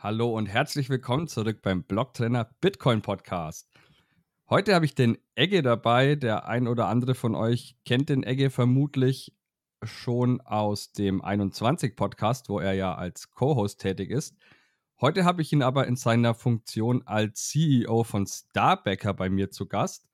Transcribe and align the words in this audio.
Hallo 0.00 0.30
und 0.30 0.46
herzlich 0.46 0.90
willkommen 0.90 1.26
zurück 1.26 1.60
beim 1.60 1.82
Blocktrainer 1.82 2.48
Bitcoin 2.60 3.02
Podcast. 3.02 3.68
Heute 4.48 4.76
habe 4.76 4.84
ich 4.84 4.94
den 4.94 5.18
Egge 5.34 5.60
dabei. 5.60 6.14
Der 6.14 6.46
ein 6.46 6.68
oder 6.68 6.86
andere 6.86 7.16
von 7.16 7.34
euch 7.34 7.76
kennt 7.84 8.08
den 8.08 8.22
Egge 8.22 8.50
vermutlich 8.50 9.34
schon 9.82 10.40
aus 10.40 10.92
dem 10.92 11.20
21 11.20 11.96
Podcast, 11.96 12.48
wo 12.48 12.60
er 12.60 12.74
ja 12.74 12.94
als 12.94 13.32
Co-Host 13.32 13.80
tätig 13.80 14.12
ist. 14.12 14.36
Heute 15.00 15.24
habe 15.24 15.42
ich 15.42 15.52
ihn 15.52 15.64
aber 15.64 15.88
in 15.88 15.96
seiner 15.96 16.32
Funktion 16.32 17.02
als 17.04 17.48
CEO 17.48 18.04
von 18.04 18.24
Starbacker 18.24 19.14
bei 19.14 19.28
mir 19.28 19.50
zu 19.50 19.66
Gast. 19.66 20.06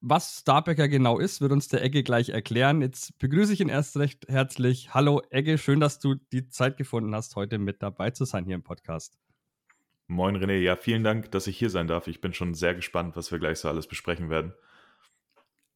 Was 0.00 0.40
Starbacker 0.40 0.88
genau 0.88 1.20
ist, 1.20 1.40
wird 1.40 1.52
uns 1.52 1.68
der 1.68 1.84
Egge 1.84 2.02
gleich 2.02 2.30
erklären. 2.30 2.82
Jetzt 2.82 3.16
begrüße 3.20 3.52
ich 3.52 3.60
ihn 3.60 3.68
erst 3.68 3.96
recht 3.98 4.26
herzlich. 4.28 4.94
Hallo 4.94 5.22
Egge, 5.30 5.58
schön, 5.58 5.78
dass 5.78 6.00
du 6.00 6.16
die 6.32 6.48
Zeit 6.48 6.76
gefunden 6.76 7.14
hast, 7.14 7.36
heute 7.36 7.58
mit 7.58 7.84
dabei 7.84 8.10
zu 8.10 8.24
sein 8.24 8.44
hier 8.44 8.56
im 8.56 8.64
Podcast. 8.64 9.16
Moin 10.10 10.36
René, 10.36 10.58
ja, 10.58 10.74
vielen 10.74 11.04
Dank, 11.04 11.30
dass 11.32 11.46
ich 11.46 11.58
hier 11.58 11.68
sein 11.68 11.86
darf. 11.86 12.08
Ich 12.08 12.22
bin 12.22 12.32
schon 12.32 12.54
sehr 12.54 12.74
gespannt, 12.74 13.14
was 13.14 13.30
wir 13.30 13.38
gleich 13.38 13.58
so 13.58 13.68
alles 13.68 13.86
besprechen 13.86 14.30
werden. 14.30 14.54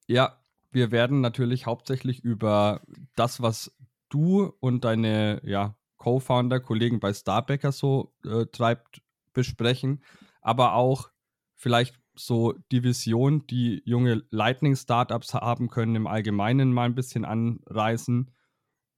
Ja, 0.06 0.42
wir 0.70 0.90
werden 0.90 1.20
natürlich 1.20 1.66
hauptsächlich 1.66 2.24
über 2.24 2.80
das, 3.14 3.42
was 3.42 3.76
du 4.08 4.54
und 4.60 4.84
deine 4.84 5.42
ja, 5.44 5.76
Co-Founder, 5.98 6.60
Kollegen 6.60 6.98
bei 6.98 7.12
Starbacker 7.12 7.72
so 7.72 8.14
äh, 8.24 8.46
treibt, 8.46 9.02
besprechen, 9.34 10.02
aber 10.40 10.74
auch 10.74 11.10
vielleicht 11.54 12.00
so 12.14 12.54
die 12.70 12.82
Vision, 12.82 13.46
die 13.46 13.82
junge 13.84 14.22
Lightning-Startups 14.30 15.34
haben 15.34 15.68
können, 15.68 15.94
im 15.94 16.06
Allgemeinen 16.06 16.72
mal 16.72 16.84
ein 16.84 16.94
bisschen 16.94 17.24
anreißen 17.26 18.30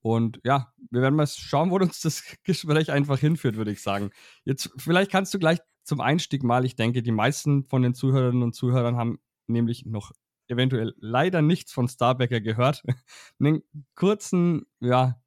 und 0.05 0.39
ja, 0.45 0.71
wir 0.91 1.01
werden 1.01 1.15
mal 1.15 1.27
schauen, 1.27 1.71
wo 1.71 1.77
uns 1.77 2.03
das 2.03 2.25
Gespräch 2.45 2.93
einfach 2.93 3.19
hinführt, 3.19 3.57
würde 3.57 3.71
ich 3.71 3.81
sagen. 3.81 4.11
Jetzt, 4.45 4.71
vielleicht 4.77 5.11
kannst 5.11 5.33
du 5.33 5.39
gleich 5.39 5.61
zum 5.83 6.03
Einstieg 6.03 6.43
mal, 6.43 6.67
ich 6.67 6.77
denke, 6.77 7.03
die 7.03 7.11
meisten 7.11 7.65
von 7.65 7.81
den 7.81 7.95
Zuhörerinnen 7.95 8.43
und 8.43 8.55
Zuhörern 8.55 8.97
haben 8.97 9.19
nämlich 9.47 9.87
noch 9.87 10.13
eventuell 10.47 10.95
leider 10.99 11.41
nichts 11.41 11.73
von 11.73 11.89
Starbacker 11.89 12.43
gehört, 12.43 12.83
einen 13.41 13.63
kurzen, 13.95 14.67
ja, 14.81 15.19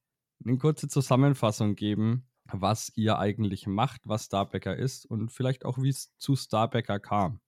eine 0.46 0.60
kurze 0.60 0.88
Zusammenfassung 0.88 1.76
geben, 1.76 2.30
was 2.46 2.92
ihr 2.96 3.18
eigentlich 3.18 3.66
macht, 3.66 4.02
was 4.04 4.26
Starbacker 4.26 4.76
ist 4.76 5.08
und 5.08 5.32
vielleicht 5.32 5.66
auch, 5.66 5.80
wie 5.80 5.90
es 5.90 6.16
zu 6.18 6.36
Starbacker 6.36 7.00
kam. 7.00 7.40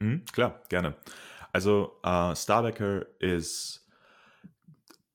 Mhm, 0.00 0.26
klar, 0.26 0.62
gerne. 0.68 0.96
Also, 1.50 1.98
uh, 2.04 2.34
Starbacker 2.34 3.06
ist 3.20 3.81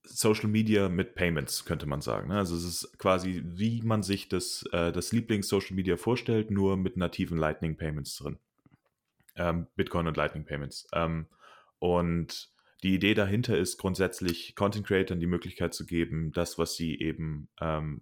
Social 0.08 0.48
Media 0.50 0.90
mit 0.90 1.16
Payments, 1.16 1.66
könnte 1.66 1.86
man 1.86 2.02
sagen. 2.02 2.30
Ne? 2.30 2.38
Also 2.38 2.56
es 2.56 2.64
ist 2.64 2.98
quasi, 2.98 3.44
wie 3.46 3.82
man 3.82 4.04
sich 4.04 4.30
das, 4.30 4.64
äh, 4.72 4.92
das 4.92 5.12
Lieblings-Social 5.12 5.76
Media 5.76 5.98
vorstellt, 5.98 6.52
nur 6.52 6.78
mit 6.78 6.98
nativen 6.98 7.38
Lightning 7.38 7.78
Payments 7.78 8.18
drin. 8.18 8.38
Ähm, 9.36 9.68
Bitcoin 9.76 10.08
und 10.08 10.18
Lightning 10.18 10.46
Payments. 10.46 10.88
Ähm, 10.94 11.28
und 11.80 12.50
die 12.84 12.94
Idee 12.94 13.14
dahinter 13.14 13.58
ist 13.58 13.78
grundsätzlich 13.78 14.56
Content 14.56 14.86
Creatern 14.86 15.20
die 15.20 15.28
Möglichkeit 15.28 15.74
zu 15.74 15.86
geben, 15.86 16.32
das, 16.32 16.58
was 16.58 16.76
sie 16.76 17.00
eben 17.00 17.50
ähm, 17.60 18.02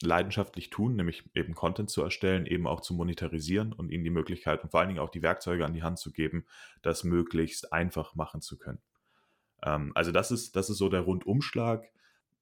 leidenschaftlich 0.00 0.70
tun, 0.70 0.96
nämlich 0.96 1.24
eben 1.34 1.54
Content 1.54 1.90
zu 1.90 2.02
erstellen, 2.02 2.46
eben 2.46 2.66
auch 2.66 2.80
zu 2.80 2.94
monetarisieren 2.94 3.72
und 3.72 3.90
ihnen 3.90 4.04
die 4.04 4.10
Möglichkeit 4.10 4.62
und 4.62 4.70
vor 4.70 4.80
allen 4.80 4.88
Dingen 4.88 5.00
auch 5.00 5.10
die 5.10 5.22
Werkzeuge 5.22 5.64
an 5.64 5.72
die 5.72 5.82
Hand 5.82 5.98
zu 5.98 6.12
geben, 6.12 6.46
das 6.82 7.04
möglichst 7.04 7.72
einfach 7.72 8.14
machen 8.14 8.42
zu 8.42 8.58
können. 8.58 8.80
Ähm, 9.62 9.92
also 9.94 10.12
das 10.12 10.30
ist, 10.30 10.56
das 10.56 10.70
ist 10.70 10.78
so 10.78 10.88
der 10.88 11.00
Rundumschlag. 11.00 11.84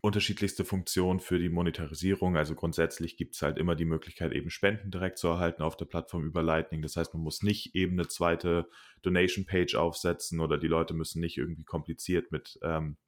Unterschiedlichste 0.01 0.67
Funktionen 0.67 1.19
für 1.19 1.39
die 1.39 1.48
Monetarisierung. 1.48 2.37
Also 2.37 2.55
grundsätzlich 2.55 3.16
gibt 3.16 3.37
es 3.37 3.43
halt 3.43 3.56
immer 3.56 3.75
die 3.75 3.87
Möglichkeit, 3.87 4.33
eben 4.33 4.50
Spenden 4.50 4.91
direkt 4.91 5.16
zu 5.16 5.28
erhalten 5.28 5.62
auf 5.62 5.78
der 5.78 5.87
Plattform 5.87 6.25
über 6.25 6.43
Lightning. 6.43 6.83
Das 6.83 6.97
heißt, 6.97 7.15
man 7.15 7.22
muss 7.22 7.43
nicht 7.43 7.75
eben 7.75 7.94
eine 7.94 8.09
zweite 8.09 8.69
Donation-Page 9.00 9.77
aufsetzen 9.77 10.41
oder 10.41 10.59
die 10.59 10.69
Leute 10.69 10.93
müssen 10.93 11.21
nicht 11.21 11.38
irgendwie 11.38 11.65
kompliziert 11.65 12.33
mit, 12.33 12.59
ähm, 12.62 12.99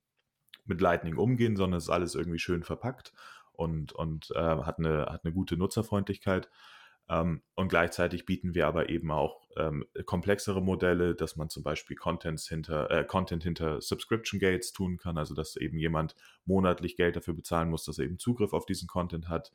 mit 0.64 0.80
Lightning 0.80 1.18
umgehen, 1.18 1.56
sondern 1.56 1.76
es 1.76 1.84
ist 1.84 1.90
alles 1.90 2.14
irgendwie 2.14 2.38
schön 2.38 2.62
verpackt 2.62 3.12
und, 3.52 3.92
und 3.92 4.30
äh, 4.34 4.38
hat, 4.38 4.78
eine, 4.78 5.06
hat 5.06 5.24
eine 5.24 5.34
gute 5.34 5.58
Nutzerfreundlichkeit. 5.58 6.48
Ähm, 7.08 7.42
und 7.54 7.68
gleichzeitig 7.68 8.26
bieten 8.26 8.54
wir 8.54 8.66
aber 8.66 8.88
eben 8.88 9.10
auch 9.10 9.48
ähm, 9.56 9.86
komplexere 10.04 10.60
Modelle, 10.60 11.14
dass 11.14 11.36
man 11.36 11.48
zum 11.48 11.62
Beispiel 11.62 11.96
Contents 11.96 12.48
hinter, 12.48 12.90
äh, 12.90 13.04
Content 13.04 13.44
hinter 13.44 13.80
Subscription 13.80 14.40
Gates 14.40 14.72
tun 14.72 14.96
kann, 14.96 15.16
also 15.18 15.34
dass 15.34 15.56
eben 15.56 15.78
jemand 15.78 16.14
monatlich 16.44 16.96
Geld 16.96 17.16
dafür 17.16 17.34
bezahlen 17.34 17.70
muss, 17.70 17.84
dass 17.84 17.98
er 17.98 18.04
eben 18.06 18.18
Zugriff 18.18 18.52
auf 18.52 18.66
diesen 18.66 18.88
Content 18.88 19.28
hat. 19.28 19.52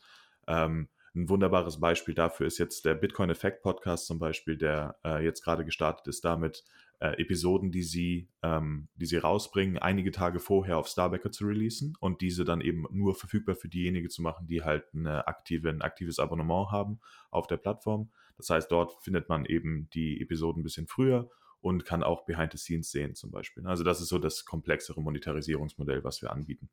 Ähm, 0.48 0.88
ein 1.14 1.28
wunderbares 1.28 1.80
Beispiel 1.80 2.14
dafür 2.14 2.48
ist 2.48 2.58
jetzt 2.58 2.86
der 2.86 2.96
Bitcoin 2.96 3.30
Effect 3.30 3.62
Podcast 3.64 4.08
zum 4.08 4.18
Beispiel, 4.18 4.58
der 4.58 4.96
äh, 5.04 5.24
jetzt 5.24 5.44
gerade 5.44 5.66
gestartet 5.66 6.08
ist 6.08 6.24
damit, 6.24 6.64
äh, 7.02 7.20
Episoden, 7.20 7.72
die 7.72 7.82
sie, 7.82 8.30
ähm, 8.44 8.88
die 8.96 9.08
sie 9.08 9.18
rausbringen, 9.18 9.80
einige 9.80 10.12
Tage 10.12 10.40
vorher 10.40 10.78
auf 10.78 10.88
Starbacker 10.88 11.32
zu 11.32 11.46
releasen 11.46 11.96
und 12.00 12.22
diese 12.22 12.46
dann 12.46 12.62
eben 12.62 12.86
nur 12.92 13.16
verfügbar 13.16 13.56
für 13.56 13.70
diejenigen 13.70 14.10
zu 14.10 14.22
machen, 14.22 14.46
die 14.46 14.64
halt 14.64 14.86
eine 14.94 15.28
aktive, 15.28 15.70
ein 15.70 15.82
aktives 15.82 16.20
Abonnement 16.20 16.72
haben 16.72 17.00
auf 17.32 17.48
der 17.48 17.58
Plattform. 17.58 18.12
Das 18.38 18.52
heißt, 18.52 18.72
dort 18.72 19.04
findet 19.04 19.30
man 19.30 19.46
eben 19.46 19.90
die 19.96 20.22
Episoden 20.22 20.62
ein 20.62 20.64
bisschen 20.64 20.88
früher 20.88 21.30
und 21.60 21.86
kann 21.86 22.04
auch 22.04 22.26
Behind 22.26 22.52
the 22.52 22.60
Scenes 22.60 22.92
sehen 22.92 23.16
zum 23.16 23.32
Beispiel. 23.32 23.66
Also 23.66 23.84
das 23.84 24.00
ist 24.00 24.10
so 24.10 24.20
das 24.20 24.46
komplexere 24.46 25.02
Monetarisierungsmodell, 25.02 26.04
was 26.04 26.22
wir 26.22 26.32
anbieten. 26.32 26.70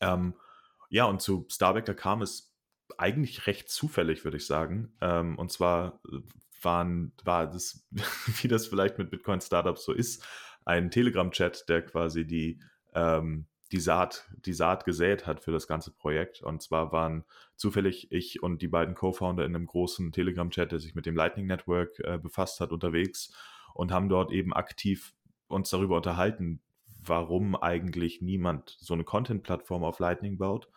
Ähm, 0.00 0.34
ja, 0.90 1.06
und 1.06 1.22
zu 1.22 1.46
Starbacker 1.50 1.94
kam 1.94 2.20
es 2.20 2.54
eigentlich 2.98 3.46
recht 3.46 3.70
zufällig, 3.70 4.24
würde 4.24 4.36
ich 4.36 4.46
sagen. 4.46 4.94
Ähm, 5.00 5.38
und 5.38 5.50
zwar 5.50 6.00
äh, 6.12 6.18
waren, 6.64 7.12
war 7.24 7.46
das, 7.46 7.86
wie 8.42 8.48
das 8.48 8.66
vielleicht 8.66 8.98
mit 8.98 9.10
Bitcoin-Startups 9.10 9.84
so 9.84 9.92
ist, 9.92 10.24
ein 10.64 10.90
Telegram-Chat, 10.90 11.68
der 11.68 11.82
quasi 11.82 12.26
die, 12.26 12.60
ähm, 12.94 13.46
die, 13.72 13.80
Saat, 13.80 14.28
die 14.44 14.52
Saat 14.52 14.84
gesät 14.84 15.26
hat 15.26 15.40
für 15.40 15.50
das 15.50 15.66
ganze 15.66 15.90
Projekt. 15.90 16.42
Und 16.42 16.62
zwar 16.62 16.92
waren 16.92 17.24
zufällig 17.56 18.12
ich 18.12 18.42
und 18.42 18.62
die 18.62 18.68
beiden 18.68 18.94
Co-Founder 18.94 19.44
in 19.44 19.56
einem 19.56 19.66
großen 19.66 20.12
Telegram-Chat, 20.12 20.72
der 20.72 20.78
sich 20.78 20.94
mit 20.94 21.06
dem 21.06 21.16
Lightning 21.16 21.46
Network 21.46 21.98
äh, 22.00 22.18
befasst 22.18 22.60
hat, 22.60 22.70
unterwegs 22.70 23.34
und 23.74 23.90
haben 23.90 24.08
dort 24.08 24.30
eben 24.30 24.52
aktiv 24.52 25.14
uns 25.48 25.70
darüber 25.70 25.96
unterhalten, 25.96 26.60
warum 27.04 27.56
eigentlich 27.56 28.22
niemand 28.22 28.76
so 28.78 28.94
eine 28.94 29.04
Content-Plattform 29.04 29.82
auf 29.84 29.98
Lightning 29.98 30.38
baut 30.38 30.68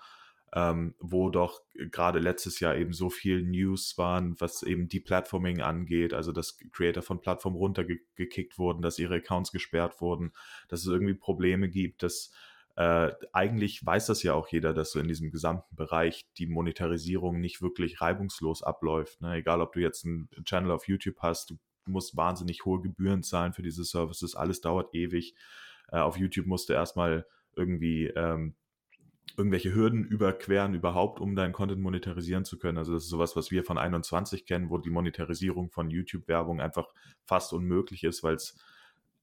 ähm, 0.56 0.96
wo 1.00 1.30
doch 1.30 1.62
gerade 1.74 2.20
letztes 2.20 2.62
Jahr 2.62 2.78
eben 2.78 2.94
so 2.94 3.10
viel 3.10 3.44
News 3.44 3.98
waren, 3.98 4.40
was 4.40 4.64
eben 4.64 4.88
die 4.88 5.02
Platforming 5.02 5.62
angeht, 5.62 6.14
also 6.14 6.32
dass 6.32 6.58
Creator 6.72 7.04
von 7.04 7.20
Plattformen 7.20 7.58
runtergekickt 7.58 8.58
wurden, 8.58 8.82
dass 8.82 8.98
ihre 8.98 9.16
Accounts 9.16 9.52
gesperrt 9.52 10.00
wurden, 10.00 10.32
dass 10.70 10.80
es 10.80 10.88
irgendwie 10.88 11.14
Probleme 11.14 11.68
gibt, 11.68 12.04
dass 12.04 12.32
äh, 12.78 13.12
eigentlich 13.34 13.86
weiß 13.86 14.08
das 14.08 14.24
ja 14.24 14.34
auch 14.34 14.48
jeder, 14.48 14.74
dass 14.74 14.92
so 14.92 15.00
in 15.00 15.10
diesem 15.10 15.30
gesamten 15.30 15.76
Bereich 15.76 16.22
die 16.38 16.48
Monetarisierung 16.48 17.42
nicht 17.42 17.62
wirklich 17.62 18.00
reibungslos 18.00 18.64
abläuft. 18.64 19.22
Ne? 19.22 19.36
Egal, 19.36 19.62
ob 19.62 19.74
du 19.74 19.82
jetzt 19.82 20.06
einen 20.06 20.30
Channel 20.46 20.72
auf 20.72 20.88
YouTube 20.88 21.18
hast, 21.20 21.52
du 21.52 21.58
musst 21.86 22.16
wahnsinnig 22.16 22.64
hohe 22.64 22.82
Gebühren 22.82 23.24
zahlen 23.24 23.54
für 23.54 23.62
diese 23.62 23.84
Services, 23.84 24.36
alles 24.36 24.62
dauert 24.62 24.96
ewig. 24.96 25.36
Äh, 25.92 26.00
auf 26.00 26.18
YouTube 26.18 26.48
musst 26.48 26.70
du 26.70 26.74
erstmal 26.74 27.26
irgendwie 27.58 28.08
ähm, 28.08 28.56
irgendwelche 29.38 29.74
Hürden 29.74 30.06
überqueren 30.06 30.74
überhaupt, 30.74 31.20
um 31.20 31.36
deinen 31.36 31.54
Content 31.54 31.82
monetarisieren 31.82 32.46
zu 32.46 32.58
können. 32.58 32.78
Also 32.78 32.94
das 32.94 33.04
ist 33.04 33.10
sowas, 33.10 33.36
was 33.36 33.52
wir 33.52 33.64
von 33.64 33.78
21 33.78 34.46
kennen, 34.46 34.70
wo 34.70 34.78
die 34.78 34.90
Monetarisierung 34.90 35.70
von 35.72 35.90
YouTube-Werbung 35.90 36.62
einfach 36.62 36.88
fast 37.26 37.52
unmöglich 37.54 38.04
ist, 38.04 38.24
weil 38.24 38.36
es 38.36 38.58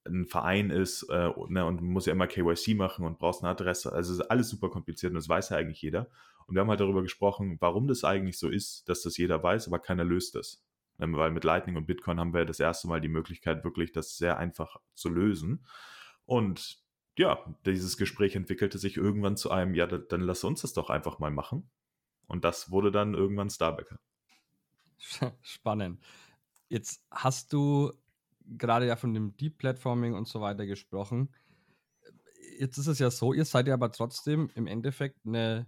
ein 0.04 0.26
Verein 0.26 0.70
ist 0.70 1.04
äh, 1.04 1.30
ne, 1.48 1.64
und 1.64 1.80
muss 1.80 2.06
ja 2.06 2.12
immer 2.12 2.26
KYC 2.26 2.74
machen 2.74 3.06
und 3.06 3.18
brauchst 3.18 3.42
eine 3.42 3.50
Adresse. 3.50 3.92
Also 3.92 4.12
es 4.12 4.18
ist 4.18 4.30
alles 4.30 4.48
super 4.48 4.68
kompliziert 4.68 5.10
und 5.10 5.16
das 5.16 5.28
weiß 5.28 5.50
ja 5.50 5.56
eigentlich 5.56 5.80
jeder. 5.80 6.08
Und 6.46 6.56
wir 6.56 6.60
haben 6.60 6.68
halt 6.68 6.80
darüber 6.80 7.02
gesprochen, 7.02 7.56
warum 7.60 7.86
das 7.86 8.04
eigentlich 8.04 8.38
so 8.38 8.48
ist, 8.48 8.88
dass 8.88 9.02
das 9.02 9.16
jeder 9.16 9.42
weiß, 9.42 9.68
aber 9.68 9.78
keiner 9.78 10.04
löst 10.04 10.34
das. 10.34 10.62
Ähm, 11.00 11.16
weil 11.16 11.30
mit 11.30 11.44
Lightning 11.44 11.76
und 11.76 11.86
Bitcoin 11.86 12.18
haben 12.18 12.34
wir 12.34 12.44
das 12.44 12.60
erste 12.60 12.88
Mal 12.88 13.00
die 13.00 13.08
Möglichkeit, 13.08 13.64
wirklich 13.64 13.92
das 13.92 14.18
sehr 14.18 14.38
einfach 14.38 14.76
zu 14.94 15.08
lösen. 15.08 15.64
Und 16.26 16.81
ja, 17.18 17.44
dieses 17.66 17.96
Gespräch 17.96 18.36
entwickelte 18.36 18.78
sich 18.78 18.96
irgendwann 18.96 19.36
zu 19.36 19.50
einem, 19.50 19.74
ja, 19.74 19.86
dann 19.86 20.20
lass 20.20 20.44
uns 20.44 20.62
das 20.62 20.72
doch 20.72 20.90
einfach 20.90 21.18
mal 21.18 21.30
machen. 21.30 21.70
Und 22.26 22.44
das 22.44 22.70
wurde 22.70 22.90
dann 22.90 23.14
irgendwann 23.14 23.50
Starbacker. 23.50 23.98
Spannend. 25.42 26.00
Jetzt 26.68 27.04
hast 27.10 27.52
du 27.52 27.92
gerade 28.46 28.86
ja 28.86 28.96
von 28.96 29.12
dem 29.14 29.36
Deep 29.36 29.58
Platforming 29.58 30.14
und 30.14 30.26
so 30.26 30.40
weiter 30.40 30.66
gesprochen. 30.66 31.28
Jetzt 32.58 32.78
ist 32.78 32.86
es 32.86 32.98
ja 32.98 33.10
so, 33.10 33.32
ihr 33.32 33.44
seid 33.44 33.66
ja 33.66 33.74
aber 33.74 33.92
trotzdem 33.92 34.50
im 34.54 34.66
Endeffekt 34.66 35.26
eine 35.26 35.66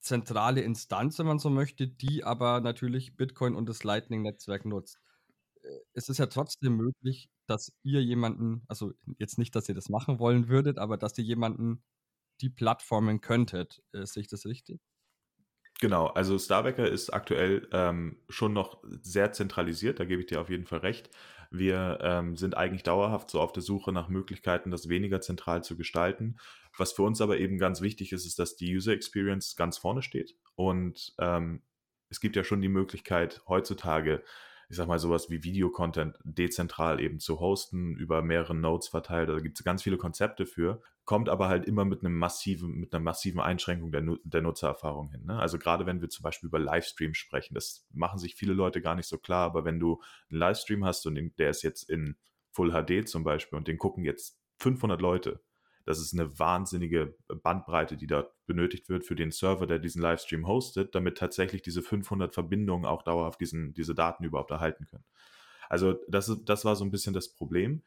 zentrale 0.00 0.62
Instanz, 0.62 1.18
wenn 1.18 1.26
man 1.26 1.38
so 1.38 1.48
möchte, 1.48 1.86
die 1.86 2.24
aber 2.24 2.60
natürlich 2.60 3.16
Bitcoin 3.16 3.54
und 3.54 3.68
das 3.68 3.84
Lightning-Netzwerk 3.84 4.64
nutzt. 4.64 5.01
Äh, 5.62 5.68
es 5.94 6.08
ist 6.08 6.18
ja 6.18 6.26
trotzdem 6.26 6.76
möglich, 6.76 7.28
dass 7.46 7.72
ihr 7.82 8.02
jemanden, 8.02 8.62
also 8.68 8.92
jetzt 9.18 9.38
nicht, 9.38 9.54
dass 9.54 9.68
ihr 9.68 9.74
das 9.74 9.88
machen 9.88 10.18
wollen 10.18 10.48
würdet, 10.48 10.78
aber 10.78 10.96
dass 10.96 11.16
ihr 11.18 11.24
jemanden 11.24 11.82
die 12.40 12.50
Plattformen 12.50 13.20
könntet. 13.20 13.82
Äh, 13.92 14.06
sehe 14.06 14.22
ich 14.22 14.28
das 14.28 14.46
richtig? 14.46 14.80
Genau, 15.80 16.06
also 16.06 16.38
Starbacker 16.38 16.88
ist 16.88 17.10
aktuell 17.10 17.68
ähm, 17.72 18.22
schon 18.28 18.52
noch 18.52 18.84
sehr 19.02 19.32
zentralisiert, 19.32 19.98
da 19.98 20.04
gebe 20.04 20.20
ich 20.20 20.28
dir 20.28 20.40
auf 20.40 20.48
jeden 20.48 20.66
Fall 20.66 20.78
recht. 20.78 21.10
Wir 21.50 21.98
ähm, 22.00 22.36
sind 22.36 22.56
eigentlich 22.56 22.84
dauerhaft 22.84 23.30
so 23.30 23.40
auf 23.40 23.52
der 23.52 23.62
Suche 23.62 23.92
nach 23.92 24.08
Möglichkeiten, 24.08 24.70
das 24.70 24.88
weniger 24.88 25.20
zentral 25.20 25.64
zu 25.64 25.76
gestalten. 25.76 26.36
Was 26.78 26.92
für 26.92 27.02
uns 27.02 27.20
aber 27.20 27.38
eben 27.38 27.58
ganz 27.58 27.80
wichtig 27.80 28.12
ist, 28.12 28.24
ist, 28.26 28.38
dass 28.38 28.56
die 28.56 28.74
User 28.74 28.92
Experience 28.92 29.56
ganz 29.56 29.76
vorne 29.76 30.02
steht. 30.02 30.36
Und 30.54 31.14
ähm, 31.18 31.62
es 32.08 32.20
gibt 32.20 32.36
ja 32.36 32.44
schon 32.44 32.60
die 32.60 32.68
Möglichkeit, 32.68 33.42
heutzutage 33.48 34.22
ich 34.72 34.78
sag 34.78 34.88
mal, 34.88 34.98
sowas 34.98 35.28
wie 35.28 35.44
Videocontent 35.44 36.16
dezentral 36.24 36.98
eben 36.98 37.20
zu 37.20 37.40
hosten, 37.40 37.94
über 37.94 38.22
mehrere 38.22 38.54
Nodes 38.54 38.88
verteilt. 38.88 39.28
Da 39.28 39.38
gibt 39.38 39.58
es 39.58 39.64
ganz 39.66 39.82
viele 39.82 39.98
Konzepte 39.98 40.46
für, 40.46 40.80
kommt 41.04 41.28
aber 41.28 41.48
halt 41.48 41.66
immer 41.66 41.84
mit 41.84 42.00
einem 42.00 42.16
massiven, 42.16 42.80
mit 42.80 42.94
einer 42.94 43.04
massiven 43.04 43.38
Einschränkung 43.38 43.92
der, 43.92 44.02
der 44.24 44.40
Nutzererfahrung 44.40 45.10
hin. 45.10 45.26
Ne? 45.26 45.38
Also 45.38 45.58
gerade 45.58 45.84
wenn 45.84 46.00
wir 46.00 46.08
zum 46.08 46.22
Beispiel 46.22 46.46
über 46.46 46.58
Livestream 46.58 47.12
sprechen, 47.12 47.52
das 47.52 47.86
machen 47.92 48.18
sich 48.18 48.34
viele 48.34 48.54
Leute 48.54 48.80
gar 48.80 48.94
nicht 48.94 49.08
so 49.08 49.18
klar, 49.18 49.44
aber 49.44 49.66
wenn 49.66 49.78
du 49.78 50.00
einen 50.30 50.38
Livestream 50.38 50.86
hast 50.86 51.04
und 51.04 51.20
der 51.38 51.50
ist 51.50 51.60
jetzt 51.60 51.90
in 51.90 52.16
Full 52.52 52.70
HD 52.70 53.06
zum 53.06 53.24
Beispiel 53.24 53.58
und 53.58 53.68
den 53.68 53.76
gucken 53.76 54.06
jetzt 54.06 54.40
500 54.60 55.02
Leute, 55.02 55.42
das 55.86 56.00
ist 56.00 56.12
eine 56.12 56.38
wahnsinnige 56.38 57.16
Bandbreite, 57.28 57.96
die 57.96 58.06
da 58.06 58.26
benötigt 58.46 58.88
wird 58.88 59.04
für 59.04 59.14
den 59.14 59.30
Server, 59.30 59.66
der 59.66 59.78
diesen 59.78 60.02
Livestream 60.02 60.46
hostet, 60.46 60.94
damit 60.94 61.18
tatsächlich 61.18 61.62
diese 61.62 61.82
500 61.82 62.32
Verbindungen 62.34 62.86
auch 62.86 63.02
dauerhaft 63.02 63.40
diesen, 63.40 63.74
diese 63.74 63.94
Daten 63.94 64.24
überhaupt 64.24 64.50
erhalten 64.50 64.86
können. 64.86 65.04
Also 65.68 65.94
das, 66.08 66.28
ist, 66.28 66.44
das 66.44 66.64
war 66.64 66.76
so 66.76 66.84
ein 66.84 66.90
bisschen 66.90 67.14
das 67.14 67.32
Problem. 67.32 67.82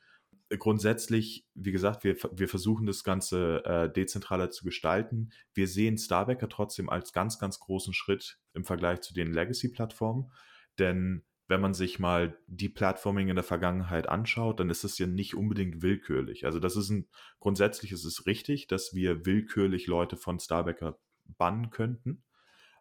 Grundsätzlich, 0.49 1.47
wie 1.53 1.71
gesagt, 1.71 2.03
wir, 2.03 2.15
wir 2.31 2.47
versuchen 2.47 2.85
das 2.85 3.03
Ganze 3.03 3.63
äh, 3.65 3.91
dezentraler 3.91 4.51
zu 4.51 4.63
gestalten. 4.63 5.31
Wir 5.53 5.67
sehen 5.67 5.97
Starbacker 5.97 6.49
trotzdem 6.49 6.89
als 6.89 7.13
ganz, 7.13 7.39
ganz 7.39 7.59
großen 7.59 7.93
Schritt 7.93 8.39
im 8.53 8.63
Vergleich 8.63 9.01
zu 9.01 9.13
den 9.13 9.31
Legacy-Plattformen, 9.31 10.31
denn 10.77 11.23
wenn 11.47 11.61
man 11.61 11.73
sich 11.73 11.99
mal 11.99 12.37
die 12.47 12.69
Plattforming 12.69 13.29
in 13.29 13.35
der 13.35 13.43
Vergangenheit 13.43 14.09
anschaut, 14.09 14.59
dann 14.59 14.69
ist 14.69 14.83
es 14.83 14.97
ja 14.97 15.05
nicht 15.05 15.35
unbedingt 15.35 15.81
willkürlich. 15.81 16.45
Also 16.45 16.59
das 16.59 16.75
ist 16.75 16.89
ein, 16.89 17.07
grundsätzlich 17.39 17.91
ist 17.91 18.05
es 18.05 18.25
richtig, 18.25 18.67
dass 18.67 18.93
wir 18.93 19.25
willkürlich 19.25 19.85
Leute 19.87 20.17
von 20.17 20.39
Starbacker 20.39 20.97
bannen 21.37 21.69
könnten. 21.69 22.23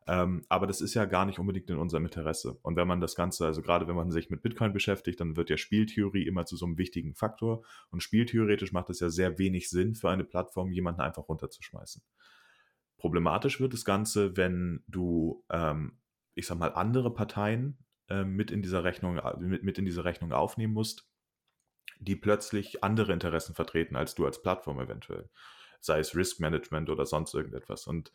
Ähm, 0.07 0.45
aber 0.49 0.67
das 0.67 0.81
ist 0.81 0.95
ja 0.95 1.07
gar 1.07 1.25
nicht 1.25 1.39
unbedingt 1.39 1.71
in 1.71 1.79
unserem 1.79 2.05
Interesse. 2.05 2.59
Und 2.63 2.77
wenn 2.77 2.89
man 2.89 3.01
das 3.01 3.15
Ganze, 3.15 3.47
also 3.47 3.63
gerade 3.63 3.89
wenn 3.89 3.97
man 3.97 4.11
sich 4.11 4.29
mit 4.29 4.43
Bitcoin 4.43 4.73
beschäftigt, 4.73 5.21
dann 5.21 5.37
wird 5.37 5.49
ja 5.49 5.57
Spieltheorie 5.57 6.27
immer 6.27 6.45
zu 6.45 6.57
so 6.57 6.67
einem 6.67 6.79
wichtigen 6.79 7.15
Faktor. 7.15 7.65
Und 7.91 8.03
spieltheoretisch 8.03 8.73
macht 8.73 8.91
es 8.91 9.01
ja 9.01 9.09
sehr 9.09 9.39
wenig 9.39 9.71
Sinn 9.71 9.95
für 9.95 10.11
eine 10.11 10.25
Plattform, 10.25 10.71
jemanden 10.73 11.01
einfach 11.01 11.29
runterzuschmeißen. 11.29 12.03
Problematisch 12.99 13.61
wird 13.61 13.73
das 13.73 13.85
Ganze, 13.85 14.37
wenn 14.37 14.85
du, 14.89 15.43
ähm, 15.51 15.99
ich 16.35 16.47
sag 16.47 16.59
mal, 16.59 16.73
andere 16.75 17.13
Parteien 17.13 17.79
äh, 18.09 18.25
mit 18.25 18.51
in 18.51 18.63
dieser 18.63 18.85
Rechnung, 18.85 19.19
äh, 19.19 19.37
mit, 19.39 19.63
mit 19.63 19.79
in 19.79 19.85
diese 19.85 20.05
Rechnung 20.05 20.33
aufnehmen 20.33 20.73
musst, 20.73 21.07
die 21.99 22.17
plötzlich 22.17 22.83
andere 22.83 23.13
Interessen 23.13 23.55
vertreten 23.55 23.97
als 23.97 24.15
du 24.15 24.27
als 24.27 24.43
Plattform 24.43 24.81
eventuell. 24.81 25.29
Sei 25.81 25.99
es 25.99 26.15
Risk 26.15 26.41
Management 26.41 26.91
oder 26.91 27.07
sonst 27.07 27.35
irgendetwas. 27.35 27.87
Und 27.87 28.11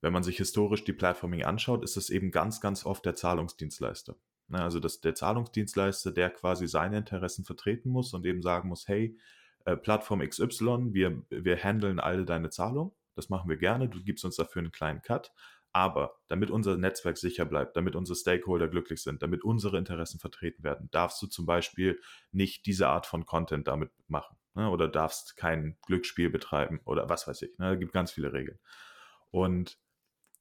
wenn 0.00 0.12
man 0.12 0.22
sich 0.22 0.36
historisch 0.36 0.84
die 0.84 0.92
Platforming 0.92 1.44
anschaut, 1.44 1.82
ist 1.82 1.96
es 1.96 2.10
eben 2.10 2.30
ganz, 2.30 2.60
ganz 2.60 2.84
oft 2.84 3.04
der 3.06 3.14
Zahlungsdienstleister. 3.14 4.16
Ne, 4.48 4.62
also 4.62 4.78
das, 4.78 5.00
der 5.00 5.14
Zahlungsdienstleister, 5.14 6.12
der 6.12 6.30
quasi 6.30 6.68
seine 6.68 6.98
Interessen 6.98 7.44
vertreten 7.44 7.88
muss 7.88 8.12
und 8.12 8.26
eben 8.26 8.42
sagen 8.42 8.68
muss, 8.68 8.86
hey, 8.88 9.18
äh, 9.64 9.76
Plattform 9.76 10.20
XY, 10.20 10.92
wir, 10.92 11.22
wir 11.30 11.56
handeln 11.56 11.98
alle 11.98 12.24
deine 12.24 12.50
Zahlung, 12.50 12.94
das 13.14 13.30
machen 13.30 13.48
wir 13.48 13.56
gerne, 13.56 13.88
du 13.88 14.02
gibst 14.02 14.24
uns 14.24 14.36
dafür 14.36 14.60
einen 14.60 14.72
kleinen 14.72 15.00
Cut, 15.00 15.32
aber 15.74 16.20
damit 16.28 16.50
unser 16.50 16.76
Netzwerk 16.76 17.18
sicher 17.18 17.44
bleibt, 17.44 17.76
damit 17.76 17.96
unsere 17.96 18.16
Stakeholder 18.16 18.68
glücklich 18.68 19.02
sind, 19.02 19.22
damit 19.22 19.42
unsere 19.42 19.76
Interessen 19.76 20.20
vertreten 20.20 20.62
werden, 20.62 20.88
darfst 20.92 21.20
du 21.20 21.26
zum 21.26 21.46
Beispiel 21.46 22.00
nicht 22.30 22.64
diese 22.66 22.88
Art 22.88 23.06
von 23.06 23.26
Content 23.26 23.66
damit 23.66 23.90
machen 24.06 24.36
ne? 24.54 24.70
oder 24.70 24.86
darfst 24.86 25.36
kein 25.36 25.76
Glücksspiel 25.82 26.30
betreiben 26.30 26.80
oder 26.84 27.08
was 27.08 27.26
weiß 27.26 27.42
ich. 27.42 27.58
Ne? 27.58 27.70
Da 27.70 27.74
gibt 27.74 27.92
ganz 27.92 28.12
viele 28.12 28.32
Regeln. 28.32 28.60
Und 29.32 29.76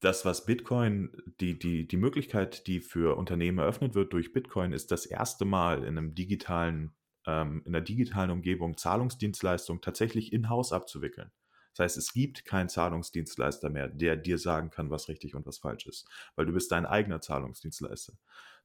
das, 0.01 0.23
was 0.23 0.45
Bitcoin, 0.45 1.11
die, 1.39 1.57
die, 1.57 1.87
die 1.87 1.97
Möglichkeit, 1.97 2.67
die 2.67 2.79
für 2.79 3.17
Unternehmen 3.17 3.57
eröffnet 3.57 3.95
wird 3.95 4.13
durch 4.13 4.33
Bitcoin, 4.33 4.71
ist 4.71 4.91
das 4.91 5.07
erste 5.07 5.45
Mal 5.45 5.79
in 5.79 5.97
einem 5.97 6.13
digitalen, 6.13 6.93
ähm, 7.25 7.63
in 7.65 7.73
einer 7.73 7.83
digitalen 7.83 8.29
Umgebung 8.29 8.77
Zahlungsdienstleistungen 8.77 9.81
tatsächlich 9.81 10.31
in-house 10.31 10.73
abzuwickeln. 10.73 11.31
Das 11.75 11.85
heißt, 11.85 11.97
es 11.97 12.13
gibt 12.13 12.45
keinen 12.45 12.69
Zahlungsdienstleister 12.69 13.69
mehr, 13.69 13.89
der 13.89 14.15
dir 14.15 14.37
sagen 14.37 14.69
kann, 14.69 14.89
was 14.89 15.07
richtig 15.07 15.35
und 15.35 15.45
was 15.45 15.57
falsch 15.57 15.87
ist, 15.87 16.07
weil 16.35 16.45
du 16.45 16.53
bist 16.53 16.71
dein 16.71 16.85
eigener 16.85 17.21
Zahlungsdienstleister. 17.21 18.13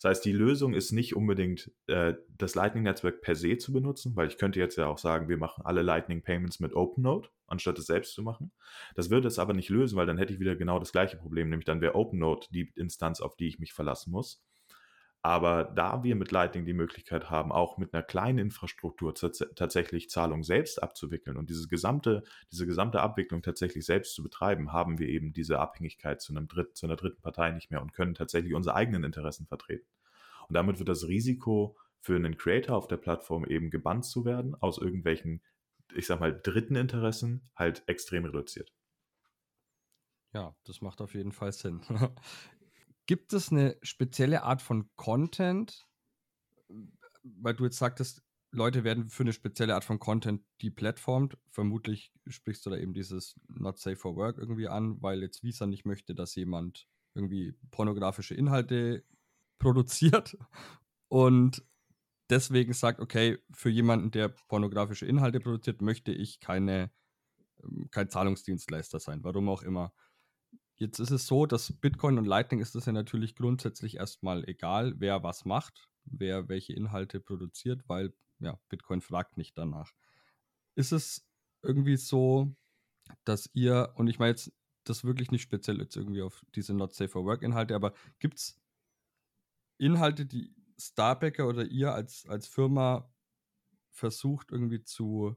Das 0.01 0.11
heißt, 0.11 0.25
die 0.25 0.33
Lösung 0.33 0.75
ist 0.75 0.93
nicht 0.93 1.17
unbedingt 1.17 1.73
äh, 1.89 2.15
das 2.37 2.55
Lightning-Netzwerk 2.55 3.21
per 3.21 3.35
se 3.35 3.59
zu 3.59 3.73
benutzen, 3.73 4.15
weil 4.15 4.29
ich 4.29 4.39
könnte 4.39 4.61
jetzt 4.61 4.77
ja 4.77 4.87
auch 4.87 4.99
sagen, 4.99 5.29
wir 5.29 5.39
machen 5.39 5.65
alle 5.65 5.83
Lightning-Payments 5.83 6.61
mit 6.61 6.73
OpenNode, 6.73 7.31
anstatt 7.49 7.79
es 7.79 7.87
selbst 7.87 8.15
zu 8.15 8.23
machen. 8.23 8.53
Das 8.95 9.11
würde 9.11 9.27
es 9.27 9.41
aber 9.41 9.55
nicht 9.55 9.71
lösen, 9.71 9.97
weil 9.97 10.07
dann 10.07 10.19
hätte 10.19 10.33
ich 10.33 10.39
wieder 10.39 10.55
genau 10.55 10.79
das 10.79 10.93
gleiche 10.93 11.17
Problem, 11.17 11.49
nämlich 11.49 11.67
dann 11.67 11.81
wäre 11.81 11.97
OpenNode 11.97 12.47
die 12.51 12.71
Instanz, 12.77 13.21
auf 13.21 13.35
die 13.35 13.49
ich 13.49 13.59
mich 13.59 13.73
verlassen 13.73 14.13
muss. 14.13 14.41
Aber 15.23 15.65
da 15.65 16.05
wir 16.05 16.15
mit 16.15 16.31
Lightning 16.31 16.65
die 16.65 16.73
Möglichkeit 16.73 17.29
haben, 17.29 17.51
auch 17.51 17.77
mit 17.77 17.93
einer 17.93 18.05
kleinen 18.05 18.39
Infrastruktur 18.39 19.15
tatsächlich 19.15 20.11
Zahlungen 20.11 20.45
selbst 20.45 20.81
abzuwickeln 20.81 21.37
und 21.37 21.51
diese 21.51 21.67
gesamte, 21.67 22.23
diese 22.53 22.67
gesamte 22.67 23.01
Abwicklung 23.01 23.43
tatsächlich 23.43 23.85
selbst 23.85 24.15
zu 24.15 24.23
betreiben, 24.23 24.73
haben 24.73 24.99
wir 24.99 25.09
eben 25.09 25.33
diese 25.33 25.59
Abhängigkeit 25.59 26.23
zu, 26.23 26.33
einem 26.33 26.47
Dritt, 26.47 26.77
zu 26.77 26.87
einer 26.87 26.97
dritten 26.97 27.21
Partei 27.21 27.51
nicht 27.51 27.71
mehr 27.71 27.83
und 27.83 27.95
können 27.95 28.15
tatsächlich 28.15 28.55
unsere 28.55 28.77
eigenen 28.77 29.03
Interessen 29.03 29.47
vertreten. 29.47 29.87
Und 30.49 30.55
damit 30.55 30.79
wird 30.79 30.89
das 30.89 31.09
Risiko 31.09 31.77
für 32.01 32.15
einen 32.15 32.37
Creator 32.37 32.77
auf 32.77 32.87
der 32.87 32.97
Plattform 32.97 33.45
eben 33.45 33.71
gebannt 33.71 34.05
zu 34.05 34.25
werden 34.25 34.55
aus 34.55 34.79
irgendwelchen, 34.79 35.43
ich 35.95 36.07
sag 36.07 36.21
mal, 36.21 36.39
dritten 36.41 36.77
Interessen 36.77 37.51
halt 37.57 37.83
extrem 37.89 38.25
reduziert. 38.25 38.73
Ja, 40.33 40.55
das 40.65 40.81
macht 40.81 41.01
auf 41.01 41.15
jeden 41.15 41.33
Fall 41.33 41.53
Sinn. 41.53 41.81
Gibt 43.09 43.33
es 43.33 43.51
eine 43.51 43.75
spezielle 43.83 44.43
Art 44.43 44.61
von 44.61 44.91
Content, 44.97 45.89
weil 47.23 47.55
du 47.55 47.65
jetzt 47.65 47.79
sagtest, 47.79 48.23
Leute 48.51 48.85
werden 48.85 49.09
für 49.09 49.23
eine 49.23 49.33
spezielle 49.33 49.75
Art 49.75 49.85
von 49.85 49.99
Content 49.99 50.43
deplatformt. 50.63 51.39
Vermutlich 51.49 52.13
sprichst 52.27 52.67
du 52.67 52.71
da 52.71 52.77
eben 52.77 52.93
dieses 52.93 53.35
Not 53.49 53.79
Safe 53.79 53.97
for 53.97 54.15
Work 54.17 54.37
irgendwie 54.37 54.69
an, 54.69 55.01
weil 55.01 55.23
jetzt 55.23 55.43
Visa 55.43 55.67
nicht 55.67 55.87
möchte, 55.87 56.15
dass 56.15 56.35
jemand 56.35 56.87
irgendwie 57.15 57.55
pornografische 57.71 58.35
Inhalte 58.35 59.07
produziert 59.59 60.37
und 61.09 61.67
deswegen 62.29 62.75
sagt, 62.75 63.01
okay, 63.01 63.39
für 63.55 63.71
jemanden, 63.71 64.11
der 64.11 64.29
pornografische 64.29 65.07
Inhalte 65.07 65.41
produziert, 65.41 65.81
möchte 65.81 66.13
ich 66.13 66.41
keine, 66.41 66.91
ähm, 67.65 67.89
kein 67.91 68.11
Zahlungsdienstleister 68.11 69.01
sein, 69.01 69.25
warum 69.25 69.49
auch 69.49 69.63
immer. 69.63 69.95
Jetzt 70.79 71.01
ist 71.01 71.11
es 71.11 71.27
so, 71.27 71.45
dass 71.45 71.73
Bitcoin 71.73 72.19
und 72.19 72.25
Lightning 72.25 72.61
ist 72.61 72.77
es 72.77 72.87
ja 72.87 72.93
natürlich 72.93 73.35
grundsätzlich 73.35 73.97
erstmal 73.97 74.49
egal, 74.49 74.95
wer 74.99 75.25
was 75.25 75.45
macht, 75.45 75.89
wer 76.05 76.49
welche 76.49 76.73
Inhalte 76.73 77.21
produziert, 77.21 77.83
weil 77.89 78.15
ja, 78.39 78.61
Bitcoin 78.69 79.01
fragt 79.01 79.37
nicht 79.37 79.59
danach. 79.59 79.93
Ist 80.77 80.93
es 80.93 81.27
irgendwie 81.63 81.97
so, 81.97 82.55
dass 83.25 83.51
ihr, 83.55 83.93
und 83.97 84.07
ich 84.07 84.21
meine 84.21 84.31
jetzt 84.31 84.53
das 84.85 85.05
wirklich 85.05 85.33
nicht 85.33 85.43
speziell 85.43 85.81
jetzt 85.81 85.97
irgendwie 85.97 86.23
auf 86.23 86.45
diese 86.55 86.75
Not 86.75 86.95
Safe 86.95 87.09
for 87.09 87.25
Work 87.25 87.43
Inhalte, 87.43 87.75
aber 87.75 87.93
gibt 88.21 88.39
es 88.39 88.61
Inhalte, 89.79 90.27
die 90.27 90.55
Starbacker 90.79 91.49
oder 91.49 91.65
ihr 91.65 91.93
als, 91.93 92.27
als 92.29 92.47
Firma 92.47 93.13
versucht 93.91 94.53
irgendwie 94.53 94.83
zu 94.85 95.37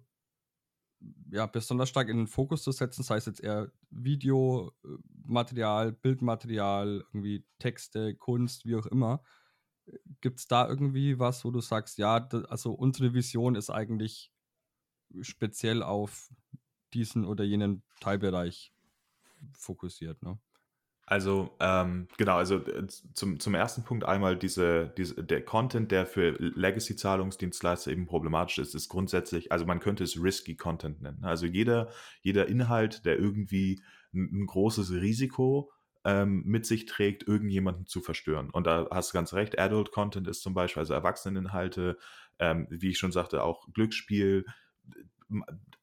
ja, 1.32 1.46
besonders 1.46 1.90
stark 1.90 2.10
in 2.10 2.18
den 2.18 2.28
Fokus 2.28 2.64
zu 2.64 2.72
setzen, 2.72 3.04
sei 3.04 3.18
es 3.18 3.26
jetzt 3.26 3.42
eher 3.42 3.72
Videomaterial, 3.90 5.94
Bildmaterial, 5.94 7.04
irgendwie 7.08 7.46
Texte, 7.60 8.16
Kunst, 8.16 8.66
wie 8.66 8.76
auch 8.76 8.86
immer. 8.86 9.24
Gibt 10.22 10.40
es 10.40 10.48
da 10.48 10.68
irgendwie 10.68 11.20
was, 11.20 11.44
wo 11.44 11.52
du 11.52 11.62
sagst, 11.62 11.98
ja, 11.98 12.28
also 12.50 12.74
unsere 12.74 13.14
Vision 13.14 13.56
ist 13.56 13.70
eigentlich 13.70 14.32
speziell 15.22 15.84
auf 15.84 16.32
diesen 16.94 17.26
oder 17.26 17.44
jenen 17.44 17.84
Teilbereich 18.00 18.74
fokussiert, 19.54 20.22
ne? 20.22 20.40
Also, 21.12 21.58
ähm, 21.60 22.08
genau, 22.16 22.38
also 22.38 22.60
äh, 22.60 22.88
zum, 22.88 23.38
zum 23.38 23.54
ersten 23.54 23.84
Punkt 23.84 24.06
einmal 24.06 24.38
diese, 24.38 24.94
diese, 24.96 25.22
der 25.22 25.44
Content, 25.44 25.92
der 25.92 26.06
für 26.06 26.38
Legacy-Zahlungsdienstleister 26.40 27.92
eben 27.92 28.06
problematisch 28.06 28.60
ist, 28.60 28.76
ist 28.76 28.88
grundsätzlich, 28.88 29.52
also 29.52 29.66
man 29.66 29.82
könnte 29.82 30.06
es 30.06 30.24
risky 30.24 30.56
Content 30.56 31.02
nennen. 31.02 31.26
Also 31.26 31.48
jeder, 31.48 31.90
jeder 32.22 32.48
Inhalt, 32.48 33.04
der 33.04 33.20
irgendwie 33.20 33.84
ein, 34.14 34.30
ein 34.32 34.46
großes 34.46 34.94
Risiko 34.94 35.74
ähm, 36.06 36.44
mit 36.46 36.66
sich 36.66 36.86
trägt, 36.86 37.28
irgendjemanden 37.28 37.88
zu 37.88 38.00
verstören. 38.00 38.50
Und 38.50 38.66
da 38.66 38.88
hast 38.90 39.12
du 39.12 39.18
ganz 39.18 39.34
recht, 39.34 39.60
Adult 39.60 39.92
Content 39.92 40.30
ist 40.30 40.42
zum 40.42 40.54
Beispiel, 40.54 40.80
also 40.80 40.94
Erwachseneninhalte, 40.94 41.98
ähm, 42.40 42.68
wie 42.70 42.92
ich 42.92 42.98
schon 42.98 43.12
sagte, 43.12 43.44
auch 43.44 43.68
Glücksspiel, 43.74 44.46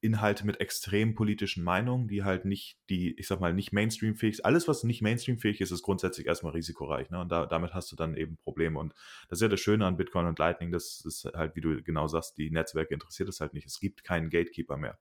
Inhalte 0.00 0.46
mit 0.46 0.60
extrem 0.60 1.14
politischen 1.14 1.64
Meinungen, 1.64 2.06
die 2.06 2.22
halt 2.22 2.44
nicht, 2.44 2.78
die, 2.88 3.18
ich 3.18 3.26
sag 3.26 3.40
mal, 3.40 3.52
nicht 3.52 3.72
Mainstream-fähig 3.72 4.44
Alles, 4.44 4.68
was 4.68 4.84
nicht 4.84 5.02
Mainstream-fähig 5.02 5.60
ist, 5.60 5.72
ist 5.72 5.82
grundsätzlich 5.82 6.26
erstmal 6.26 6.52
risikoreich. 6.52 7.10
Ne? 7.10 7.20
Und 7.20 7.32
da, 7.32 7.46
damit 7.46 7.74
hast 7.74 7.90
du 7.90 7.96
dann 7.96 8.14
eben 8.14 8.36
Probleme. 8.36 8.78
Und 8.78 8.94
das 9.28 9.38
ist 9.38 9.42
ja 9.42 9.48
das 9.48 9.60
Schöne 9.60 9.86
an 9.86 9.96
Bitcoin 9.96 10.26
und 10.26 10.38
Lightning, 10.38 10.70
das 10.70 11.04
ist 11.04 11.24
halt, 11.34 11.56
wie 11.56 11.60
du 11.60 11.82
genau 11.82 12.06
sagst, 12.06 12.38
die 12.38 12.50
Netzwerke 12.50 12.94
interessiert 12.94 13.28
es 13.28 13.40
halt 13.40 13.54
nicht. 13.54 13.66
Es 13.66 13.80
gibt 13.80 14.04
keinen 14.04 14.30
Gatekeeper 14.30 14.76
mehr. 14.76 14.98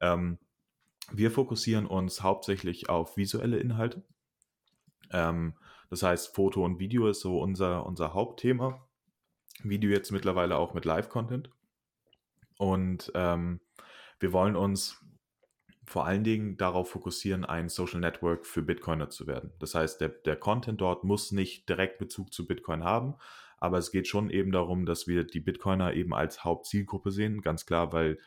Ähm, 0.00 0.38
wir 1.10 1.30
fokussieren 1.30 1.86
uns 1.86 2.22
hauptsächlich 2.22 2.88
auf 2.88 3.16
visuelle 3.16 3.58
Inhalte. 3.58 4.04
Ähm, 5.10 5.54
das 5.90 6.02
heißt, 6.02 6.34
Foto 6.34 6.64
und 6.64 6.78
Video 6.78 7.08
ist 7.08 7.20
so 7.20 7.40
unser, 7.40 7.84
unser 7.86 8.14
Hauptthema. 8.14 8.86
Video 9.62 9.90
jetzt 9.90 10.12
mittlerweile 10.12 10.56
auch 10.56 10.74
mit 10.74 10.84
Live-Content. 10.84 11.50
Und 12.56 13.10
ähm, 13.14 13.60
wir 14.22 14.32
wollen 14.32 14.56
uns 14.56 14.98
vor 15.84 16.06
allen 16.06 16.24
Dingen 16.24 16.56
darauf 16.56 16.90
fokussieren, 16.90 17.44
ein 17.44 17.68
Social 17.68 18.00
Network 18.00 18.46
für 18.46 18.62
Bitcoiner 18.62 19.10
zu 19.10 19.26
werden. 19.26 19.52
Das 19.58 19.74
heißt, 19.74 20.00
der, 20.00 20.10
der 20.10 20.36
Content 20.36 20.80
dort 20.80 21.04
muss 21.04 21.32
nicht 21.32 21.68
direkt 21.68 21.98
Bezug 21.98 22.32
zu 22.32 22.46
Bitcoin 22.46 22.84
haben, 22.84 23.14
aber 23.58 23.78
es 23.78 23.90
geht 23.90 24.06
schon 24.06 24.30
eben 24.30 24.52
darum, 24.52 24.86
dass 24.86 25.06
wir 25.06 25.24
die 25.24 25.40
Bitcoiner 25.40 25.94
eben 25.94 26.14
als 26.14 26.44
Hauptzielgruppe 26.44 27.10
sehen, 27.10 27.42
ganz 27.42 27.66
klar, 27.66 27.92
weil 27.92 28.18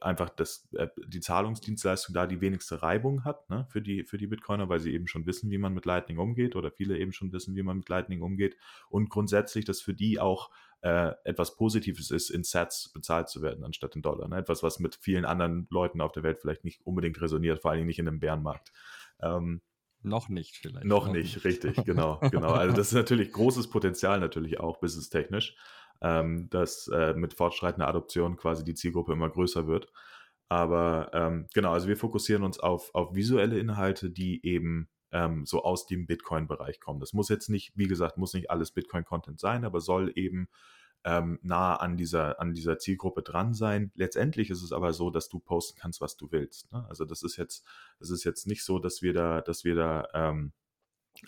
einfach 0.00 0.30
das, 0.30 0.68
äh, 0.74 0.88
die 1.06 1.20
Zahlungsdienstleistung 1.20 2.14
da 2.14 2.26
die 2.26 2.40
wenigste 2.40 2.82
Reibung 2.82 3.24
hat 3.24 3.50
ne, 3.50 3.66
für, 3.70 3.82
die, 3.82 4.04
für 4.04 4.18
die 4.18 4.28
Bitcoiner, 4.28 4.68
weil 4.68 4.80
sie 4.80 4.94
eben 4.94 5.08
schon 5.08 5.26
wissen, 5.26 5.50
wie 5.50 5.58
man 5.58 5.74
mit 5.74 5.84
Lightning 5.84 6.18
umgeht 6.18 6.54
oder 6.56 6.70
viele 6.70 6.96
eben 6.98 7.12
schon 7.12 7.32
wissen, 7.32 7.56
wie 7.56 7.62
man 7.62 7.78
mit 7.78 7.88
Lightning 7.88 8.22
umgeht 8.22 8.56
und 8.88 9.10
grundsätzlich, 9.10 9.64
dass 9.64 9.80
für 9.80 9.94
die 9.94 10.20
auch 10.20 10.50
äh, 10.82 11.12
etwas 11.24 11.56
Positives 11.56 12.10
ist, 12.10 12.30
in 12.30 12.44
Sats 12.44 12.90
bezahlt 12.92 13.28
zu 13.28 13.42
werden, 13.42 13.64
anstatt 13.64 13.96
in 13.96 14.02
Dollar. 14.02 14.28
Ne? 14.28 14.36
Etwas, 14.38 14.62
was 14.62 14.78
mit 14.78 14.96
vielen 14.96 15.24
anderen 15.24 15.66
Leuten 15.70 16.00
auf 16.00 16.12
der 16.12 16.22
Welt 16.22 16.38
vielleicht 16.40 16.64
nicht 16.64 16.80
unbedingt 16.86 17.20
resoniert, 17.20 17.60
vor 17.60 17.70
allen 17.70 17.78
Dingen 17.78 17.88
nicht 17.88 17.98
in 17.98 18.08
einem 18.08 18.20
Bärenmarkt. 18.20 18.72
Ähm, 19.20 19.62
noch 20.02 20.28
nicht 20.28 20.56
vielleicht. 20.56 20.86
Noch, 20.86 21.06
noch 21.06 21.12
nicht, 21.12 21.34
nicht, 21.34 21.44
richtig, 21.44 21.76
genau, 21.84 22.20
genau. 22.30 22.52
Also 22.52 22.76
das 22.76 22.88
ist 22.88 22.94
natürlich 22.94 23.32
großes 23.32 23.68
Potenzial 23.68 24.20
natürlich 24.20 24.60
auch 24.60 24.78
businesstechnisch 24.78 25.56
ähm, 26.00 26.48
dass 26.50 26.88
äh, 26.88 27.14
mit 27.14 27.34
fortschreitender 27.34 27.88
Adoption 27.88 28.36
quasi 28.36 28.64
die 28.64 28.74
Zielgruppe 28.74 29.12
immer 29.12 29.28
größer 29.28 29.66
wird. 29.66 29.92
Aber 30.48 31.10
ähm, 31.12 31.46
genau, 31.52 31.72
also 31.72 31.88
wir 31.88 31.96
fokussieren 31.96 32.42
uns 32.42 32.58
auf, 32.58 32.94
auf 32.94 33.14
visuelle 33.14 33.58
Inhalte, 33.58 34.10
die 34.10 34.44
eben 34.46 34.88
ähm, 35.12 35.46
so 35.46 35.62
aus 35.62 35.86
dem 35.86 36.06
Bitcoin-Bereich 36.06 36.80
kommen. 36.80 37.00
Das 37.00 37.12
muss 37.12 37.28
jetzt 37.28 37.48
nicht, 37.48 37.72
wie 37.76 37.88
gesagt, 37.88 38.18
muss 38.18 38.34
nicht 38.34 38.50
alles 38.50 38.72
Bitcoin-Content 38.72 39.40
sein, 39.40 39.64
aber 39.64 39.80
soll 39.80 40.12
eben 40.14 40.48
ähm, 41.04 41.38
nah 41.42 41.76
an 41.76 41.96
dieser, 41.96 42.40
an 42.40 42.54
dieser 42.54 42.78
Zielgruppe 42.78 43.22
dran 43.22 43.54
sein. 43.54 43.92
Letztendlich 43.94 44.50
ist 44.50 44.62
es 44.62 44.72
aber 44.72 44.92
so, 44.92 45.10
dass 45.10 45.28
du 45.28 45.38
posten 45.38 45.78
kannst, 45.80 46.00
was 46.00 46.16
du 46.16 46.30
willst. 46.32 46.70
Ne? 46.72 46.84
Also 46.88 47.04
das 47.04 47.22
ist 47.22 47.36
jetzt, 47.36 47.64
das 47.98 48.10
ist 48.10 48.24
jetzt 48.24 48.46
nicht 48.46 48.64
so, 48.64 48.78
dass 48.78 49.02
wir 49.02 49.12
da, 49.12 49.40
dass 49.40 49.64
wir 49.64 49.74
da 49.74 50.08
ähm, 50.12 50.52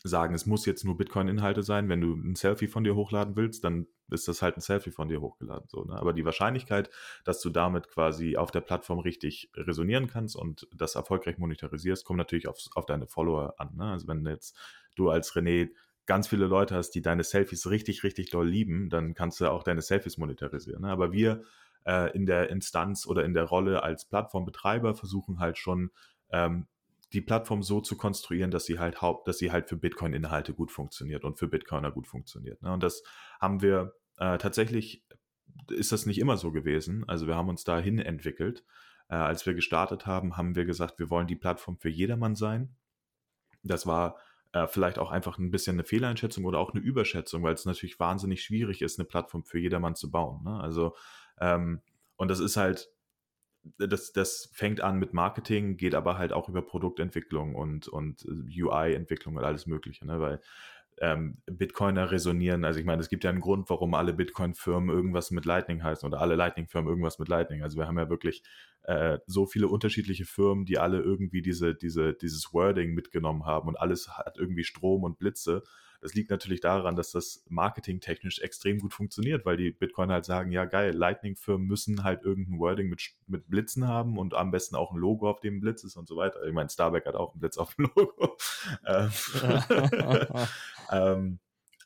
sagen, 0.05 0.35
es 0.35 0.47
muss 0.47 0.67
jetzt 0.67 0.85
nur 0.85 0.97
Bitcoin-Inhalte 0.97 1.63
sein. 1.63 1.89
Wenn 1.89 2.01
du 2.01 2.15
ein 2.15 2.35
Selfie 2.35 2.69
von 2.69 2.85
dir 2.85 2.95
hochladen 2.95 3.37
willst, 3.37 3.65
dann 3.65 3.87
ist 4.11 4.29
das 4.29 4.43
halt 4.43 4.57
ein 4.57 4.61
Selfie 4.61 4.91
von 4.91 5.09
dir 5.09 5.21
hochgeladen. 5.21 5.69
So, 5.69 5.85
ne? 5.85 5.95
Aber 5.95 6.13
die 6.13 6.25
Wahrscheinlichkeit, 6.25 6.91
dass 7.25 7.41
du 7.41 7.51
damit 7.51 7.89
quasi 7.89 8.37
auf 8.37 8.51
der 8.51 8.61
Plattform 8.61 8.99
richtig 8.99 9.51
resonieren 9.55 10.07
kannst 10.07 10.37
und 10.37 10.69
das 10.75 10.95
erfolgreich 10.95 11.39
monetarisierst, 11.39 12.05
kommt 12.05 12.19
natürlich 12.19 12.49
auf, 12.49 12.59
auf 12.75 12.87
deine 12.87 13.07
Follower 13.07 13.55
an. 13.59 13.77
Ne? 13.77 13.85
Also 13.85 14.09
wenn 14.09 14.25
jetzt 14.27 14.57
du 14.97 15.11
als 15.11 15.35
René 15.35 15.71
ganz 16.07 16.29
viele 16.29 16.47
Leute 16.47 16.75
hast, 16.75 16.91
die 16.91 17.03
deine 17.03 17.23
Selfies 17.23 17.71
richtig, 17.71 18.03
richtig 18.03 18.31
doll 18.31 18.49
lieben, 18.49 18.91
dann 18.91 19.15
kannst 19.15 19.41
du 19.41 19.51
auch 19.51 19.63
deine 19.63 19.83
Selfies 19.83 20.19
monetarisieren. 20.19 20.83
Ne? 20.83 20.89
Aber 20.89 21.13
wir 21.13 21.43
äh, 21.87 22.15
in 22.17 22.27
der 22.27 22.51
Instanz 22.51 23.07
oder 23.07 23.25
in 23.25 23.35
der 23.35 23.45
Rolle 23.45 23.83
als 23.83 24.07
Plattformbetreiber 24.07 24.95
versuchen 24.95 25.39
halt 25.39 25.59
schon 25.59 25.91
ähm, 26.31 26.67
die 27.13 27.21
Plattform 27.21 27.63
so 27.63 27.81
zu 27.81 27.97
konstruieren, 27.97 28.51
dass 28.51 28.65
sie 28.65 28.79
halt 28.79 29.03
haupt, 29.03 29.27
dass 29.27 29.39
sie 29.39 29.51
halt 29.51 29.69
für 29.69 29.77
Bitcoin-Inhalte 29.77 30.55
gut 30.55 30.71
funktioniert 30.71 31.25
und 31.25 31.39
für 31.39 31.49
Bitcoiner 31.49 31.91
gut 31.91 32.07
funktioniert. 32.07 32.63
Ne? 32.63 32.73
Und 32.73 32.83
das 32.83 33.03
haben 33.41 33.63
wir 33.63 33.95
äh, 34.19 34.39
tatsächlich, 34.39 35.05
ist 35.71 35.93
das 35.93 36.07
nicht 36.07 36.19
immer 36.19 36.37
so 36.37 36.53
gewesen. 36.53 37.09
Also 37.09 37.27
wir 37.27 37.35
haben 37.35 37.49
uns 37.49 37.65
dahin 37.65 37.99
entwickelt. 37.99 38.65
Äh, 39.09 39.17
als 39.17 39.45
wir 39.45 39.55
gestartet 39.55 40.07
haben, 40.07 40.37
haben 40.37 40.55
wir 40.55 40.65
gesagt, 40.65 40.99
wir 40.99 41.11
wollen 41.11 41.27
die 41.27 41.37
Plattform 41.37 41.79
für 41.79 41.89
jedermann 41.89 42.37
sein. 42.37 42.77
Das 43.63 43.87
war 43.87 44.17
äh, 44.53 44.69
vielleicht 44.69 44.99
auch 44.99 45.11
einfach 45.11 45.39
ein 45.39 45.51
bisschen 45.51 45.77
eine 45.77 45.85
Fehleinschätzung 45.85 46.45
oder 46.45 46.59
auch 46.59 46.73
eine 46.73 46.81
Überschätzung, 46.81 47.43
weil 47.43 47.55
es 47.55 47.67
natürlich 47.67 47.99
wahnsinnig 47.99 48.43
schwierig 48.43 48.83
ist, 48.83 48.99
eine 48.99 49.07
Plattform 49.07 49.45
für 49.45 49.59
jedermann 49.59 49.97
zu 49.97 50.11
bauen. 50.11 50.45
Ne? 50.45 50.61
Also 50.61 50.95
ähm, 51.41 51.83
und 52.17 52.29
das 52.29 52.39
ist 52.39 52.57
halt 52.57 52.89
das, 53.79 54.13
das 54.13 54.51
fängt 54.53 54.81
an 54.81 54.99
mit 54.99 55.13
Marketing, 55.13 55.77
geht 55.77 55.95
aber 55.95 56.19
halt 56.19 56.33
auch 56.33 56.49
über 56.49 56.63
Produktentwicklung 56.63 57.55
und, 57.55 57.89
und 57.89 58.25
äh, 58.25 58.63
UI-Entwicklung 58.63 59.37
und 59.37 59.45
alles 59.45 59.67
Mögliche, 59.67 60.07
ne? 60.07 60.21
weil 60.21 60.41
ähm, 61.01 61.39
Bitcoiner 61.47 62.11
resonieren. 62.11 62.65
Also 62.65 62.79
ich 62.79 62.87
meine, 62.87 63.01
es 63.01 63.09
gibt 63.09 63.25
ja 63.25 63.31
einen 63.31 63.41
Grund, 63.41 63.71
warum 63.71 63.95
alle 63.95 64.13
Bitcoin-Firmen 64.13 64.95
irgendwas 64.95 65.31
mit 65.31 65.47
Lightning 65.47 65.83
heißen 65.83 66.07
oder 66.07 66.21
alle 66.21 66.37
Lightning-Firmen 66.37 66.89
irgendwas 66.89 67.19
mit 67.19 67.29
Lightning. 67.29 67.63
Also 67.63 67.79
wir 67.79 67.87
haben 67.87 67.99
ja 67.99 68.11
wirklich 68.11 68.43
äh, 68.83 69.19
so 69.27 69.47
viele 69.47 69.69
unterschiedliche 69.69 70.27
Firmen, 70.27 70.67
die 70.67 70.79
alle 70.79 71.01
irgendwie 71.01 71.41
diese, 71.43 71.75
diese, 71.75 72.13
dieses 72.15 72.53
Wording 72.53 72.93
mitgenommen 72.93 73.47
haben 73.47 73.69
und 73.69 73.77
alles 73.81 74.09
hat 74.09 74.37
irgendwie 74.39 74.65
Strom 74.65 75.05
und 75.05 75.19
Blitze. 75.19 75.63
Das 76.01 76.15
liegt 76.15 76.31
natürlich 76.31 76.61
daran, 76.61 76.97
dass 76.97 77.13
das 77.13 77.45
marketingtechnisch 77.49 78.41
extrem 78.41 78.79
gut 78.79 78.95
funktioniert, 78.95 79.45
weil 79.45 79.57
die 79.57 79.71
Bitcoiner 79.71 80.15
halt 80.15 80.25
sagen, 80.25 80.51
ja 80.51 80.65
geil, 80.65 80.95
Lightning-Firmen 80.95 81.67
müssen 81.67 82.05
halt 82.05 82.23
irgendein 82.23 82.59
Wording 82.59 82.89
mit, 82.89 83.03
mit 83.27 83.49
Blitzen 83.49 83.87
haben 83.87 84.19
und 84.19 84.35
am 84.35 84.51
besten 84.51 84.77
auch 84.77 84.93
ein 84.93 84.99
Logo, 84.99 85.29
auf 85.29 85.41
dem 85.41 85.61
Blitz 85.61 85.85
ist 85.85 85.97
und 85.97 86.09
so 86.09 86.17
weiter. 86.17 86.43
Ich 86.45 86.53
meine, 86.53 86.71
Starbuck 86.71 87.05
hat 87.07 87.15
auch 87.15 87.33
einen 87.33 87.41
Blitz 87.41 87.59
auf 87.59 87.75
dem 87.75 87.91
Logo. 87.95 88.37
ähm, 88.87 89.11
ähm 90.91 91.39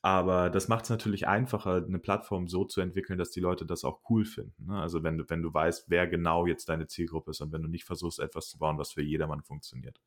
aber 0.05 0.51
das 0.51 0.69
macht 0.69 0.85
es 0.85 0.91
natürlich 0.91 1.27
einfacher, 1.27 1.77
eine 1.77 1.99
Plattform 1.99 2.47
so 2.47 2.67
zu 2.67 2.83
entwickeln, 2.83 3.19
dass 3.19 3.31
die 3.31 3.41
Leute 3.41 3.65
das 3.65 3.85
auch 3.85 4.03
cool 4.11 4.27
finden. 4.27 4.67
Ne? 4.67 4.79
Also 4.79 5.03
wenn 5.03 5.17
du, 5.17 5.25
wenn 5.29 5.41
du 5.41 5.55
weißt, 5.55 5.87
wer 5.89 6.07
genau 6.07 6.45
jetzt 6.45 6.69
deine 6.69 6.87
Zielgruppe 6.87 7.31
ist 7.31 7.41
und 7.41 7.53
wenn 7.53 7.63
du 7.63 7.69
nicht 7.69 7.85
versuchst, 7.85 8.21
etwas 8.21 8.51
zu 8.51 8.59
bauen, 8.59 8.77
was 8.77 8.93
für 8.93 9.01
jedermann 9.01 9.41
funktioniert. 9.41 9.99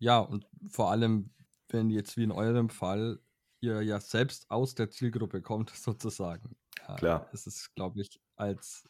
Ja, 0.00 0.18
und 0.18 0.48
vor 0.66 0.90
allem, 0.90 1.30
wenn 1.74 1.90
jetzt 1.90 2.16
wie 2.16 2.22
in 2.22 2.32
eurem 2.32 2.70
Fall 2.70 3.20
ihr 3.60 3.82
ja 3.82 4.00
selbst 4.00 4.50
aus 4.50 4.74
der 4.74 4.90
Zielgruppe 4.90 5.42
kommt, 5.42 5.70
sozusagen. 5.74 6.56
Klar. 6.96 7.28
Es 7.32 7.46
ist, 7.46 7.74
glaube 7.74 8.00
ich, 8.00 8.20
als 8.36 8.88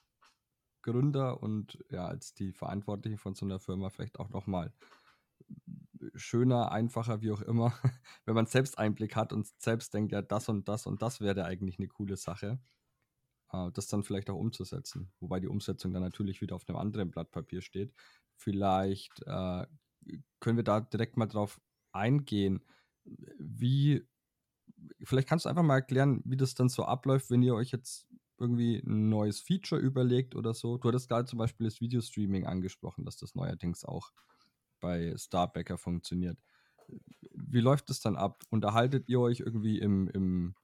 Gründer 0.82 1.42
und 1.42 1.82
ja, 1.90 2.06
als 2.06 2.34
die 2.34 2.52
Verantwortlichen 2.52 3.18
von 3.18 3.34
so 3.34 3.46
einer 3.46 3.58
Firma 3.58 3.88
vielleicht 3.88 4.20
auch 4.20 4.28
nochmal 4.28 4.72
schöner, 6.14 6.72
einfacher, 6.72 7.22
wie 7.22 7.30
auch 7.30 7.40
immer, 7.40 7.72
wenn 8.26 8.34
man 8.34 8.46
selbst 8.46 8.78
Einblick 8.78 9.16
hat 9.16 9.32
und 9.32 9.46
selbst 9.58 9.94
denkt, 9.94 10.12
ja, 10.12 10.20
das 10.20 10.48
und 10.48 10.68
das 10.68 10.86
und 10.86 11.00
das 11.00 11.20
wäre 11.20 11.44
eigentlich 11.44 11.78
eine 11.78 11.88
coole 11.88 12.16
Sache, 12.16 12.58
äh, 13.52 13.70
das 13.72 13.86
dann 13.86 14.02
vielleicht 14.02 14.28
auch 14.28 14.38
umzusetzen. 14.38 15.10
Wobei 15.20 15.40
die 15.40 15.48
Umsetzung 15.48 15.92
dann 15.94 16.02
natürlich 16.02 16.42
wieder 16.42 16.56
auf 16.56 16.68
einem 16.68 16.76
anderen 16.76 17.10
Blatt 17.10 17.30
Papier 17.30 17.62
steht. 17.62 17.94
Vielleicht 18.36 19.22
äh, 19.22 19.66
können 20.40 20.56
wir 20.56 20.64
da 20.64 20.80
direkt 20.80 21.16
mal 21.16 21.26
drauf 21.26 21.60
eingehen, 21.94 22.62
wie, 23.38 24.06
vielleicht 25.02 25.28
kannst 25.28 25.44
du 25.44 25.48
einfach 25.48 25.62
mal 25.62 25.76
erklären, 25.76 26.22
wie 26.24 26.36
das 26.36 26.54
dann 26.54 26.68
so 26.68 26.84
abläuft, 26.84 27.30
wenn 27.30 27.42
ihr 27.42 27.54
euch 27.54 27.70
jetzt 27.70 28.06
irgendwie 28.38 28.82
ein 28.84 29.08
neues 29.08 29.40
Feature 29.40 29.80
überlegt 29.80 30.34
oder 30.34 30.54
so. 30.54 30.78
Du 30.78 30.88
hattest 30.88 31.08
gerade 31.08 31.26
zum 31.26 31.38
Beispiel 31.38 31.66
das 31.66 31.80
Videostreaming 31.80 32.46
angesprochen, 32.46 33.04
dass 33.04 33.16
das 33.16 33.34
neuerdings 33.34 33.84
auch 33.84 34.12
bei 34.80 35.14
Starbacker 35.16 35.78
funktioniert. 35.78 36.38
Wie 37.32 37.60
läuft 37.60 37.88
das 37.90 38.00
dann 38.00 38.16
ab? 38.16 38.42
Unterhaltet 38.50 39.08
ihr 39.08 39.20
euch 39.20 39.40
irgendwie 39.40 39.78
im, 39.78 40.08
im 40.08 40.54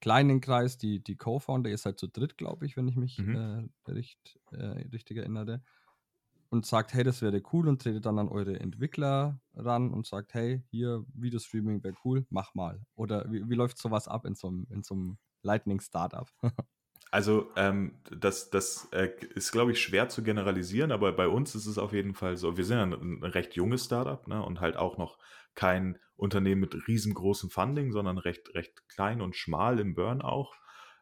kleinen 0.00 0.40
Kreis, 0.40 0.78
die, 0.78 1.02
die 1.02 1.16
Co-Founder, 1.16 1.70
ihr 1.70 1.78
seid 1.78 1.98
zu 1.98 2.08
dritt, 2.08 2.36
glaube 2.36 2.66
ich, 2.66 2.76
wenn 2.76 2.88
ich 2.88 2.96
mich 2.96 3.18
mhm. 3.18 3.70
äh, 3.86 3.90
recht, 3.90 4.38
äh, 4.50 4.84
richtig 4.92 5.16
erinnere, 5.16 5.62
und 6.52 6.66
sagt, 6.66 6.92
hey, 6.92 7.02
das 7.02 7.22
wäre 7.22 7.40
cool 7.54 7.66
und 7.66 7.80
tretet 7.80 8.04
dann 8.04 8.18
an 8.18 8.28
eure 8.28 8.60
Entwickler 8.60 9.40
ran 9.54 9.90
und 9.90 10.06
sagt, 10.06 10.34
hey, 10.34 10.62
hier, 10.68 11.02
Videostreaming 11.14 11.82
wäre 11.82 11.94
cool, 12.04 12.26
mach 12.28 12.54
mal. 12.54 12.82
Oder 12.94 13.24
wie, 13.32 13.48
wie 13.48 13.54
läuft 13.54 13.78
sowas 13.78 14.06
ab 14.06 14.26
in 14.26 14.34
so 14.34 14.48
einem, 14.48 15.18
Lightning-Startup? 15.42 16.28
Also 17.10 17.50
ähm, 17.56 18.00
das, 18.10 18.48
das 18.48 18.88
äh, 18.92 19.10
ist, 19.34 19.52
glaube 19.52 19.72
ich, 19.72 19.82
schwer 19.82 20.08
zu 20.08 20.22
generalisieren, 20.22 20.92
aber 20.92 21.12
bei 21.12 21.28
uns 21.28 21.54
ist 21.54 21.66
es 21.66 21.76
auf 21.76 21.92
jeden 21.92 22.14
Fall 22.14 22.38
so, 22.38 22.56
wir 22.56 22.64
sind 22.64 22.78
ein, 22.78 22.92
ein 22.94 23.22
recht 23.22 23.54
junges 23.54 23.84
Startup 23.84 24.26
ne, 24.28 24.42
und 24.42 24.60
halt 24.62 24.78
auch 24.78 24.96
noch 24.96 25.18
kein 25.54 25.98
Unternehmen 26.16 26.62
mit 26.62 26.88
riesengroßem 26.88 27.50
Funding, 27.50 27.92
sondern 27.92 28.16
recht, 28.16 28.54
recht 28.54 28.88
klein 28.88 29.20
und 29.20 29.36
schmal 29.36 29.78
im 29.78 29.94
Burn 29.94 30.22
auch. 30.22 30.54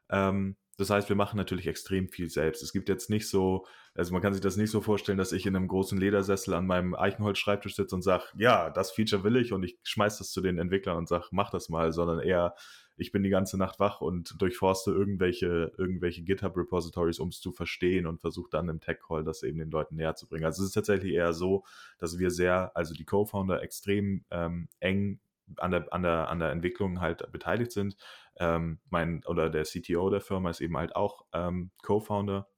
Ähm, 0.08 0.56
das 0.76 0.88
heißt, 0.88 1.08
wir 1.08 1.16
machen 1.16 1.36
natürlich 1.36 1.66
extrem 1.66 2.08
viel 2.08 2.30
selbst. 2.30 2.62
Es 2.62 2.72
gibt 2.72 2.88
jetzt 2.88 3.10
nicht 3.10 3.28
so, 3.28 3.66
also 3.94 4.12
man 4.12 4.22
kann 4.22 4.32
sich 4.32 4.40
das 4.40 4.56
nicht 4.56 4.70
so 4.70 4.80
vorstellen, 4.80 5.18
dass 5.18 5.32
ich 5.32 5.44
in 5.44 5.54
einem 5.54 5.68
großen 5.68 5.98
Ledersessel 5.98 6.54
an 6.54 6.66
meinem 6.66 6.94
Eichenholz-Schreibtisch 6.94 7.76
sitze 7.76 7.94
und 7.94 8.02
sage, 8.02 8.24
ja, 8.36 8.70
das 8.70 8.90
Feature 8.90 9.22
will 9.22 9.36
ich 9.36 9.52
und 9.52 9.62
ich 9.62 9.78
schmeiß 9.82 10.18
das 10.18 10.30
zu 10.30 10.40
den 10.40 10.58
Entwicklern 10.58 10.96
und 10.96 11.08
sage, 11.08 11.26
mach 11.32 11.50
das 11.50 11.68
mal, 11.68 11.92
sondern 11.92 12.20
eher, 12.20 12.54
ich 12.96 13.12
bin 13.12 13.22
die 13.22 13.30
ganze 13.30 13.58
Nacht 13.58 13.78
wach 13.78 14.00
und 14.00 14.40
durchforste 14.40 14.90
irgendwelche, 14.90 15.72
irgendwelche 15.76 16.22
GitHub-Repositories, 16.22 17.18
um 17.18 17.28
es 17.28 17.40
zu 17.40 17.52
verstehen 17.52 18.06
und 18.06 18.20
versuche 18.20 18.50
dann 18.50 18.68
im 18.68 18.80
Tech-Call 18.80 19.22
das 19.22 19.42
eben 19.42 19.58
den 19.58 19.70
Leuten 19.70 19.96
näher 19.96 20.14
zu 20.14 20.26
bringen. 20.28 20.44
Also 20.44 20.62
es 20.62 20.68
ist 20.68 20.74
tatsächlich 20.74 21.12
eher 21.12 21.32
so, 21.32 21.64
dass 21.98 22.18
wir 22.18 22.30
sehr, 22.30 22.74
also 22.74 22.94
die 22.94 23.04
Co-Founder 23.04 23.62
extrem 23.62 24.24
ähm, 24.30 24.68
eng 24.78 25.20
an 25.56 25.70
der, 25.70 25.92
an, 25.92 26.02
der, 26.02 26.28
an 26.28 26.38
der 26.38 26.50
Entwicklung 26.50 27.00
halt 27.00 27.30
beteiligt 27.32 27.72
sind. 27.72 27.96
Ähm, 28.38 28.80
mein, 28.90 29.24
oder 29.26 29.50
der 29.50 29.64
CTO 29.64 30.10
der 30.10 30.20
Firma 30.20 30.50
ist 30.50 30.60
eben 30.60 30.76
halt 30.76 30.96
auch 30.96 31.26
ähm, 31.32 31.70
Co-Founder, 31.82 32.48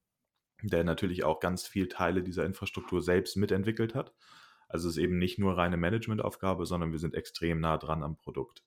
der 0.62 0.84
natürlich 0.84 1.24
auch 1.24 1.40
ganz 1.40 1.66
viel 1.66 1.88
Teile 1.88 2.22
dieser 2.22 2.44
Infrastruktur 2.44 3.02
selbst 3.02 3.36
mitentwickelt 3.36 3.94
hat. 3.94 4.14
Also 4.68 4.88
es 4.88 4.96
ist 4.96 5.02
eben 5.02 5.18
nicht 5.18 5.38
nur 5.38 5.56
reine 5.56 5.76
Managementaufgabe, 5.76 6.66
sondern 6.66 6.92
wir 6.92 6.98
sind 6.98 7.14
extrem 7.14 7.60
nah 7.60 7.76
dran 7.78 8.02
am 8.02 8.16
Produkt. 8.16 8.64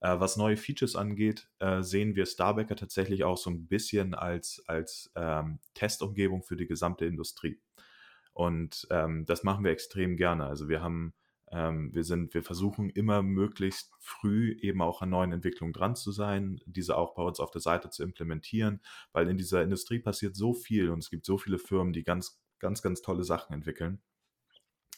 Äh, 0.00 0.20
was 0.20 0.36
neue 0.36 0.56
Features 0.56 0.94
angeht, 0.94 1.48
äh, 1.58 1.82
sehen 1.82 2.14
wir 2.14 2.26
Starbacker 2.26 2.76
tatsächlich 2.76 3.24
auch 3.24 3.38
so 3.38 3.50
ein 3.50 3.66
bisschen 3.66 4.14
als, 4.14 4.62
als 4.66 5.10
ähm, 5.16 5.60
Testumgebung 5.74 6.42
für 6.42 6.56
die 6.56 6.66
gesamte 6.66 7.06
Industrie. 7.06 7.60
Und 8.32 8.86
ähm, 8.90 9.24
das 9.26 9.42
machen 9.42 9.64
wir 9.64 9.72
extrem 9.72 10.16
gerne. 10.16 10.46
Also 10.46 10.68
wir 10.68 10.82
haben 10.82 11.14
ähm, 11.50 11.94
wir 11.94 12.04
sind, 12.04 12.34
wir 12.34 12.42
versuchen 12.42 12.90
immer 12.90 13.22
möglichst 13.22 13.92
früh 14.00 14.56
eben 14.60 14.82
auch 14.82 15.02
an 15.02 15.10
neuen 15.10 15.32
Entwicklungen 15.32 15.72
dran 15.72 15.96
zu 15.96 16.12
sein, 16.12 16.60
diese 16.66 16.96
auch 16.96 17.14
bei 17.14 17.22
uns 17.22 17.40
auf 17.40 17.50
der 17.50 17.60
Seite 17.60 17.90
zu 17.90 18.02
implementieren, 18.02 18.80
weil 19.12 19.28
in 19.28 19.38
dieser 19.38 19.62
Industrie 19.62 19.98
passiert 19.98 20.36
so 20.36 20.52
viel 20.52 20.90
und 20.90 20.98
es 20.98 21.10
gibt 21.10 21.24
so 21.24 21.38
viele 21.38 21.58
Firmen, 21.58 21.92
die 21.92 22.04
ganz, 22.04 22.40
ganz, 22.58 22.82
ganz 22.82 23.02
tolle 23.02 23.24
Sachen 23.24 23.54
entwickeln. 23.54 24.00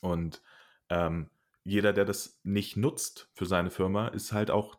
Und 0.00 0.42
ähm, 0.88 1.30
jeder, 1.62 1.92
der 1.92 2.04
das 2.04 2.40
nicht 2.42 2.76
nutzt 2.76 3.30
für 3.34 3.46
seine 3.46 3.70
Firma, 3.70 4.08
ist 4.08 4.32
halt 4.32 4.50
auch, 4.50 4.76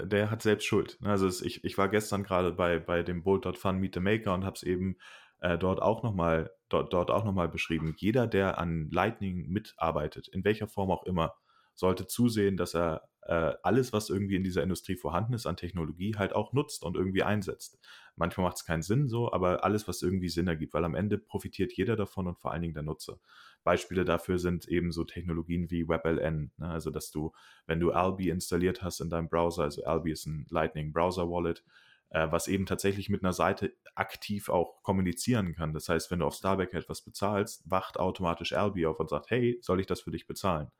der 0.00 0.30
hat 0.30 0.42
selbst 0.42 0.64
Schuld. 0.64 0.98
Also 1.02 1.26
es, 1.26 1.42
ich, 1.42 1.64
ich 1.64 1.76
war 1.76 1.88
gestern 1.88 2.22
gerade 2.22 2.52
bei, 2.52 2.78
bei 2.78 3.02
dem 3.02 3.22
Bolt.fun 3.22 3.78
Meet 3.78 3.94
the 3.94 4.00
Maker 4.00 4.32
und 4.32 4.44
habe 4.44 4.56
es 4.56 4.62
eben 4.62 4.96
äh, 5.42 5.58
dort 5.58 5.82
auch 5.82 6.02
nochmal 6.02 6.52
dort, 6.68 6.92
dort 6.92 7.10
auch 7.10 7.48
beschrieben. 7.48 7.94
Jeder, 7.98 8.26
der 8.26 8.58
an 8.58 8.88
Lightning 8.90 9.48
mitarbeitet, 9.48 10.28
in 10.28 10.44
welcher 10.44 10.68
Form 10.68 10.90
auch 10.90 11.04
immer, 11.04 11.34
sollte 11.74 12.06
zusehen, 12.06 12.56
dass 12.56 12.74
er 12.74 13.08
äh, 13.22 13.54
alles, 13.62 13.92
was 13.92 14.08
irgendwie 14.08 14.36
in 14.36 14.44
dieser 14.44 14.62
Industrie 14.62 14.94
vorhanden 14.94 15.32
ist 15.32 15.46
an 15.46 15.56
Technologie, 15.56 16.14
halt 16.16 16.34
auch 16.34 16.52
nutzt 16.52 16.84
und 16.84 16.96
irgendwie 16.96 17.24
einsetzt. 17.24 17.78
Manchmal 18.14 18.46
macht 18.46 18.58
es 18.58 18.64
keinen 18.64 18.82
Sinn 18.82 19.08
so, 19.08 19.32
aber 19.32 19.64
alles, 19.64 19.88
was 19.88 20.02
irgendwie 20.02 20.28
Sinn 20.28 20.46
ergibt, 20.46 20.74
weil 20.74 20.84
am 20.84 20.94
Ende 20.94 21.18
profitiert 21.18 21.72
jeder 21.72 21.96
davon 21.96 22.28
und 22.28 22.38
vor 22.38 22.52
allen 22.52 22.62
Dingen 22.62 22.74
der 22.74 22.82
Nutzer. 22.84 23.18
Beispiele 23.64 24.04
dafür 24.04 24.38
sind 24.38 24.68
eben 24.68 24.92
so 24.92 25.02
Technologien 25.04 25.70
wie 25.70 25.88
WebLN, 25.88 26.52
ne? 26.56 26.68
also 26.68 26.90
dass 26.90 27.10
du, 27.10 27.32
wenn 27.66 27.80
du 27.80 27.90
Albi 27.90 28.28
installiert 28.28 28.82
hast 28.82 29.00
in 29.00 29.10
deinem 29.10 29.28
Browser, 29.28 29.64
also 29.64 29.84
Albi 29.84 30.12
ist 30.12 30.26
ein 30.26 30.46
Lightning 30.50 30.92
Browser 30.92 31.28
Wallet, 31.30 31.64
äh, 32.12 32.30
was 32.30 32.46
eben 32.46 32.66
tatsächlich 32.66 33.08
mit 33.08 33.22
einer 33.22 33.32
Seite 33.32 33.72
aktiv 33.94 34.50
auch 34.50 34.82
kommunizieren 34.82 35.54
kann. 35.54 35.72
Das 35.72 35.88
heißt, 35.88 36.10
wenn 36.10 36.18
du 36.18 36.26
auf 36.26 36.34
Starbacker 36.34 36.78
etwas 36.78 37.02
bezahlst, 37.02 37.68
wacht 37.70 37.98
automatisch 37.98 38.52
Albi 38.52 38.86
auf 38.86 39.00
und 39.00 39.08
sagt, 39.08 39.30
hey, 39.30 39.58
soll 39.62 39.80
ich 39.80 39.86
das 39.86 40.02
für 40.02 40.10
dich 40.10 40.26
bezahlen? 40.26 40.70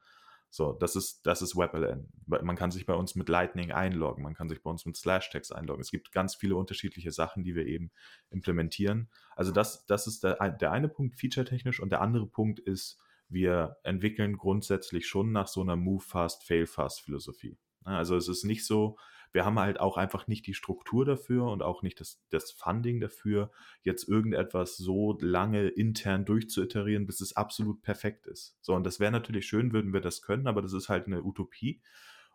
So, 0.51 0.75
das 0.75 0.95
ist, 0.97 1.25
das 1.25 1.41
ist 1.41 1.57
WebLN. 1.57 2.07
Man 2.27 2.57
kann 2.57 2.71
sich 2.71 2.85
bei 2.85 2.93
uns 2.93 3.15
mit 3.15 3.31
Lightning 3.31 3.73
einloggen, 3.73 4.23
man 4.23 4.35
kann 4.35 4.51
sich 4.51 4.62
bei 4.62 4.69
uns 4.69 4.85
mit 4.85 4.99
Slash-Text 4.99 5.55
einloggen. 5.55 5.81
Es 5.81 5.91
gibt 5.91 6.12
ganz 6.12 6.35
viele 6.35 6.57
unterschiedliche 6.57 7.11
Sachen, 7.11 7.43
die 7.43 7.55
wir 7.55 7.67
eben 7.67 7.91
implementieren. 8.29 9.09
Also 9.35 9.51
das, 9.51 9.87
das 9.87 10.07
ist 10.07 10.25
der, 10.25 10.37
der 10.51 10.71
eine 10.71 10.91
Punkt 10.91 11.17
featuretechnisch 11.17 11.81
und 11.81 11.91
der 11.91 12.03
andere 12.03 12.27
Punkt 12.27 12.59
ist, 12.61 13.01
wir 13.31 13.79
entwickeln 13.83 14.37
grundsätzlich 14.37 15.07
schon 15.07 15.33
nach 15.33 15.49
so 15.49 15.62
einer 15.62 15.77
Move 15.77 16.05
Fast, 16.05 16.45
Fail 16.45 16.67
Fast 16.67 17.01
Philosophie. 17.01 17.57
Also 17.85 18.17
es 18.17 18.29
ist 18.29 18.45
nicht 18.45 18.67
so, 18.67 18.99
wir 19.33 19.45
haben 19.45 19.59
halt 19.59 19.81
auch 19.81 19.97
einfach 19.97 20.27
nicht 20.27 20.47
die 20.47 20.55
Struktur 20.55 21.05
dafür 21.05 21.47
und 21.47 21.62
auch 21.62 21.83
nicht 21.83 22.01
das, 22.01 22.23
das 22.31 22.51
Funding 22.51 23.01
dafür, 23.01 23.51
jetzt 23.83 24.09
irgendetwas 24.09 24.77
so 24.77 25.19
lange 25.21 25.69
intern 25.69 26.25
durchzuiterieren, 26.25 27.07
bis 27.07 27.21
es 27.21 27.35
absolut 27.35 27.83
perfekt 27.83 28.27
ist. 28.27 28.57
So, 28.61 28.75
und 28.75 28.85
das 28.85 29.01
wäre 29.01 29.12
natürlich 29.12 29.47
schön, 29.47 29.73
würden 29.73 29.92
wir 29.92 30.01
das 30.01 30.23
können, 30.23 30.47
aber 30.47 30.62
das 30.62 30.73
ist 30.73 30.88
halt 30.88 31.07
eine 31.07 31.23
Utopie. 31.23 31.83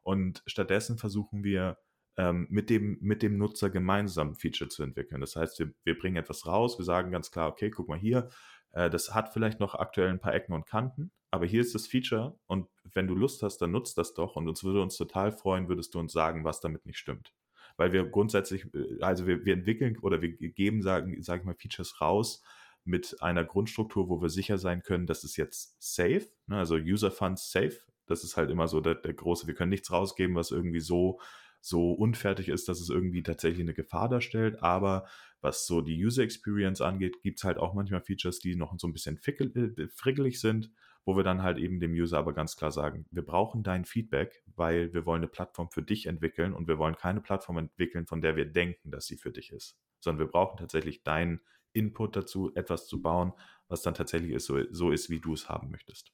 Und 0.02 0.42
stattdessen 0.46 0.98
versuchen 0.98 1.44
wir, 1.44 1.78
ähm, 2.18 2.48
mit, 2.50 2.70
dem, 2.70 2.98
mit 3.00 3.22
dem 3.22 3.38
Nutzer 3.38 3.70
gemeinsam 3.70 4.36
Feature 4.36 4.70
zu 4.70 4.84
entwickeln. 4.84 5.22
Das 5.22 5.36
heißt, 5.36 5.60
wir, 5.60 5.74
wir 5.84 5.98
bringen 5.98 6.16
etwas 6.16 6.48
raus, 6.48 6.78
wir 6.80 6.86
sagen 6.86 7.12
ganz 7.12 7.32
klar, 7.32 7.50
okay, 7.50 7.70
guck 7.70 7.88
mal 7.88 8.00
hier, 8.00 8.30
äh, 8.72 8.90
das 8.90 9.14
hat 9.14 9.32
vielleicht 9.34 9.60
noch 9.60 9.76
aktuell 9.76 10.10
ein 10.10 10.20
paar 10.20 10.34
Ecken 10.34 10.54
und 10.54 10.66
Kanten, 10.66 11.12
aber 11.38 11.46
hier 11.46 11.62
ist 11.62 11.76
das 11.76 11.86
Feature 11.86 12.36
und 12.48 12.68
wenn 12.96 13.06
du 13.06 13.14
Lust 13.14 13.44
hast, 13.44 13.60
dann 13.60 13.70
nutzt 13.72 13.96
das 14.00 14.16
doch 14.16 14.36
und 14.36 14.50
uns 14.50 14.64
würde 14.64 14.82
uns 14.82 14.98
total 14.98 15.32
freuen, 15.32 15.70
würdest 15.70 15.94
du 15.94 16.00
uns 16.00 16.12
sagen, 16.12 16.44
was 16.44 16.62
damit 16.62 16.88
nicht 16.88 16.98
stimmt. 16.98 17.32
Weil 17.78 17.92
wir 17.92 18.06
grundsätzlich, 18.06 18.66
äh, 18.74 19.02
also 19.02 19.28
wir, 19.28 19.46
wir 19.46 19.54
entwickeln 19.54 20.00
oder 20.00 20.20
wir 20.22 20.32
geben, 20.32 20.82
sagen, 20.82 21.22
sag 21.22 21.42
ich 21.42 21.46
mal, 21.46 21.54
Features 21.54 22.02
raus 22.02 22.42
mit 22.86 23.22
einer 23.22 23.46
Grundstruktur, 23.46 24.10
wo 24.10 24.20
wir 24.20 24.30
sicher 24.30 24.58
sein 24.58 24.82
können, 24.82 25.06
dass 25.06 25.24
es 25.24 25.38
jetzt 25.38 25.76
safe, 25.80 26.28
ne, 26.48 26.58
also 26.58 26.76
User 26.76 27.12
Funds 27.12 27.52
safe. 27.52 27.78
Das 28.08 28.24
ist 28.24 28.36
halt 28.36 28.50
immer 28.50 28.68
so 28.68 28.82
der, 28.82 28.96
der 28.96 29.14
große, 29.14 29.46
wir 29.46 29.54
können 29.54 29.70
nichts 29.70 29.92
rausgeben, 29.92 30.36
was 30.36 30.50
irgendwie 30.50 30.80
so 30.80 31.20
so 31.60 31.92
unfertig 31.92 32.50
ist, 32.50 32.70
dass 32.70 32.80
es 32.80 32.90
irgendwie 32.90 33.24
tatsächlich 33.24 33.62
eine 33.62 33.74
Gefahr 33.74 34.10
darstellt. 34.10 34.62
Aber 34.64 35.08
was 35.42 35.68
so 35.68 35.82
die 35.82 36.04
User 36.04 36.24
Experience 36.24 36.82
angeht, 36.82 37.22
gibt 37.22 37.40
es 37.40 37.44
halt 37.44 37.58
auch 37.58 37.74
manchmal 37.74 38.02
Features, 38.02 38.40
die 38.40 38.56
noch 38.56 38.74
so 38.78 38.88
ein 38.88 38.94
bisschen 38.94 39.20
äh, 39.24 39.88
frickelig 39.94 40.40
sind, 40.40 40.72
wo 41.08 41.16
wir 41.16 41.24
dann 41.24 41.42
halt 41.42 41.58
eben 41.58 41.80
dem 41.80 41.94
User 41.94 42.18
aber 42.18 42.34
ganz 42.34 42.58
klar 42.58 42.70
sagen, 42.70 43.06
wir 43.12 43.26
brauchen 43.26 43.64
dein 43.64 43.86
Feedback, 43.86 44.44
weil 44.58 44.94
wir 44.94 45.06
wollen 45.06 45.22
eine 45.22 45.30
Plattform 45.30 45.72
für 45.72 45.82
dich 45.82 46.06
entwickeln 46.06 46.54
und 46.54 46.68
wir 46.68 46.78
wollen 46.80 46.98
keine 46.98 47.22
Plattform 47.22 47.58
entwickeln, 47.60 48.06
von 48.06 48.20
der 48.20 48.36
wir 48.36 48.44
denken, 48.44 48.92
dass 48.92 49.06
sie 49.06 49.16
für 49.16 49.32
dich 49.32 49.54
ist, 49.54 49.78
sondern 50.02 50.20
wir 50.26 50.32
brauchen 50.32 50.58
tatsächlich 50.58 51.04
deinen 51.04 51.40
Input 51.72 52.18
dazu, 52.18 52.52
etwas 52.56 52.88
zu 52.88 53.02
bauen, 53.02 53.32
was 53.70 53.82
dann 53.84 53.94
tatsächlich 53.94 54.32
ist, 54.34 54.48
so, 54.48 54.62
so 54.70 54.92
ist, 54.92 55.10
wie 55.10 55.22
du 55.22 55.32
es 55.32 55.48
haben 55.48 55.72
möchtest. 55.72 56.12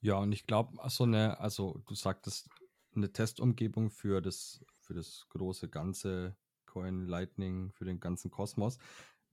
Ja, 0.00 0.18
und 0.18 0.30
ich 0.30 0.46
glaube, 0.46 0.78
so 0.90 1.02
eine, 1.02 1.40
also 1.40 1.82
du 1.88 1.96
sagtest, 1.96 2.48
eine 2.94 3.12
Testumgebung 3.12 3.90
für 3.90 4.22
das, 4.22 4.64
für 4.78 4.94
das 4.94 5.26
große 5.30 5.68
ganze 5.68 6.36
Coin 6.66 7.04
Lightning, 7.06 7.72
für 7.72 7.84
den 7.84 7.98
ganzen 7.98 8.30
Kosmos, 8.30 8.78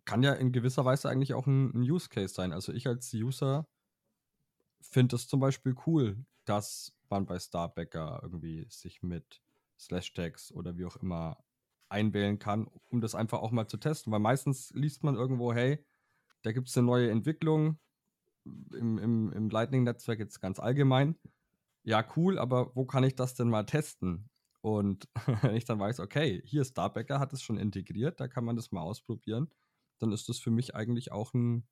kann 0.05 0.23
ja 0.23 0.33
in 0.33 0.51
gewisser 0.51 0.85
Weise 0.85 1.07
eigentlich 1.07 1.35
auch 1.35 1.45
ein, 1.45 1.71
ein 1.75 1.81
Use 1.83 2.09
Case 2.09 2.33
sein. 2.33 2.51
Also 2.51 2.73
ich 2.73 2.87
als 2.87 3.13
User 3.13 3.67
finde 4.81 5.15
es 5.15 5.27
zum 5.27 5.39
Beispiel 5.39 5.75
cool, 5.85 6.25
dass 6.45 6.93
man 7.09 7.25
bei 7.25 7.39
Starbacker 7.39 8.19
irgendwie 8.23 8.67
sich 8.69 9.01
mit 9.03 9.41
Slash-Tags 9.79 10.51
oder 10.51 10.77
wie 10.77 10.85
auch 10.85 10.97
immer 10.97 11.37
einwählen 11.89 12.39
kann, 12.39 12.67
um 12.89 13.01
das 13.01 13.15
einfach 13.15 13.39
auch 13.39 13.51
mal 13.51 13.67
zu 13.67 13.77
testen. 13.77 14.11
Weil 14.11 14.19
meistens 14.19 14.71
liest 14.73 15.03
man 15.03 15.15
irgendwo, 15.15 15.53
hey, 15.53 15.85
da 16.41 16.51
gibt 16.51 16.69
es 16.69 16.77
eine 16.77 16.85
neue 16.85 17.09
Entwicklung 17.09 17.79
im, 18.45 18.97
im, 18.97 19.31
im 19.31 19.49
Lightning-Netzwerk 19.49 20.19
jetzt 20.19 20.41
ganz 20.41 20.59
allgemein 20.59 21.15
ja, 21.87 22.05
cool, 22.17 22.37
aber 22.37 22.75
wo 22.75 22.85
kann 22.85 23.05
ich 23.05 23.15
das 23.15 23.33
denn 23.33 23.49
mal 23.49 23.63
testen? 23.63 24.29
Und 24.59 25.07
wenn 25.41 25.55
ich 25.55 25.63
dann 25.63 25.79
weiß, 25.79 26.01
okay, 26.01 26.41
hier 26.43 26.65
Starbacker 26.65 27.17
hat 27.21 27.31
es 27.31 27.41
schon 27.41 27.57
integriert, 27.57 28.19
da 28.19 28.27
kann 28.27 28.43
man 28.43 28.57
das 28.57 28.73
mal 28.73 28.81
ausprobieren, 28.81 29.49
dann 29.97 30.11
ist 30.11 30.27
das 30.27 30.37
für 30.37 30.51
mich 30.51 30.75
eigentlich 30.75 31.13
auch 31.13 31.33
ein, 31.33 31.65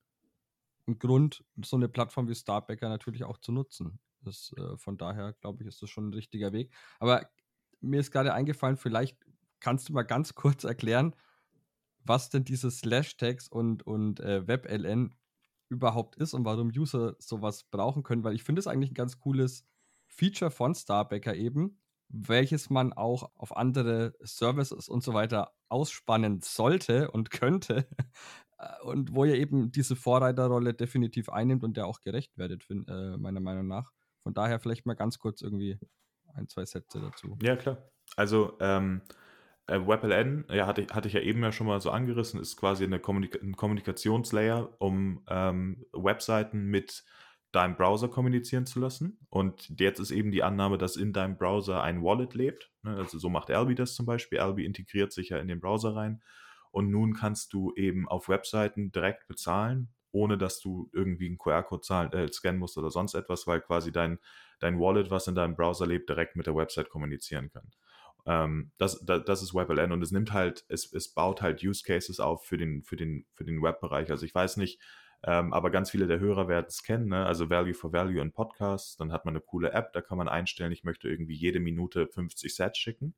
ein 0.88 1.00
Grund, 1.00 1.44
so 1.64 1.76
eine 1.76 1.90
Plattform 1.90 2.28
wie 2.28 2.36
Starbacker 2.36 2.90
natürlich 2.90 3.24
auch 3.24 3.38
zu 3.38 3.52
nutzen. 3.52 4.00
Das, 4.22 4.54
äh, 4.58 4.78
von 4.78 4.98
daher, 4.98 5.34
glaube 5.34 5.64
ich, 5.64 5.68
ist 5.68 5.82
das 5.82 5.90
schon 5.90 6.10
ein 6.10 6.14
richtiger 6.14 6.54
Weg. 6.54 6.74
Aber 7.00 7.30
mir 7.82 8.00
ist 8.00 8.12
gerade 8.12 8.34
eingefallen, 8.34 8.78
vielleicht 8.78 9.18
kannst 9.60 9.90
du 9.90 9.94
mal 9.94 10.04
ganz 10.04 10.36
kurz 10.36 10.64
erklären, 10.64 11.16
was 12.04 12.30
denn 12.30 12.44
diese 12.44 12.70
Slash-Tags 12.72 13.48
und, 13.48 13.86
und 13.86 14.20
äh, 14.20 14.48
WebLN 14.48 15.16
überhaupt 15.70 16.16
ist 16.18 16.34
und 16.34 16.46
warum 16.46 16.70
User 16.70 17.16
sowas 17.20 17.64
brauchen 17.64 18.04
können, 18.04 18.24
weil 18.24 18.36
ich 18.36 18.44
finde 18.44 18.60
es 18.60 18.68
eigentlich 18.68 18.92
ein 18.92 18.96
ganz 18.96 19.20
cooles 19.20 19.66
Feature 20.08 20.52
von 20.52 20.76
Starbacker 20.76 21.36
eben, 21.36 21.80
welches 22.10 22.70
man 22.70 22.94
auch 22.94 23.32
auf 23.36 23.58
andere 23.58 24.14
Services 24.22 24.88
und 24.88 25.04
so 25.04 25.14
weiter 25.14 25.54
ausspannen 25.70 26.42
sollte 26.42 27.10
und 27.12 27.32
könnte. 27.32 27.88
Und 28.84 29.14
wo 29.14 29.26
ihr 29.26 29.36
eben 29.36 29.72
diese 29.72 29.96
Vorreiterrolle 29.96 30.74
definitiv 30.74 31.30
einnimmt 31.30 31.64
und 31.64 31.78
der 31.78 31.88
auch 31.88 32.02
gerecht 32.02 32.38
werdet, 32.38 32.64
find, 32.64 32.88
äh, 32.90 33.18
meiner 33.18 33.40
Meinung 33.40 33.68
nach. 33.68 33.92
Von 34.20 34.34
daher 34.34 34.60
vielleicht 34.60 34.86
mal 34.86 34.96
ganz 34.96 35.20
kurz 35.20 35.42
irgendwie 35.42 35.80
ein, 36.34 36.48
zwei 36.48 36.66
Sätze 36.66 37.00
dazu. 37.00 37.38
Ja, 37.42 37.56
klar. 37.56 37.78
Also, 38.16 38.58
ähm, 38.60 39.02
äh, 39.68 39.80
WebLN, 39.80 40.46
ja, 40.52 40.68
hatte, 40.68 40.86
hatte 40.92 41.08
ich 41.08 41.14
ja 41.14 41.22
eben 41.22 41.42
ja 41.42 41.52
schon 41.52 41.68
mal 41.68 41.82
so 41.82 41.90
angerissen, 41.90 42.40
ist 42.40 42.56
quasi 42.58 42.84
eine 42.84 43.00
Kommunika 43.00 43.40
ein 43.40 43.56
Kommunikationslayer, 43.56 44.76
um 44.80 45.24
ähm, 45.28 45.86
Webseiten 45.94 46.66
mit 46.66 47.04
deinem 47.52 47.76
Browser 47.76 48.10
kommunizieren 48.10 48.66
zu 48.66 48.80
lassen. 48.80 49.18
Und 49.30 49.72
jetzt 49.80 50.00
ist 50.00 50.12
eben 50.12 50.32
die 50.32 50.44
Annahme, 50.44 50.78
dass 50.78 50.98
in 50.98 51.14
deinem 51.14 51.38
Browser 51.38 51.82
ein 51.82 52.04
Wallet 52.04 52.34
lebt. 52.34 52.72
Ne, 52.84 52.96
also 52.98 53.18
so 53.18 53.30
macht 53.30 53.50
Albi 53.50 53.76
das 53.76 53.96
zum 53.96 54.06
Beispiel. 54.06 54.40
Albi 54.40 54.66
integriert 54.66 55.14
sich 55.14 55.30
ja 55.30 55.38
in 55.38 55.48
den 55.48 55.62
Browser 55.62 55.96
rein. 55.96 56.22
Und 56.76 56.92
nun 56.92 57.14
kannst 57.14 57.54
du 57.54 57.74
eben 57.76 58.06
auf 58.06 58.28
Webseiten 58.28 58.92
direkt 58.92 59.30
bezahlen, 59.30 59.94
ohne 60.12 60.38
dass 60.38 60.60
du 60.60 60.90
irgendwie 60.92 61.28
einen 61.28 61.38
QR-Code 61.38 62.10
äh, 62.12 62.28
scannen 62.28 62.60
musst 62.60 62.78
oder 62.78 62.92
sonst 62.92 63.14
etwas, 63.14 63.48
weil 63.48 63.62
quasi 63.62 63.94
dein, 63.94 64.20
dein 64.60 64.78
Wallet, 64.78 65.10
was 65.10 65.26
in 65.28 65.36
deinem 65.36 65.56
Browser 65.56 65.88
lebt, 65.88 66.10
direkt 66.10 66.36
mit 66.36 66.48
der 66.48 66.56
Website 66.58 66.90
kommunizieren 66.90 67.50
kann. 67.50 67.72
Ähm, 68.26 68.72
das, 68.78 69.06
das, 69.06 69.24
das 69.24 69.42
ist 69.42 69.56
WebLN 69.56 69.94
und 69.94 70.02
es 70.02 70.12
nimmt 70.12 70.34
halt, 70.34 70.66
es, 70.68 70.92
es 70.92 71.14
baut 71.14 71.42
halt 71.42 71.64
Use 71.64 71.82
Cases 71.82 72.20
auf 72.20 72.46
für 72.46 72.58
den, 72.58 72.84
für 72.84 72.98
den, 72.98 73.26
für 73.36 73.46
den 73.46 73.62
Webbereich. 73.64 74.12
Also 74.12 74.26
ich 74.26 74.36
weiß 74.36 74.58
nicht, 74.58 74.82
ähm, 75.24 75.54
aber 75.54 75.70
ganz 75.72 75.92
viele 75.92 76.08
der 76.08 76.20
Hörer 76.20 76.50
werden 76.50 76.66
es 76.68 76.84
kennen, 76.84 77.08
ne? 77.08 77.26
also 77.26 77.50
Value 77.50 77.74
for 77.74 77.94
Value 77.94 78.22
in 78.22 78.34
Podcasts. 78.34 78.98
Dann 78.98 79.14
hat 79.14 79.24
man 79.24 79.32
eine 79.32 79.42
coole 79.42 79.72
App, 79.72 79.94
da 79.94 80.02
kann 80.02 80.18
man 80.18 80.28
einstellen, 80.28 80.74
ich 80.74 80.84
möchte 80.84 81.08
irgendwie 81.08 81.36
jede 81.36 81.62
Minute 81.62 82.08
50 82.08 82.54
Sets 82.54 82.78
schicken. 82.80 83.16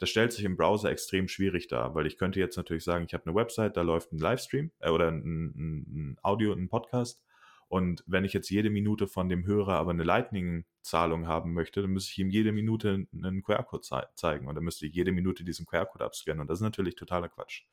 Das 0.00 0.08
stellt 0.08 0.32
sich 0.32 0.44
im 0.44 0.56
Browser 0.56 0.90
extrem 0.90 1.28
schwierig 1.28 1.68
dar, 1.68 1.94
weil 1.94 2.06
ich 2.06 2.16
könnte 2.16 2.40
jetzt 2.40 2.56
natürlich 2.56 2.84
sagen, 2.84 3.04
ich 3.06 3.12
habe 3.12 3.26
eine 3.26 3.34
Website, 3.34 3.76
da 3.76 3.82
läuft 3.82 4.12
ein 4.12 4.18
Livestream 4.18 4.70
äh, 4.80 4.88
oder 4.88 5.08
ein, 5.08 5.52
ein, 5.54 6.18
Audio, 6.22 6.54
ein 6.54 6.70
Podcast. 6.70 7.22
Und 7.68 8.02
wenn 8.06 8.24
ich 8.24 8.32
jetzt 8.32 8.48
jede 8.48 8.70
Minute 8.70 9.06
von 9.06 9.28
dem 9.28 9.44
Hörer 9.44 9.74
aber 9.74 9.90
eine 9.90 10.02
Lightning-Zahlung 10.02 11.28
haben 11.28 11.52
möchte, 11.52 11.82
dann 11.82 11.90
müsste 11.90 12.12
ich 12.12 12.18
ihm 12.18 12.30
jede 12.30 12.50
Minute 12.50 13.06
einen 13.12 13.42
QR-Code 13.42 13.82
ze 13.82 14.08
zeigen 14.14 14.48
und 14.48 14.54
dann 14.54 14.64
müsste 14.64 14.86
ich 14.86 14.94
jede 14.94 15.12
Minute 15.12 15.44
diesen 15.44 15.66
QR-Code 15.66 16.04
abscannen. 16.04 16.40
Und 16.40 16.48
das 16.48 16.60
ist 16.60 16.64
natürlich 16.64 16.96
totaler 16.96 17.28
Quatsch. 17.28 17.64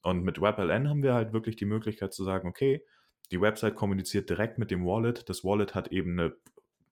Und 0.00 0.22
mit 0.22 0.40
WebLN 0.40 0.88
haben 0.88 1.02
wir 1.02 1.14
halt 1.14 1.32
wirklich 1.32 1.56
die 1.56 1.66
Möglichkeit 1.66 2.14
zu 2.14 2.22
sagen, 2.22 2.48
okay, 2.48 2.84
die 3.32 3.40
Website 3.40 3.74
kommuniziert 3.74 4.30
direkt 4.30 4.58
mit 4.58 4.70
dem 4.70 4.86
Wallet. 4.86 5.28
Das 5.28 5.42
Wallet 5.42 5.74
hat 5.74 5.88
eben 5.88 6.18
eine 6.18 6.36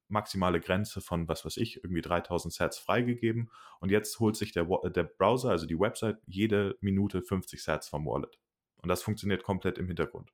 maximale 0.08 0.60
Grenze 0.60 1.00
von, 1.00 1.28
was 1.28 1.44
weiß 1.44 1.56
ich, 1.56 1.82
irgendwie 1.82 2.02
3000 2.02 2.52
Sats 2.52 2.78
freigegeben. 2.78 3.50
Und 3.80 3.90
jetzt 3.90 4.18
holt 4.20 4.36
sich 4.36 4.52
der, 4.52 4.66
der 4.84 5.04
Browser, 5.04 5.50
also 5.50 5.66
die 5.66 5.78
Website, 5.78 6.18
jede 6.26 6.76
Minute 6.80 7.22
50 7.22 7.62
Sats 7.62 7.88
vom 7.88 8.06
Wallet. 8.06 8.38
Und 8.82 8.88
das 8.88 9.02
funktioniert 9.02 9.42
komplett 9.42 9.78
im 9.78 9.86
Hintergrund. 9.86 10.32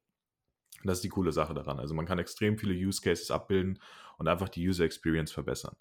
Und 0.81 0.89
das 0.89 0.99
ist 0.99 1.05
die 1.05 1.09
coole 1.09 1.33
Sache 1.33 1.55
daran. 1.55 1.79
Also 1.79 1.95
man 1.95 2.07
kann 2.07 2.19
extrem 2.19 2.59
viele 2.59 2.75
Use 2.75 3.01
Cases 3.01 3.31
abbilden 3.31 3.79
und 4.19 4.29
einfach 4.29 4.49
die 4.49 4.67
User 4.67 4.85
Experience 4.85 5.33
verbessern. 5.33 5.77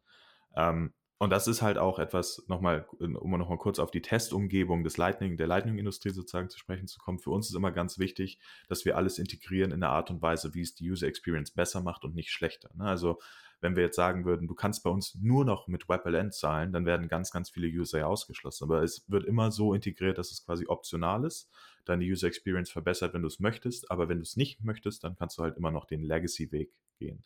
Ähm, 0.55 0.93
und 1.21 1.29
das 1.29 1.47
ist 1.47 1.61
halt 1.61 1.77
auch 1.77 1.99
etwas, 1.99 2.43
nochmal, 2.47 2.87
um 2.97 3.37
nochmal 3.37 3.59
kurz 3.59 3.77
auf 3.77 3.91
die 3.91 4.01
Testumgebung 4.01 4.83
des 4.83 4.97
Lightning, 4.97 5.37
der 5.37 5.45
Lightning-Industrie 5.45 6.09
sozusagen 6.09 6.49
zu 6.49 6.57
sprechen 6.57 6.87
zu 6.87 6.97
kommen. 6.97 7.19
Für 7.19 7.29
uns 7.29 7.47
ist 7.47 7.55
immer 7.55 7.71
ganz 7.71 7.99
wichtig, 7.99 8.39
dass 8.69 8.85
wir 8.85 8.97
alles 8.97 9.19
integrieren 9.19 9.69
in 9.69 9.83
einer 9.83 9.93
Art 9.93 10.09
und 10.09 10.23
Weise, 10.23 10.55
wie 10.55 10.61
es 10.61 10.73
die 10.73 10.89
User 10.89 11.05
Experience 11.05 11.51
besser 11.51 11.83
macht 11.83 12.05
und 12.05 12.15
nicht 12.15 12.31
schlechter. 12.31 12.71
Ne? 12.73 12.85
Also 12.85 13.19
wenn 13.59 13.75
wir 13.75 13.83
jetzt 13.83 13.97
sagen 13.97 14.25
würden, 14.25 14.47
du 14.47 14.55
kannst 14.55 14.83
bei 14.83 14.89
uns 14.89 15.13
nur 15.13 15.45
noch 15.45 15.67
mit 15.67 15.87
WebLN 15.87 16.31
zahlen, 16.31 16.73
dann 16.73 16.87
werden 16.87 17.07
ganz, 17.07 17.29
ganz 17.29 17.51
viele 17.51 17.67
User 17.67 17.99
ja 17.99 18.07
ausgeschlossen. 18.07 18.63
Aber 18.63 18.81
es 18.81 19.07
wird 19.07 19.23
immer 19.23 19.51
so 19.51 19.75
integriert, 19.75 20.17
dass 20.17 20.31
es 20.31 20.43
quasi 20.43 20.65
optional 20.65 21.23
ist, 21.23 21.51
deine 21.85 22.03
User 22.03 22.25
Experience 22.25 22.71
verbessert, 22.71 23.13
wenn 23.13 23.21
du 23.21 23.27
es 23.27 23.39
möchtest. 23.39 23.91
Aber 23.91 24.09
wenn 24.09 24.17
du 24.17 24.23
es 24.23 24.37
nicht 24.37 24.63
möchtest, 24.63 25.03
dann 25.03 25.15
kannst 25.15 25.37
du 25.37 25.43
halt 25.43 25.55
immer 25.55 25.69
noch 25.69 25.85
den 25.85 26.01
Legacy-Weg 26.01 26.71
gehen. 26.97 27.23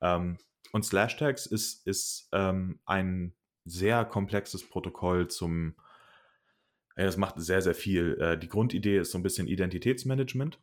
Ähm, 0.00 0.38
und 0.72 0.84
Slashtags 0.84 1.46
ist, 1.46 1.86
ist 1.86 2.28
ähm, 2.32 2.78
ein 2.84 3.34
sehr 3.64 4.04
komplexes 4.04 4.68
Protokoll 4.68 5.28
zum, 5.28 5.74
äh, 6.96 7.04
es 7.04 7.16
macht 7.16 7.34
sehr, 7.38 7.62
sehr 7.62 7.74
viel. 7.74 8.16
Äh, 8.20 8.38
die 8.38 8.48
Grundidee 8.48 8.98
ist 8.98 9.10
so 9.10 9.18
ein 9.18 9.22
bisschen 9.22 9.48
Identitätsmanagement, 9.48 10.58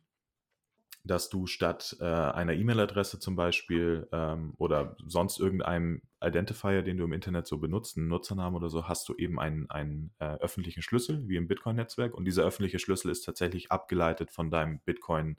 dass 1.04 1.28
du 1.28 1.46
statt 1.46 1.96
äh, 2.00 2.04
einer 2.04 2.54
E-Mail-Adresse 2.54 3.18
zum 3.18 3.36
Beispiel 3.36 4.08
ähm, 4.12 4.54
oder 4.58 4.96
sonst 5.06 5.38
irgendeinem 5.38 6.02
Identifier, 6.22 6.82
den 6.82 6.96
du 6.96 7.04
im 7.04 7.12
Internet 7.12 7.46
so 7.46 7.58
benutzt, 7.58 7.96
einen 7.96 8.08
Nutzernamen 8.08 8.56
oder 8.56 8.68
so, 8.68 8.88
hast 8.88 9.08
du 9.08 9.14
eben 9.14 9.38
einen, 9.38 9.70
einen 9.70 10.10
äh, 10.18 10.36
öffentlichen 10.36 10.82
Schlüssel, 10.82 11.28
wie 11.28 11.36
im 11.36 11.48
Bitcoin-Netzwerk. 11.48 12.14
Und 12.14 12.24
dieser 12.24 12.44
öffentliche 12.44 12.78
Schlüssel 12.78 13.10
ist 13.10 13.24
tatsächlich 13.24 13.70
abgeleitet 13.70 14.30
von 14.30 14.50
deinem 14.50 14.80
Bitcoin, 14.80 15.36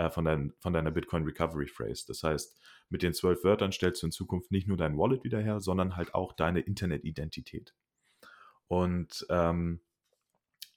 äh, 0.00 0.10
von, 0.10 0.24
dein, 0.24 0.52
von 0.60 0.72
deiner 0.72 0.90
Bitcoin 0.90 1.24
Recovery 1.24 1.66
Phrase. 1.66 2.04
Das 2.08 2.22
heißt, 2.22 2.58
mit 2.88 3.02
den 3.02 3.12
zwölf 3.12 3.44
Wörtern 3.44 3.70
stellst 3.70 4.02
du 4.02 4.06
in 4.06 4.12
Zukunft 4.12 4.50
nicht 4.50 4.66
nur 4.66 4.78
dein 4.78 4.96
Wallet 4.96 5.24
wieder 5.24 5.40
her, 5.40 5.60
sondern 5.60 5.96
halt 5.96 6.14
auch 6.14 6.32
deine 6.32 6.60
Internetidentität. 6.60 7.74
Und 8.66 9.26
ähm, 9.28 9.80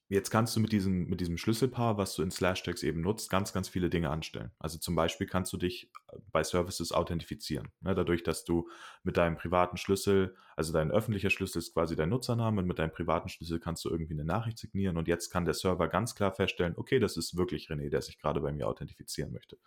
Jetzt 0.10 0.30
kannst 0.30 0.56
du 0.56 0.60
mit 0.60 0.72
diesem, 0.72 1.08
mit 1.08 1.22
diesem 1.22 1.38
Schlüsselpaar, 1.38 1.98
was 1.98 2.16
du 2.16 2.24
in 2.24 2.30
Slashtags 2.30 2.84
eben 2.84 3.02
nutzt, 3.02 3.30
ganz, 3.30 3.54
ganz 3.54 3.70
viele 3.70 3.90
Dinge 3.90 4.10
anstellen. 4.10 4.52
Also 4.60 4.78
zum 4.78 4.96
Beispiel 4.96 5.28
kannst 5.28 5.52
du 5.54 5.58
dich 5.58 5.90
äh, 6.12 6.18
bei 6.32 6.44
Services 6.44 6.92
authentifizieren. 6.92 7.70
Ne, 7.82 7.96
dadurch, 7.96 8.22
dass 8.22 8.44
du 8.44 8.70
mit 9.04 9.18
deinem 9.18 9.38
privaten 9.38 9.78
Schlüssel, 9.78 10.36
also 10.56 10.74
dein 10.74 10.92
öffentlicher 10.92 11.30
Schlüssel 11.30 11.60
ist 11.60 11.74
quasi 11.74 11.96
dein 11.96 12.10
Nutzername 12.10 12.62
und 12.62 12.68
mit 12.68 12.80
deinem 12.80 12.92
privaten 12.92 13.30
Schlüssel 13.30 13.60
kannst 13.60 13.86
du 13.86 13.90
irgendwie 13.90 14.14
eine 14.14 14.26
Nachricht 14.26 14.60
signieren 14.60 14.98
und 14.98 15.08
jetzt 15.08 15.30
kann 15.30 15.46
der 15.46 15.54
Server 15.54 15.88
ganz 15.88 16.16
klar 16.16 16.32
feststellen, 16.32 16.74
okay, 16.78 17.00
das 17.00 17.18
ist 17.18 17.38
wirklich 17.38 17.70
René, 17.70 17.90
der 17.90 18.02
sich 18.02 18.20
gerade 18.20 18.42
bei 18.42 18.52
mir 18.52 18.68
authentifizieren 18.68 19.32
möchte. 19.32 19.58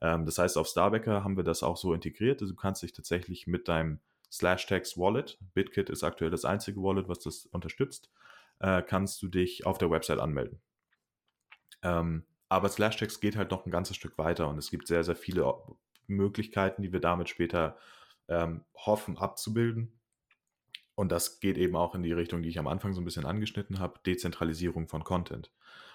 Ähm, 0.00 0.26
das 0.26 0.38
heißt, 0.38 0.58
auf 0.58 0.66
Starbacker 0.66 1.24
haben 1.24 1.36
wir 1.36 1.44
das 1.44 1.62
auch 1.62 1.76
so 1.76 1.94
integriert. 1.94 2.42
Also 2.42 2.52
du 2.52 2.60
kannst 2.60 2.82
dich 2.82 2.92
tatsächlich 2.92 3.46
mit 3.46 3.68
deinem 3.68 4.00
Slashtags 4.30 4.98
Wallet, 4.98 5.38
BitKit 5.54 5.88
ist 5.88 6.02
aktuell 6.02 6.30
das 6.30 6.44
einzige 6.44 6.82
Wallet, 6.82 7.08
was 7.08 7.20
das 7.20 7.46
unterstützt, 7.46 8.10
äh, 8.60 8.82
kannst 8.82 9.22
du 9.22 9.28
dich 9.28 9.66
auf 9.66 9.78
der 9.78 9.90
Website 9.90 10.18
anmelden. 10.18 10.60
Ähm, 11.82 12.24
aber 12.48 12.68
Slashtags 12.68 13.20
geht 13.20 13.36
halt 13.36 13.50
noch 13.50 13.66
ein 13.66 13.70
ganzes 13.70 13.96
Stück 13.96 14.16
weiter 14.18 14.48
und 14.48 14.58
es 14.58 14.70
gibt 14.70 14.88
sehr, 14.88 15.04
sehr 15.04 15.16
viele 15.16 15.54
Möglichkeiten, 16.06 16.82
die 16.82 16.92
wir 16.92 17.00
damit 17.00 17.28
später 17.28 17.76
ähm, 18.28 18.64
hoffen 18.74 19.18
abzubilden. 19.18 20.00
Und 20.94 21.12
das 21.12 21.40
geht 21.40 21.58
eben 21.58 21.76
auch 21.76 21.94
in 21.94 22.02
die 22.02 22.12
Richtung, 22.12 22.42
die 22.42 22.48
ich 22.48 22.58
am 22.58 22.66
Anfang 22.66 22.92
so 22.92 23.00
ein 23.00 23.04
bisschen 23.04 23.26
angeschnitten 23.26 23.78
habe, 23.78 24.00
Dezentralisierung 24.04 24.88
von 24.88 25.04
Content. 25.04 25.52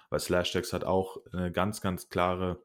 Weil 0.08 0.20
Slashtags 0.20 0.72
hat 0.72 0.84
auch 0.84 1.18
eine 1.32 1.52
ganz, 1.52 1.80
ganz 1.80 2.08
klare 2.08 2.62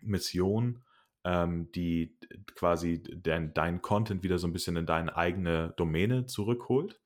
Mission, 0.00 0.84
ähm, 1.24 1.72
die 1.72 2.16
quasi 2.54 3.02
dein, 3.02 3.52
dein 3.54 3.82
Content 3.82 4.22
wieder 4.22 4.38
so 4.38 4.46
ein 4.46 4.52
bisschen 4.52 4.76
in 4.76 4.86
deine 4.86 5.16
eigene 5.16 5.74
Domäne 5.76 6.26
zurückholt 6.26 7.00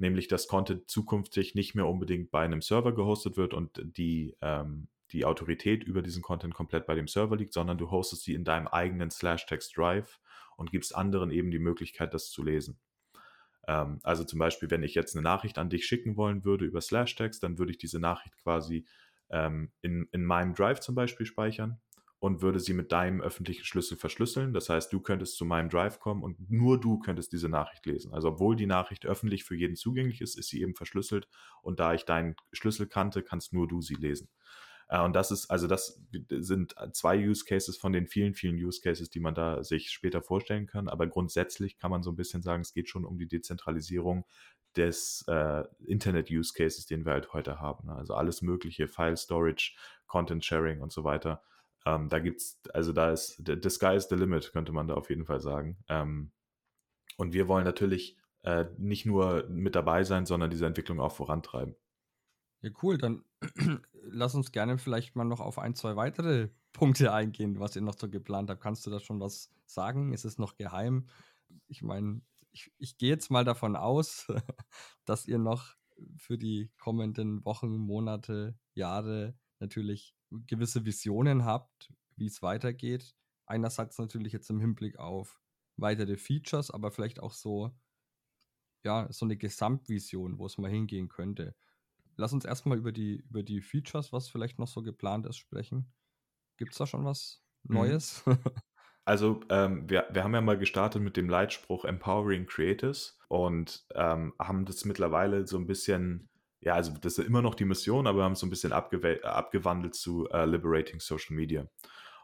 nämlich 0.00 0.28
dass 0.28 0.48
Content 0.48 0.88
zukünftig 0.88 1.54
nicht 1.54 1.74
mehr 1.74 1.86
unbedingt 1.86 2.30
bei 2.30 2.42
einem 2.42 2.62
Server 2.62 2.94
gehostet 2.94 3.36
wird 3.36 3.54
und 3.54 3.80
die, 3.96 4.36
ähm, 4.40 4.88
die 5.12 5.24
Autorität 5.24 5.84
über 5.84 6.02
diesen 6.02 6.22
Content 6.22 6.54
komplett 6.54 6.86
bei 6.86 6.94
dem 6.94 7.08
Server 7.08 7.36
liegt, 7.36 7.52
sondern 7.52 7.78
du 7.78 7.90
hostest 7.90 8.24
sie 8.24 8.34
in 8.34 8.44
deinem 8.44 8.68
eigenen 8.68 9.10
Slash-Text 9.10 9.76
Drive 9.76 10.18
und 10.56 10.70
gibst 10.70 10.94
anderen 10.94 11.30
eben 11.30 11.50
die 11.50 11.58
Möglichkeit, 11.58 12.14
das 12.14 12.30
zu 12.30 12.42
lesen. 12.42 12.78
Ähm, 13.68 14.00
also 14.02 14.24
zum 14.24 14.38
Beispiel, 14.38 14.70
wenn 14.70 14.82
ich 14.82 14.94
jetzt 14.94 15.14
eine 15.14 15.22
Nachricht 15.22 15.58
an 15.58 15.70
dich 15.70 15.86
schicken 15.86 16.16
wollen 16.16 16.44
würde 16.44 16.64
über 16.64 16.80
Slash-Text, 16.80 17.42
dann 17.42 17.58
würde 17.58 17.72
ich 17.72 17.78
diese 17.78 18.00
Nachricht 18.00 18.36
quasi 18.38 18.86
ähm, 19.28 19.70
in, 19.82 20.08
in 20.12 20.24
meinem 20.24 20.54
Drive 20.54 20.80
zum 20.80 20.94
Beispiel 20.94 21.26
speichern 21.26 21.80
und 22.20 22.42
würde 22.42 22.60
sie 22.60 22.74
mit 22.74 22.92
deinem 22.92 23.20
öffentlichen 23.20 23.64
Schlüssel 23.64 23.96
verschlüsseln. 23.96 24.52
Das 24.52 24.68
heißt, 24.68 24.92
du 24.92 25.00
könntest 25.00 25.36
zu 25.36 25.44
meinem 25.44 25.70
Drive 25.70 25.98
kommen 25.98 26.22
und 26.22 26.50
nur 26.50 26.78
du 26.78 26.98
könntest 26.98 27.32
diese 27.32 27.48
Nachricht 27.48 27.86
lesen. 27.86 28.12
Also 28.12 28.28
obwohl 28.28 28.56
die 28.56 28.66
Nachricht 28.66 29.06
öffentlich 29.06 29.44
für 29.44 29.56
jeden 29.56 29.74
zugänglich 29.74 30.20
ist, 30.20 30.38
ist 30.38 30.48
sie 30.48 30.60
eben 30.60 30.74
verschlüsselt 30.74 31.28
und 31.62 31.80
da 31.80 31.94
ich 31.94 32.04
deinen 32.04 32.36
Schlüssel 32.52 32.86
kannte, 32.86 33.22
kannst 33.22 33.52
nur 33.52 33.66
du 33.66 33.80
sie 33.80 33.94
lesen. 33.94 34.28
Äh, 34.88 35.00
und 35.00 35.14
das 35.16 35.30
ist, 35.30 35.50
also 35.50 35.66
das 35.66 36.02
sind 36.28 36.74
zwei 36.92 37.16
Use 37.16 37.44
Cases 37.46 37.76
von 37.78 37.92
den 37.92 38.06
vielen, 38.06 38.34
vielen 38.34 38.56
Use 38.56 38.82
Cases, 38.82 39.08
die 39.08 39.20
man 39.20 39.34
da 39.34 39.64
sich 39.64 39.90
später 39.90 40.20
vorstellen 40.20 40.66
kann. 40.66 40.88
Aber 40.88 41.06
grundsätzlich 41.06 41.78
kann 41.78 41.90
man 41.90 42.02
so 42.02 42.10
ein 42.10 42.16
bisschen 42.16 42.42
sagen, 42.42 42.60
es 42.60 42.74
geht 42.74 42.88
schon 42.90 43.06
um 43.06 43.16
die 43.16 43.28
Dezentralisierung 43.28 44.26
des 44.76 45.24
äh, 45.26 45.64
Internet-Use 45.86 46.52
Cases, 46.54 46.86
den 46.86 47.04
wir 47.04 47.12
halt 47.12 47.32
heute 47.32 47.60
haben. 47.60 47.88
Also 47.88 48.14
alles 48.14 48.42
mögliche, 48.42 48.88
File 48.88 49.16
Storage, 49.16 49.74
Content 50.06 50.44
Sharing 50.44 50.80
und 50.80 50.92
so 50.92 51.02
weiter. 51.02 51.42
Ähm, 51.86 52.08
da 52.08 52.18
gibt's, 52.18 52.60
also 52.72 52.92
da 52.92 53.10
ist, 53.10 53.42
the 53.46 53.70
sky 53.70 53.96
is 53.96 54.08
the 54.08 54.14
limit, 54.14 54.52
könnte 54.52 54.72
man 54.72 54.88
da 54.88 54.94
auf 54.94 55.10
jeden 55.10 55.24
Fall 55.24 55.40
sagen. 55.40 55.78
Ähm, 55.88 56.32
und 57.16 57.32
wir 57.32 57.48
wollen 57.48 57.64
natürlich 57.64 58.16
äh, 58.42 58.66
nicht 58.78 59.06
nur 59.06 59.46
mit 59.48 59.74
dabei 59.74 60.04
sein, 60.04 60.26
sondern 60.26 60.50
diese 60.50 60.66
Entwicklung 60.66 61.00
auch 61.00 61.12
vorantreiben. 61.12 61.76
Ja, 62.62 62.70
cool. 62.82 62.98
Dann 62.98 63.24
lass 63.92 64.34
uns 64.34 64.52
gerne 64.52 64.78
vielleicht 64.78 65.16
mal 65.16 65.24
noch 65.24 65.40
auf 65.40 65.58
ein, 65.58 65.74
zwei 65.74 65.96
weitere 65.96 66.48
Punkte 66.72 67.12
eingehen, 67.12 67.58
was 67.58 67.76
ihr 67.76 67.82
noch 67.82 67.98
so 67.98 68.08
geplant 68.08 68.50
habt. 68.50 68.60
Kannst 68.60 68.86
du 68.86 68.90
da 68.90 69.00
schon 69.00 69.20
was 69.20 69.50
sagen? 69.66 70.12
Ist 70.12 70.24
es 70.24 70.38
noch 70.38 70.56
geheim? 70.56 71.08
Ich 71.66 71.82
meine, 71.82 72.22
ich, 72.52 72.72
ich 72.78 72.98
gehe 72.98 73.10
jetzt 73.10 73.30
mal 73.30 73.44
davon 73.44 73.76
aus, 73.76 74.26
dass 75.04 75.26
ihr 75.26 75.38
noch 75.38 75.74
für 76.16 76.38
die 76.38 76.70
kommenden 76.78 77.44
Wochen, 77.44 77.76
Monate, 77.76 78.58
Jahre 78.74 79.34
natürlich 79.58 80.14
gewisse 80.46 80.84
Visionen 80.84 81.44
habt, 81.44 81.92
wie 82.16 82.26
es 82.26 82.42
weitergeht. 82.42 83.14
Einerseits 83.46 83.98
natürlich 83.98 84.32
jetzt 84.32 84.50
im 84.50 84.60
Hinblick 84.60 84.98
auf 84.98 85.40
weitere 85.76 86.16
Features, 86.16 86.70
aber 86.70 86.90
vielleicht 86.90 87.20
auch 87.20 87.32
so, 87.32 87.70
ja, 88.84 89.08
so 89.10 89.24
eine 89.26 89.36
Gesamtvision, 89.36 90.38
wo 90.38 90.46
es 90.46 90.58
mal 90.58 90.70
hingehen 90.70 91.08
könnte. 91.08 91.54
Lass 92.16 92.32
uns 92.32 92.44
erstmal 92.44 92.78
über 92.78 92.92
die, 92.92 93.16
über 93.28 93.42
die 93.42 93.60
Features, 93.60 94.12
was 94.12 94.28
vielleicht 94.28 94.58
noch 94.58 94.68
so 94.68 94.82
geplant 94.82 95.26
ist, 95.26 95.38
sprechen. 95.38 95.92
Gibt 96.58 96.72
es 96.72 96.78
da 96.78 96.86
schon 96.86 97.04
was 97.04 97.42
mhm. 97.64 97.76
Neues? 97.76 98.24
Also, 99.06 99.40
ähm, 99.48 99.88
wir, 99.88 100.06
wir 100.12 100.22
haben 100.22 100.34
ja 100.34 100.40
mal 100.40 100.58
gestartet 100.58 101.02
mit 101.02 101.16
dem 101.16 101.28
Leitspruch 101.28 101.84
Empowering 101.84 102.46
Creators 102.46 103.18
und 103.28 103.84
ähm, 103.94 104.34
haben 104.38 104.66
das 104.66 104.84
mittlerweile 104.84 105.46
so 105.46 105.56
ein 105.56 105.66
bisschen 105.66 106.28
ja, 106.60 106.74
also 106.74 106.92
das 107.00 107.18
ist 107.18 107.26
immer 107.26 107.42
noch 107.42 107.54
die 107.54 107.64
Mission, 107.64 108.06
aber 108.06 108.18
wir 108.18 108.24
haben 108.24 108.32
es 108.32 108.40
so 108.40 108.46
ein 108.46 108.50
bisschen 108.50 108.72
abgewandelt 108.72 109.94
zu 109.94 110.28
äh, 110.28 110.44
Liberating 110.44 111.00
Social 111.00 111.34
Media. 111.34 111.66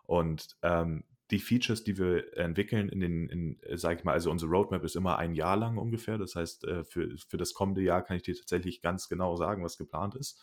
Und 0.05 0.57
ähm, 0.63 1.05
die 1.31 1.41
Features, 1.41 1.83
die 1.83 1.99
wir 1.99 2.37
entwickeln, 2.37 2.89
in 2.89 3.01
den, 3.01 3.29
in, 3.29 3.61
sag 3.75 3.99
ich 3.99 4.05
mal, 4.05 4.13
also 4.13 4.31
unsere 4.31 4.51
Roadmap 4.51 4.85
ist 4.85 4.95
immer 4.95 5.19
ein 5.19 5.35
Jahr 5.35 5.57
lang 5.57 5.77
ungefähr. 5.77 6.19
Das 6.19 6.37
heißt, 6.37 6.65
äh, 6.65 6.85
für, 6.85 7.17
für 7.17 7.37
das 7.37 7.55
kommende 7.55 7.81
Jahr 7.83 8.03
kann 8.03 8.17
ich 8.17 8.23
dir 8.23 8.37
tatsächlich 8.37 8.81
ganz 8.83 9.09
genau 9.09 9.37
sagen, 9.37 9.65
was 9.65 9.79
geplant 9.79 10.15
ist. 10.15 10.41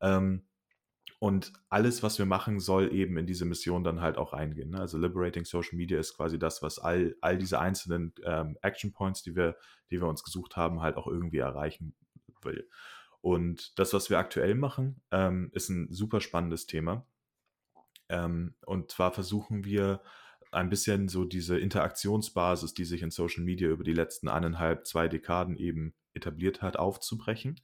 Ähm, 0.00 0.46
und 1.20 1.52
alles, 1.68 2.02
was 2.02 2.18
wir 2.18 2.26
machen, 2.26 2.60
soll 2.60 2.92
eben 2.92 3.16
in 3.16 3.26
diese 3.26 3.44
Mission 3.44 3.84
dann 3.84 4.00
halt 4.00 4.16
auch 4.16 4.32
eingehen. 4.32 4.70
Ne? 4.70 4.80
Also 4.80 4.98
Liberating 4.98 5.44
Social 5.44 5.76
Media 5.76 5.98
ist 5.98 6.16
quasi 6.16 6.38
das, 6.38 6.62
was 6.62 6.78
all, 6.78 7.14
all 7.20 7.38
diese 7.38 7.60
einzelnen 7.60 8.12
ähm, 8.24 8.58
Action 8.62 8.92
Points, 8.92 9.22
die 9.22 9.36
wir, 9.36 9.56
die 9.90 10.00
wir 10.00 10.08
uns 10.08 10.24
gesucht 10.24 10.56
haben, 10.56 10.80
halt 10.80 10.96
auch 10.96 11.06
irgendwie 11.06 11.38
erreichen 11.38 11.94
will. 12.42 12.68
Und 13.24 13.78
das, 13.78 13.94
was 13.94 14.10
wir 14.10 14.18
aktuell 14.18 14.54
machen, 14.54 15.00
ähm, 15.10 15.48
ist 15.54 15.70
ein 15.70 15.90
super 15.90 16.20
spannendes 16.20 16.66
Thema. 16.66 17.06
Ähm, 18.10 18.54
und 18.66 18.90
zwar 18.90 19.12
versuchen 19.12 19.64
wir 19.64 20.02
ein 20.52 20.68
bisschen 20.68 21.08
so 21.08 21.24
diese 21.24 21.58
Interaktionsbasis, 21.58 22.74
die 22.74 22.84
sich 22.84 23.00
in 23.00 23.10
Social 23.10 23.42
Media 23.42 23.70
über 23.70 23.82
die 23.82 23.94
letzten 23.94 24.28
eineinhalb, 24.28 24.86
zwei 24.86 25.08
Dekaden 25.08 25.56
eben 25.56 25.94
etabliert 26.12 26.60
hat, 26.60 26.76
aufzubrechen. 26.78 27.62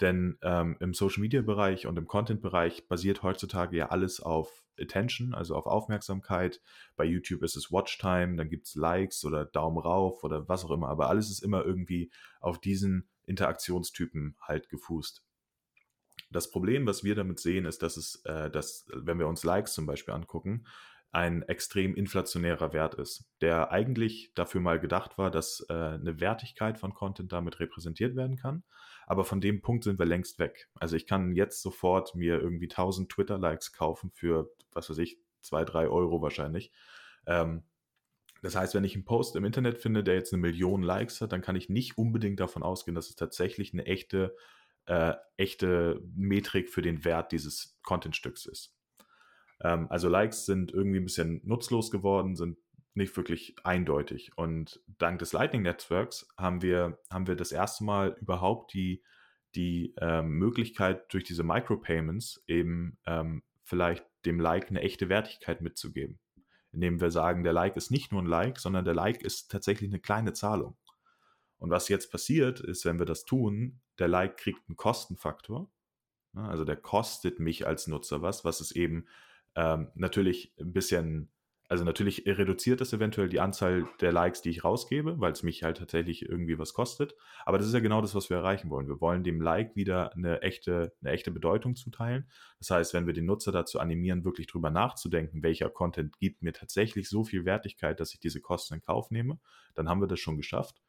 Denn 0.00 0.38
ähm, 0.40 0.76
im 0.78 0.94
Social-Media-Bereich 0.94 1.88
und 1.88 1.98
im 1.98 2.06
Content-Bereich 2.06 2.86
basiert 2.86 3.24
heutzutage 3.24 3.76
ja 3.76 3.88
alles 3.88 4.20
auf 4.20 4.62
Attention, 4.78 5.34
also 5.34 5.56
auf 5.56 5.66
Aufmerksamkeit. 5.66 6.60
Bei 6.94 7.04
YouTube 7.04 7.42
ist 7.42 7.56
es 7.56 7.72
Watchtime, 7.72 8.36
dann 8.36 8.48
gibt 8.48 8.68
es 8.68 8.76
Likes 8.76 9.24
oder 9.24 9.46
Daumen 9.46 9.78
rauf 9.78 10.22
oder 10.22 10.48
was 10.48 10.64
auch 10.64 10.70
immer. 10.70 10.90
Aber 10.90 11.08
alles 11.08 11.28
ist 11.28 11.42
immer 11.42 11.64
irgendwie 11.64 12.12
auf 12.40 12.60
diesen 12.60 13.08
Interaktionstypen 13.26 14.36
halt 14.40 14.68
gefußt. 14.68 15.22
Das 16.30 16.50
Problem, 16.50 16.86
was 16.86 17.04
wir 17.04 17.14
damit 17.14 17.40
sehen, 17.40 17.66
ist, 17.66 17.82
dass 17.82 17.96
es, 17.96 18.24
äh, 18.24 18.50
dass, 18.50 18.86
wenn 18.94 19.18
wir 19.18 19.28
uns 19.28 19.44
Likes 19.44 19.74
zum 19.74 19.86
Beispiel 19.86 20.14
angucken, 20.14 20.64
ein 21.12 21.42
extrem 21.42 21.94
inflationärer 21.94 22.72
Wert 22.72 22.94
ist, 22.94 23.30
der 23.42 23.70
eigentlich 23.70 24.32
dafür 24.34 24.62
mal 24.62 24.80
gedacht 24.80 25.18
war, 25.18 25.30
dass 25.30 25.64
äh, 25.68 25.72
eine 25.74 26.20
Wertigkeit 26.20 26.78
von 26.78 26.94
Content 26.94 27.32
damit 27.32 27.60
repräsentiert 27.60 28.16
werden 28.16 28.38
kann. 28.38 28.64
Aber 29.06 29.24
von 29.24 29.42
dem 29.42 29.60
Punkt 29.60 29.84
sind 29.84 29.98
wir 29.98 30.06
längst 30.06 30.38
weg. 30.38 30.70
Also 30.74 30.96
ich 30.96 31.06
kann 31.06 31.34
jetzt 31.34 31.60
sofort 31.60 32.14
mir 32.14 32.40
irgendwie 32.40 32.70
1000 32.70 33.10
Twitter-Likes 33.10 33.74
kaufen 33.74 34.10
für, 34.10 34.50
was 34.72 34.88
weiß 34.88 34.98
ich, 34.98 35.18
2, 35.42 35.66
3 35.66 35.88
Euro 35.88 36.22
wahrscheinlich. 36.22 36.72
Ähm, 37.26 37.62
das 38.42 38.56
heißt, 38.56 38.74
wenn 38.74 38.84
ich 38.84 38.94
einen 38.94 39.04
Post 39.04 39.36
im 39.36 39.44
Internet 39.44 39.78
finde, 39.78 40.02
der 40.02 40.14
jetzt 40.14 40.32
eine 40.32 40.42
Million 40.42 40.82
Likes 40.82 41.20
hat, 41.20 41.32
dann 41.32 41.42
kann 41.42 41.56
ich 41.56 41.68
nicht 41.68 41.96
unbedingt 41.96 42.40
davon 42.40 42.64
ausgehen, 42.64 42.96
dass 42.96 43.08
es 43.08 43.16
tatsächlich 43.16 43.72
eine 43.72 43.86
echte, 43.86 44.36
äh, 44.86 45.14
echte 45.36 46.02
Metrik 46.14 46.68
für 46.68 46.82
den 46.82 47.04
Wert 47.04 47.30
dieses 47.30 47.78
Contentstücks 47.82 48.46
ist. 48.46 48.76
Ähm, 49.62 49.86
also 49.90 50.08
Likes 50.08 50.44
sind 50.44 50.72
irgendwie 50.72 50.98
ein 50.98 51.04
bisschen 51.04 51.40
nutzlos 51.44 51.92
geworden, 51.92 52.34
sind 52.34 52.58
nicht 52.94 53.16
wirklich 53.16 53.54
eindeutig. 53.62 54.32
Und 54.36 54.82
dank 54.98 55.20
des 55.20 55.32
Lightning 55.32 55.62
Netzwerks 55.62 56.28
haben 56.36 56.62
wir, 56.62 56.98
haben 57.10 57.28
wir 57.28 57.36
das 57.36 57.52
erste 57.52 57.84
Mal 57.84 58.16
überhaupt 58.20 58.74
die, 58.74 59.02
die 59.54 59.94
ähm, 60.00 60.30
Möglichkeit, 60.30 61.12
durch 61.12 61.24
diese 61.24 61.44
Micropayments 61.44 62.42
eben 62.48 62.98
ähm, 63.06 63.44
vielleicht 63.62 64.04
dem 64.26 64.40
Like 64.40 64.68
eine 64.68 64.80
echte 64.80 65.08
Wertigkeit 65.08 65.60
mitzugeben. 65.60 66.18
Indem 66.72 67.00
wir 67.00 67.10
sagen, 67.10 67.44
der 67.44 67.52
Like 67.52 67.76
ist 67.76 67.90
nicht 67.90 68.12
nur 68.12 68.22
ein 68.22 68.26
Like, 68.26 68.58
sondern 68.58 68.84
der 68.84 68.94
Like 68.94 69.22
ist 69.22 69.50
tatsächlich 69.50 69.90
eine 69.90 70.00
kleine 70.00 70.32
Zahlung. 70.32 70.76
Und 71.58 71.70
was 71.70 71.88
jetzt 71.88 72.10
passiert, 72.10 72.60
ist, 72.60 72.84
wenn 72.84 72.98
wir 72.98 73.06
das 73.06 73.24
tun, 73.24 73.80
der 73.98 74.08
Like 74.08 74.36
kriegt 74.36 74.68
einen 74.68 74.76
Kostenfaktor. 74.76 75.70
Ne, 76.32 76.48
also 76.48 76.64
der 76.64 76.76
kostet 76.76 77.38
mich 77.38 77.66
als 77.66 77.86
Nutzer 77.86 78.22
was, 78.22 78.44
was 78.44 78.60
es 78.60 78.72
eben 78.72 79.06
ähm, 79.54 79.90
natürlich 79.94 80.54
ein 80.58 80.72
bisschen, 80.72 81.30
also 81.68 81.84
natürlich 81.84 82.24
reduziert 82.26 82.80
das 82.80 82.92
eventuell 82.92 83.28
die 83.28 83.40
Anzahl 83.40 83.88
der 84.00 84.12
Likes, 84.12 84.42
die 84.42 84.50
ich 84.50 84.62
rausgebe, 84.62 85.18
weil 85.20 85.32
es 85.32 85.42
mich 85.42 85.62
halt 85.62 85.78
tatsächlich 85.78 86.28
irgendwie 86.28 86.58
was 86.58 86.74
kostet. 86.74 87.14
Aber 87.46 87.56
das 87.56 87.66
ist 87.66 87.72
ja 87.72 87.80
genau 87.80 88.02
das, 88.02 88.14
was 88.14 88.28
wir 88.28 88.36
erreichen 88.36 88.68
wollen. 88.68 88.88
Wir 88.88 89.00
wollen 89.00 89.24
dem 89.24 89.40
Like 89.40 89.74
wieder 89.74 90.12
eine 90.12 90.42
echte, 90.42 90.92
eine 91.00 91.12
echte 91.12 91.30
Bedeutung 91.30 91.74
zuteilen. 91.74 92.28
Das 92.58 92.70
heißt, 92.70 92.94
wenn 92.94 93.06
wir 93.06 93.14
den 93.14 93.24
Nutzer 93.24 93.52
dazu 93.52 93.80
animieren, 93.80 94.24
wirklich 94.24 94.48
drüber 94.48 94.70
nachzudenken, 94.70 95.42
welcher 95.42 95.70
Content 95.70 96.18
gibt 96.18 96.42
mir 96.42 96.52
tatsächlich 96.52 97.08
so 97.08 97.24
viel 97.24 97.44
Wertigkeit, 97.44 98.00
dass 98.00 98.12
ich 98.12 98.20
diese 98.20 98.40
Kosten 98.40 98.74
in 98.74 98.82
Kauf 98.82 99.10
nehme, 99.10 99.38
dann 99.74 99.88
haben 99.88 100.00
wir 100.00 100.08
das 100.08 100.20
schon 100.20 100.36
geschafft. 100.36 100.82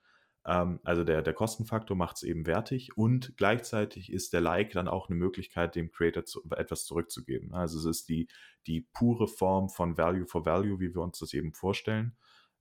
Ähm, 0.46 0.80
also 0.84 1.04
der, 1.04 1.22
der 1.22 1.34
Kostenfaktor 1.34 1.96
macht 1.96 2.18
es 2.18 2.24
eben 2.24 2.46
wertig 2.46 2.98
und 2.98 3.36
gleichzeitig 3.38 4.12
ist 4.12 4.34
der 4.34 4.42
Like 4.42 4.72
dann 4.72 4.88
auch 4.88 5.10
eine 5.10 5.18
Möglichkeit, 5.18 5.76
dem 5.76 5.92
Creator 5.92 6.26
zu, 6.26 6.44
etwas 6.56 6.86
zurückzugeben. 6.86 7.54
Also 7.54 7.80
es 7.80 7.86
ist 7.86 8.10
die, 8.10 8.28
die 8.68 8.82
pure 8.82 9.28
Form 9.28 9.70
von 9.70 9.98
Value 9.98 10.26
for 10.26 10.46
Value, 10.46 10.80
wie 10.80 10.94
wir 10.94 11.02
uns 11.02 11.20
das 11.20 11.34
eben 11.34 11.54
vorstellen. 11.54 12.18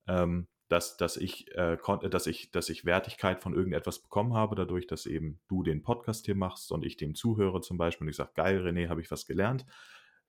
Ähm, 0.07 0.49
dass, 0.69 0.97
dass, 0.97 1.19
ich, 1.19 1.55
äh, 1.55 1.77
dass, 2.09 2.27
ich, 2.27 2.51
dass 2.51 2.71
ich 2.71 2.87
Wertigkeit 2.87 3.43
von 3.43 3.53
irgendetwas 3.53 4.01
bekommen 4.01 4.33
habe, 4.33 4.57
dadurch, 4.57 4.87
dass 4.87 5.05
eben 5.05 5.39
du 5.47 5.63
den 5.63 5.83
Podcast 5.83 6.25
hier 6.25 6.35
machst 6.35 6.73
und 6.73 6.83
ich 6.83 6.97
dem 6.97 7.15
zuhöre 7.15 7.61
zum 7.61 7.77
Beispiel 7.77 8.07
und 8.07 8.09
ich 8.11 8.17
sage, 8.17 8.31
geil, 8.35 8.67
René, 8.67 8.89
habe 8.89 9.03
ich 9.03 9.11
was 9.11 9.27
gelernt. 9.27 9.67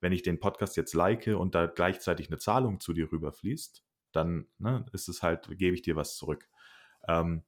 Wenn 0.02 0.12
ich 0.12 0.22
den 0.22 0.42
Podcast 0.42 0.76
jetzt 0.76 0.94
like 0.96 1.28
und 1.28 1.56
da 1.56 1.68
gleichzeitig 1.68 2.28
eine 2.28 2.40
Zahlung 2.40 2.82
zu 2.82 2.92
dir 2.92 3.10
rüberfließt, 3.10 3.86
dann 4.12 4.48
ne, 4.58 4.86
ist 4.92 5.08
es 5.08 5.24
halt, 5.24 5.48
gebe 5.58 5.76
ich 5.76 5.82
dir 5.82 5.96
was 5.96 6.18
zurück. 6.18 6.50
Ähm, 7.08 7.44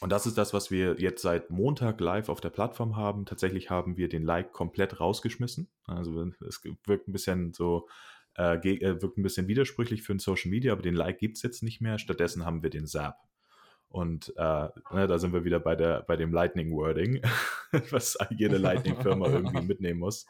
und 0.00 0.10
das 0.10 0.26
ist 0.26 0.36
das, 0.36 0.52
was 0.52 0.72
wir 0.72 0.96
jetzt 0.98 1.22
seit 1.22 1.50
Montag 1.50 2.00
live 2.00 2.28
auf 2.28 2.40
der 2.40 2.50
Plattform 2.50 2.96
haben. 2.96 3.24
Tatsächlich 3.24 3.70
haben 3.70 3.96
wir 3.96 4.08
den 4.08 4.24
Like 4.24 4.52
komplett 4.52 4.98
rausgeschmissen. 4.98 5.68
Also 5.86 6.28
es 6.48 6.60
wirkt 6.86 7.06
ein 7.06 7.12
bisschen 7.12 7.52
so, 7.52 7.88
äh, 8.36 8.56
äh 8.56 9.00
wirkt 9.00 9.16
ein 9.16 9.22
bisschen 9.22 9.46
widersprüchlich 9.46 10.02
für 10.02 10.12
ein 10.12 10.18
Social 10.18 10.50
Media, 10.50 10.72
aber 10.72 10.82
den 10.82 10.96
Like 10.96 11.18
gibt 11.18 11.36
es 11.36 11.42
jetzt 11.42 11.62
nicht 11.62 11.80
mehr. 11.80 11.98
Stattdessen 11.98 12.44
haben 12.44 12.64
wir 12.64 12.70
den 12.70 12.88
Zap. 12.88 13.16
Und 13.88 14.32
äh, 14.36 14.68
ne, 14.90 15.06
da 15.06 15.18
sind 15.18 15.34
wir 15.34 15.44
wieder 15.44 15.60
bei, 15.60 15.76
der, 15.76 16.02
bei 16.02 16.16
dem 16.16 16.32
Lightning 16.32 16.72
Wording, 16.72 17.20
was 17.90 18.18
jede 18.30 18.56
Lightning-Firma 18.56 19.26
irgendwie 19.32 19.62
mitnehmen 19.62 20.00
muss. 20.00 20.26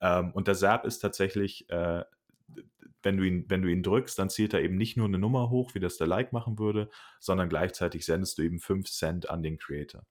Ähm, 0.00 0.30
und 0.32 0.48
der 0.48 0.54
Zap 0.54 0.86
ist 0.86 1.00
tatsächlich 1.00 1.68
äh, 1.68 2.02
wenn 3.02 3.16
du 3.16 3.24
ihn, 3.24 3.44
wenn 3.48 3.62
du 3.62 3.68
ihn 3.68 3.82
drückst, 3.82 4.18
dann 4.18 4.30
zählt 4.30 4.54
er 4.54 4.62
eben 4.62 4.76
nicht 4.76 4.96
nur 4.96 5.06
eine 5.06 5.18
Nummer 5.18 5.50
hoch, 5.50 5.74
wie 5.74 5.80
das 5.80 5.96
der 5.96 6.06
Like 6.06 6.32
machen 6.32 6.58
würde, 6.58 6.90
sondern 7.20 7.48
gleichzeitig 7.48 8.04
sendest 8.04 8.38
du 8.38 8.42
eben 8.42 8.60
5 8.60 8.88
Cent 8.90 9.30
an 9.30 9.42
den 9.42 9.58
Creator. 9.58 10.04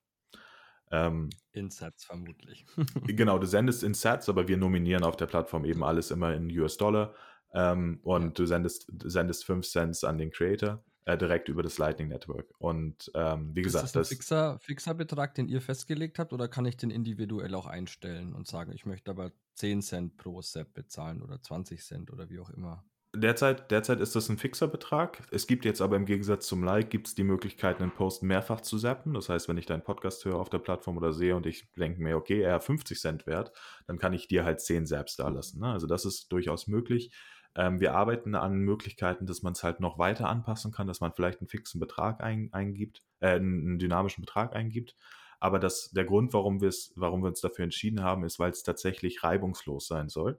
Ähm, 0.92 1.30
in 1.54 1.70
Sets 1.70 2.06
vermutlich. 2.06 2.66
genau, 3.06 3.40
du 3.40 3.48
sendest 3.48 3.84
in 3.84 3.94
Sets, 3.94 4.28
aber 4.28 4.48
wir 4.48 4.58
nominieren 4.58 5.04
auf 5.04 5.16
der 5.16 5.28
Plattform 5.28 5.66
eben 5.66 5.84
alles 5.84 6.12
immer 6.12 6.34
in 6.34 6.50
US-Dollar. 6.58 7.16
Ähm, 7.54 8.00
und 8.04 8.24
ja. 8.24 8.30
du 8.30 8.46
sendest, 8.46 8.88
du 8.92 9.10
sendest 9.10 9.46
5 9.46 9.66
Cent 9.66 10.04
an 10.04 10.18
den 10.18 10.32
Creator 10.32 10.84
äh, 11.06 11.18
direkt 11.18 11.50
über 11.50 11.64
das 11.64 11.78
Lightning 11.78 12.10
Network. 12.10 12.54
Und 12.58 13.12
ähm, 13.16 13.56
wie 13.56 13.62
gesagt, 13.62 13.86
ist 13.86 13.96
das 13.96 14.12
ein 14.12 14.16
fixer, 14.16 14.60
fixer 14.60 14.94
Betrag, 14.94 15.36
den 15.36 15.48
ihr 15.48 15.62
festgelegt 15.62 16.20
habt, 16.20 16.34
oder 16.34 16.48
kann 16.48 16.66
ich 16.66 16.78
den 16.78 16.92
individuell 16.92 17.56
auch 17.56 17.66
einstellen 17.66 18.34
und 18.34 18.48
sagen, 18.48 18.72
ich 18.72 18.86
möchte 18.86 19.12
aber 19.12 19.32
10 19.56 19.82
Cent 19.82 20.18
pro 20.18 20.42
Set 20.42 20.74
bezahlen 20.74 21.22
oder 21.22 21.42
20 21.42 21.84
Cent 21.84 22.12
oder 22.12 22.30
wie 22.30 22.40
auch 22.40 22.50
immer? 22.50 22.84
Derzeit, 23.14 23.72
derzeit 23.72 24.00
ist 24.00 24.16
das 24.16 24.30
ein 24.30 24.38
fixer 24.38 24.70
Betrag. 24.70 25.28
Es 25.32 25.46
gibt 25.46 25.66
jetzt 25.66 25.82
aber 25.82 25.98
im 25.98 26.06
Gegensatz 26.06 26.48
zum 26.48 26.64
Like 26.64 26.90
gibt 26.90 27.08
es 27.08 27.16
die 27.16 27.26
Möglichkeit, 27.26 27.82
einen 27.82 27.92
Post 27.92 28.24
mehrfach 28.24 28.62
zu 28.62 28.78
zappen. 28.78 29.14
Das 29.14 29.28
heißt, 29.28 29.50
wenn 29.50 29.58
ich 29.58 29.66
deinen 29.66 29.84
Podcast 29.84 30.24
höre 30.24 30.36
auf 30.36 30.50
der 30.50 30.60
Plattform 30.60 30.96
oder 30.96 31.12
sehe 31.12 31.36
und 31.36 31.46
ich 31.46 31.70
denke 31.74 32.02
mir, 32.02 32.16
okay, 32.16 32.40
er 32.40 32.62
50 32.62 32.98
Cent 33.02 33.28
wert, 33.28 33.52
dann 33.86 33.98
kann 33.98 34.14
ich 34.14 34.30
dir 34.30 34.46
halt 34.46 34.62
10 34.62 34.86
Zaps 34.86 35.18
da 35.18 35.28
lassen. 35.28 35.60
Ne? 35.60 35.68
Also 35.68 35.88
das 35.88 36.06
ist 36.06 36.32
durchaus 36.32 36.68
möglich. 36.68 37.12
Ähm, 37.56 37.80
wir 37.80 37.94
arbeiten 37.94 38.36
an 38.36 38.60
Möglichkeiten, 38.60 39.26
dass 39.26 39.42
man 39.42 39.54
es 39.54 39.64
halt 39.64 39.80
noch 39.80 39.98
weiter 39.98 40.30
anpassen 40.30 40.72
kann, 40.72 40.88
dass 40.88 41.02
man 41.02 41.14
vielleicht 41.14 41.42
einen 41.42 41.50
fixen 41.50 41.80
Betrag 41.80 42.22
ein, 42.22 42.50
eingibt, 42.54 43.04
äh, 43.20 43.36
einen 43.36 43.78
dynamischen 43.78 44.22
Betrag 44.24 44.56
eingibt. 44.56 44.96
Aber 45.40 45.60
das, 45.60 45.90
der 45.92 46.06
Grund, 46.06 46.34
warum, 46.34 46.62
warum 46.62 47.24
wir 47.24 47.28
uns 47.28 47.42
dafür 47.42 47.64
entschieden 47.64 48.04
haben, 48.04 48.24
ist, 48.24 48.40
weil 48.40 48.52
es 48.52 48.64
tatsächlich 48.64 49.24
reibungslos 49.24 49.88
sein 49.88 50.08
soll. 50.08 50.38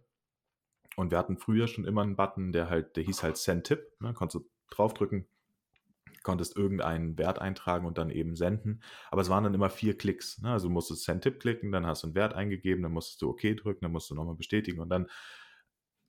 Und 0.96 1.11
wir 1.11 1.18
hatten 1.18 1.38
früher 1.38 1.68
schon 1.68 1.85
immer 1.85 2.03
einen 2.03 2.16
Button, 2.16 2.53
der 2.53 2.70
halt, 2.70 2.96
der 2.96 3.03
hieß 3.05 3.22
halt 3.22 3.37
Send 3.37 3.64
Tip. 3.64 3.92
Ne? 4.01 4.14
Konntest 4.14 4.44
du 4.44 4.51
draufdrücken, 4.70 5.27
konntest 6.22 6.57
irgendeinen 6.57 7.18
Wert 7.18 7.40
eintragen 7.40 7.87
und 7.87 7.98
dann 7.98 8.11
eben 8.11 8.37
senden. 8.37 8.83
Aber 9.11 9.22
es 9.22 9.29
waren 9.29 9.44
dann 9.44 9.55
immer 9.55 9.70
vier 9.70 9.98
Klicks. 9.98 10.40
Ne? 10.40 10.51
Also 10.53 10.68
musstest 10.70 11.05
Send 11.05 11.22
Tip 11.25 11.40
klicken, 11.40 11.72
dann 11.72 11.87
hast 11.87 12.03
du 12.03 12.09
einen 12.09 12.14
Wert 12.14 12.35
eingegeben, 12.35 12.83
dann 12.83 12.92
musstest 12.92 13.22
du 13.22 13.31
OK 13.31 13.40
drücken, 13.40 13.81
dann 13.83 13.92
musst 13.92 14.11
du 14.11 14.14
nochmal 14.14 14.37
bestätigen 14.37 14.81
und 14.81 14.88
dann 14.88 15.09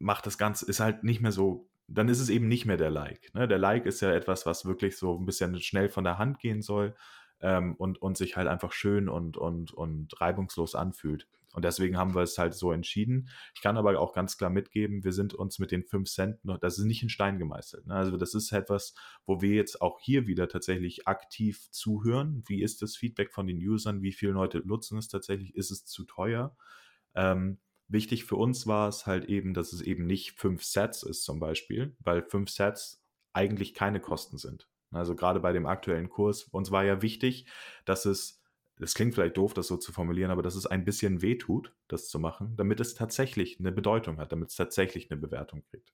macht 0.03 0.25
das 0.25 0.37
Ganze, 0.37 0.65
ist 0.65 0.79
halt 0.79 1.03
nicht 1.03 1.21
mehr 1.21 1.31
so, 1.31 1.69
dann 1.87 2.09
ist 2.09 2.19
es 2.19 2.29
eben 2.29 2.47
nicht 2.47 2.65
mehr 2.65 2.77
der 2.77 2.91
Like. 2.91 3.33
Ne? 3.33 3.47
Der 3.47 3.57
Like 3.57 3.85
ist 3.85 4.01
ja 4.01 4.11
etwas, 4.11 4.45
was 4.45 4.65
wirklich 4.65 4.97
so 4.97 5.17
ein 5.17 5.25
bisschen 5.25 5.59
schnell 5.59 5.89
von 5.89 6.03
der 6.03 6.17
Hand 6.17 6.39
gehen 6.39 6.61
soll 6.61 6.95
ähm, 7.39 7.75
und, 7.75 8.01
und 8.01 8.17
sich 8.17 8.35
halt 8.35 8.47
einfach 8.47 8.73
schön 8.73 9.09
und, 9.09 9.37
und, 9.37 9.73
und 9.73 10.19
reibungslos 10.19 10.75
anfühlt. 10.75 11.27
Und 11.53 11.63
deswegen 11.65 11.97
haben 11.97 12.15
wir 12.15 12.23
es 12.23 12.37
halt 12.37 12.55
so 12.55 12.71
entschieden. 12.71 13.29
Ich 13.53 13.61
kann 13.61 13.77
aber 13.77 13.97
auch 13.99 14.13
ganz 14.13 14.37
klar 14.37 14.49
mitgeben, 14.49 15.03
wir 15.03 15.13
sind 15.13 15.35
uns 15.35 15.59
mit 15.59 15.71
den 15.71 15.83
5 15.83 16.09
Cent 16.09 16.43
noch, 16.43 16.57
das 16.57 16.79
ist 16.79 16.85
nicht 16.85 17.03
in 17.03 17.09
Stein 17.09 17.37
gemeißelt. 17.37 17.85
Ne? 17.85 17.93
Also 17.93 18.17
das 18.17 18.33
ist 18.33 18.51
etwas, 18.51 18.95
wo 19.25 19.41
wir 19.41 19.51
jetzt 19.51 19.81
auch 19.81 19.99
hier 19.99 20.25
wieder 20.25 20.47
tatsächlich 20.49 21.07
aktiv 21.07 21.69
zuhören. 21.69 22.43
Wie 22.47 22.61
ist 22.61 22.81
das 22.81 22.95
Feedback 22.95 23.31
von 23.31 23.45
den 23.45 23.57
Usern? 23.57 24.01
Wie 24.01 24.13
viele 24.13 24.31
Leute 24.31 24.63
nutzen 24.65 24.97
es 24.97 25.07
tatsächlich? 25.07 25.55
Ist 25.55 25.69
es 25.69 25.85
zu 25.85 26.05
teuer? 26.05 26.55
Ähm, 27.13 27.59
Wichtig 27.93 28.25
für 28.25 28.37
uns 28.37 28.65
war 28.65 28.89
es 28.89 29.05
halt 29.05 29.25
eben, 29.25 29.53
dass 29.53 29.71
es 29.71 29.81
eben 29.81 30.07
nicht 30.07 30.31
fünf 30.31 30.63
Sets 30.63 31.03
ist 31.03 31.23
zum 31.23 31.39
Beispiel, 31.39 31.95
weil 31.99 32.23
fünf 32.23 32.49
Sets 32.49 33.05
eigentlich 33.33 33.75
keine 33.75 33.99
Kosten 33.99 34.39
sind. 34.39 34.67
Also 34.89 35.15
gerade 35.15 35.39
bei 35.39 35.53
dem 35.53 35.67
aktuellen 35.67 36.09
Kurs, 36.09 36.45
uns 36.45 36.71
war 36.71 36.83
ja 36.83 37.03
wichtig, 37.03 37.45
dass 37.85 38.05
es, 38.05 38.41
das 38.79 38.95
klingt 38.95 39.13
vielleicht 39.13 39.37
doof, 39.37 39.53
das 39.53 39.67
so 39.67 39.77
zu 39.77 39.91
formulieren, 39.91 40.31
aber 40.31 40.41
dass 40.41 40.55
es 40.55 40.65
ein 40.65 40.85
bisschen 40.85 41.21
wehtut, 41.21 41.71
das 41.87 42.07
zu 42.07 42.17
machen, 42.17 42.55
damit 42.55 42.79
es 42.79 42.95
tatsächlich 42.95 43.59
eine 43.59 43.71
Bedeutung 43.71 44.17
hat, 44.17 44.31
damit 44.31 44.49
es 44.49 44.55
tatsächlich 44.55 45.11
eine 45.11 45.21
Bewertung 45.21 45.61
kriegt. 45.69 45.93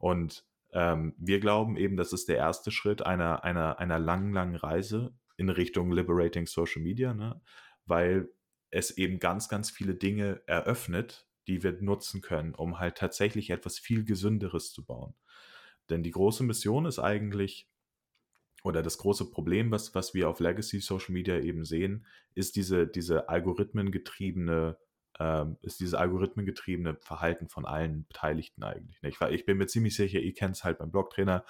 Und 0.00 0.44
ähm, 0.72 1.14
wir 1.16 1.38
glauben 1.38 1.76
eben, 1.76 1.96
das 1.96 2.12
ist 2.12 2.28
der 2.28 2.38
erste 2.38 2.72
Schritt 2.72 3.06
einer, 3.06 3.44
einer, 3.44 3.78
einer 3.78 4.00
langen, 4.00 4.32
langen 4.32 4.56
Reise 4.56 5.14
in 5.36 5.48
Richtung 5.48 5.92
Liberating 5.92 6.46
Social 6.48 6.82
Media, 6.82 7.14
ne? 7.14 7.40
weil 7.84 8.30
es 8.70 8.90
eben 8.98 9.20
ganz, 9.20 9.48
ganz 9.48 9.70
viele 9.70 9.94
Dinge 9.94 10.42
eröffnet, 10.46 11.25
die 11.46 11.62
wir 11.62 11.72
nutzen 11.80 12.20
können, 12.20 12.54
um 12.54 12.78
halt 12.78 12.96
tatsächlich 12.96 13.50
etwas 13.50 13.78
viel 13.78 14.04
Gesünderes 14.04 14.72
zu 14.72 14.84
bauen. 14.84 15.14
Denn 15.90 16.02
die 16.02 16.10
große 16.10 16.42
Mission 16.42 16.86
ist 16.86 16.98
eigentlich, 16.98 17.68
oder 18.62 18.82
das 18.82 18.98
große 18.98 19.30
Problem, 19.30 19.70
was, 19.70 19.94
was 19.94 20.14
wir 20.14 20.28
auf 20.28 20.40
Legacy 20.40 20.80
Social 20.80 21.12
Media 21.12 21.38
eben 21.38 21.64
sehen, 21.64 22.06
ist 22.34 22.56
diese, 22.56 22.86
diese 22.86 23.28
algorithmengetriebene, 23.28 24.76
ähm, 25.20 25.56
ist 25.62 25.80
dieses 25.80 25.94
algorithmengetriebene 25.94 26.96
Verhalten 26.96 27.48
von 27.48 27.64
allen 27.64 28.06
Beteiligten 28.06 28.64
eigentlich. 28.64 28.98
Ich, 29.02 29.20
ich 29.20 29.46
bin 29.46 29.58
mir 29.58 29.66
ziemlich 29.66 29.94
sicher, 29.94 30.18
ihr 30.18 30.34
kennt 30.34 30.56
es 30.56 30.64
halt 30.64 30.78
beim 30.78 30.90
Blogtrainer, 30.90 31.44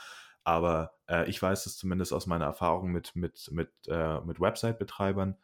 aber 0.45 0.95
äh, 1.09 1.29
ich 1.29 1.41
weiß 1.41 1.67
es 1.67 1.77
zumindest 1.77 2.13
aus 2.13 2.27
meiner 2.27 2.45
Erfahrung 2.45 2.93
mit, 2.93 3.17
mit, 3.17 3.49
mit, 3.51 3.71
äh, 3.89 4.21
mit 4.21 4.39
Website-Betreibern, 4.39 5.37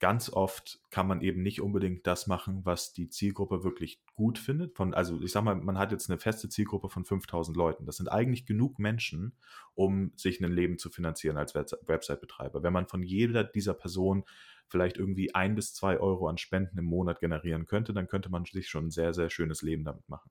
ganz 0.00 0.30
oft 0.30 0.80
kann 0.90 1.08
man 1.08 1.20
eben 1.22 1.42
nicht 1.42 1.60
unbedingt 1.60 2.06
das 2.06 2.26
machen, 2.26 2.64
was 2.64 2.92
die 2.92 3.08
Zielgruppe 3.08 3.64
wirklich 3.64 4.00
gut 4.14 4.38
findet. 4.38 4.76
Von, 4.76 4.94
also 4.94 5.20
ich 5.22 5.32
sag 5.32 5.42
mal, 5.42 5.56
man 5.56 5.78
hat 5.78 5.90
jetzt 5.90 6.08
eine 6.08 6.18
feste 6.18 6.48
Zielgruppe 6.48 6.88
von 6.88 7.04
5000 7.04 7.56
Leuten. 7.56 7.84
Das 7.84 7.96
sind 7.96 8.08
eigentlich 8.08 8.46
genug 8.46 8.78
Menschen, 8.78 9.32
um 9.74 10.12
sich 10.14 10.40
ein 10.40 10.52
Leben 10.52 10.78
zu 10.78 10.90
finanzieren 10.90 11.36
als 11.36 11.54
Website-Betreiber. 11.54 12.62
Wenn 12.62 12.72
man 12.72 12.86
von 12.86 13.02
jeder 13.02 13.42
dieser 13.44 13.74
Personen 13.74 14.24
vielleicht 14.68 14.98
irgendwie 14.98 15.34
ein 15.34 15.54
bis 15.54 15.74
zwei 15.74 15.98
Euro 15.98 16.28
an 16.28 16.38
Spenden 16.38 16.78
im 16.78 16.84
Monat 16.84 17.20
generieren 17.20 17.66
könnte, 17.66 17.92
dann 17.92 18.06
könnte 18.06 18.30
man 18.30 18.44
sich 18.44 18.68
schon 18.68 18.86
ein 18.86 18.90
sehr, 18.90 19.14
sehr 19.14 19.30
schönes 19.30 19.62
Leben 19.62 19.84
damit 19.84 20.08
machen. 20.08 20.30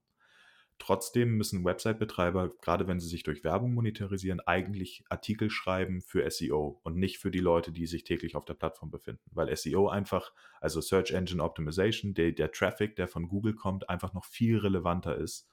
Trotzdem 0.80 1.38
müssen 1.38 1.66
Website-Betreiber, 1.66 2.50
gerade 2.62 2.88
wenn 2.88 3.00
sie 3.00 3.08
sich 3.08 3.24
durch 3.24 3.44
Werbung 3.44 3.74
monetarisieren, 3.74 4.40
eigentlich 4.42 5.04
Artikel 5.10 5.50
schreiben 5.50 6.02
für 6.02 6.30
SEO 6.30 6.80
und 6.84 6.98
nicht 6.98 7.18
für 7.18 7.32
die 7.32 7.40
Leute, 7.40 7.72
die 7.72 7.88
sich 7.88 8.04
täglich 8.04 8.36
auf 8.36 8.46
der 8.46 8.54
Plattform 8.54 8.92
befinden. 8.92 9.24
Weil 9.32 9.56
SEO 9.56 9.90
einfach, 9.90 10.32
also 10.62 10.80
Search 10.80 11.12
Engine 11.12 11.44
Optimization, 11.44 12.14
der, 12.14 12.32
der 12.32 12.52
Traffic, 12.52 12.96
der 12.96 13.08
von 13.08 13.28
Google 13.28 13.56
kommt, 13.56 13.90
einfach 13.90 14.14
noch 14.14 14.26
viel 14.26 14.58
relevanter 14.60 15.18
ist. 15.18 15.50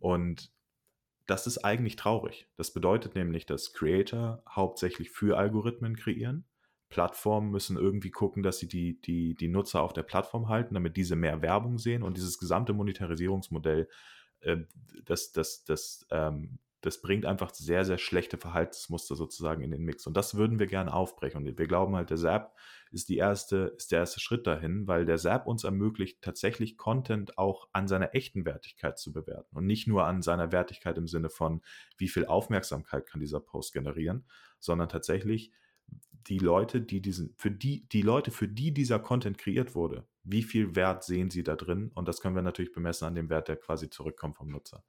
Und 0.00 0.52
das 1.26 1.46
ist 1.46 1.58
eigentlich 1.58 1.96
traurig. 1.96 2.48
Das 2.56 2.72
bedeutet 2.72 3.14
nämlich, 3.14 3.46
dass 3.46 3.72
Creator 3.72 4.42
hauptsächlich 4.48 5.10
für 5.10 5.38
Algorithmen 5.38 5.96
kreieren. 5.96 6.44
Plattformen 6.88 7.50
müssen 7.50 7.76
irgendwie 7.76 8.10
gucken, 8.10 8.42
dass 8.42 8.58
sie 8.58 8.68
die, 8.68 9.00
die, 9.00 9.34
die 9.34 9.48
Nutzer 9.48 9.82
auf 9.82 9.92
der 9.92 10.04
Plattform 10.04 10.48
halten, 10.48 10.74
damit 10.74 10.96
diese 10.96 11.16
mehr 11.16 11.42
Werbung 11.42 11.78
sehen 11.78 12.02
und 12.02 12.16
dieses 12.16 12.38
gesamte 12.38 12.72
Monetarisierungsmodell 12.72 13.88
äh, 14.40 14.58
das, 15.04 15.32
das, 15.32 15.64
das, 15.64 16.06
ähm, 16.10 16.58
das 16.80 17.00
bringt 17.00 17.26
einfach 17.26 17.52
sehr, 17.52 17.84
sehr 17.84 17.98
schlechte 17.98 18.38
Verhaltensmuster 18.38 19.16
sozusagen 19.16 19.62
in 19.62 19.72
den 19.72 19.82
Mix. 19.82 20.06
Und 20.06 20.16
das 20.16 20.36
würden 20.36 20.58
wir 20.60 20.68
gerne 20.68 20.92
aufbrechen. 20.92 21.38
Und 21.38 21.58
wir 21.58 21.66
glauben 21.66 21.96
halt, 21.96 22.10
der 22.10 22.16
SAP 22.16 22.54
ist, 22.92 23.08
die 23.08 23.16
erste, 23.16 23.74
ist 23.76 23.90
der 23.90 24.00
erste 24.00 24.20
Schritt 24.20 24.46
dahin, 24.46 24.86
weil 24.86 25.04
der 25.04 25.18
SAP 25.18 25.46
uns 25.46 25.64
ermöglicht, 25.64 26.22
tatsächlich 26.22 26.76
Content 26.76 27.36
auch 27.36 27.68
an 27.72 27.88
seiner 27.88 28.14
echten 28.14 28.44
Wertigkeit 28.44 28.98
zu 28.98 29.12
bewerten. 29.12 29.56
Und 29.56 29.66
nicht 29.66 29.88
nur 29.88 30.04
an 30.04 30.22
seiner 30.22 30.52
Wertigkeit 30.52 30.96
im 30.98 31.08
Sinne 31.08 31.30
von, 31.30 31.62
wie 31.96 32.08
viel 32.08 32.26
Aufmerksamkeit 32.26 33.06
kann 33.06 33.20
dieser 33.20 33.40
Post 33.40 33.72
generieren, 33.72 34.24
sondern 34.60 34.88
tatsächlich, 34.88 35.52
die 36.26 36.38
Leute, 36.38 36.80
die 36.82 37.00
diesen, 37.00 37.34
für 37.38 37.50
die, 37.50 37.88
die 37.88 38.02
Leute, 38.02 38.30
für 38.30 38.48
die 38.48 38.72
dieser 38.72 38.98
Content 38.98 39.38
kreiert 39.38 39.74
wurde, 39.74 40.06
wie 40.30 40.42
viel 40.42 40.76
Wert 40.76 41.04
sehen 41.04 41.30
sie 41.30 41.42
da 41.42 41.56
drin? 41.56 41.90
Und 41.94 42.08
das 42.08 42.20
können 42.20 42.34
wir 42.34 42.42
natürlich 42.42 42.72
bemessen 42.72 43.06
an 43.06 43.14
dem 43.14 43.30
Wert, 43.30 43.48
der 43.48 43.56
quasi 43.56 43.90
zurückkommt 43.90 44.36
vom 44.36 44.48
Nutzer. 44.48 44.84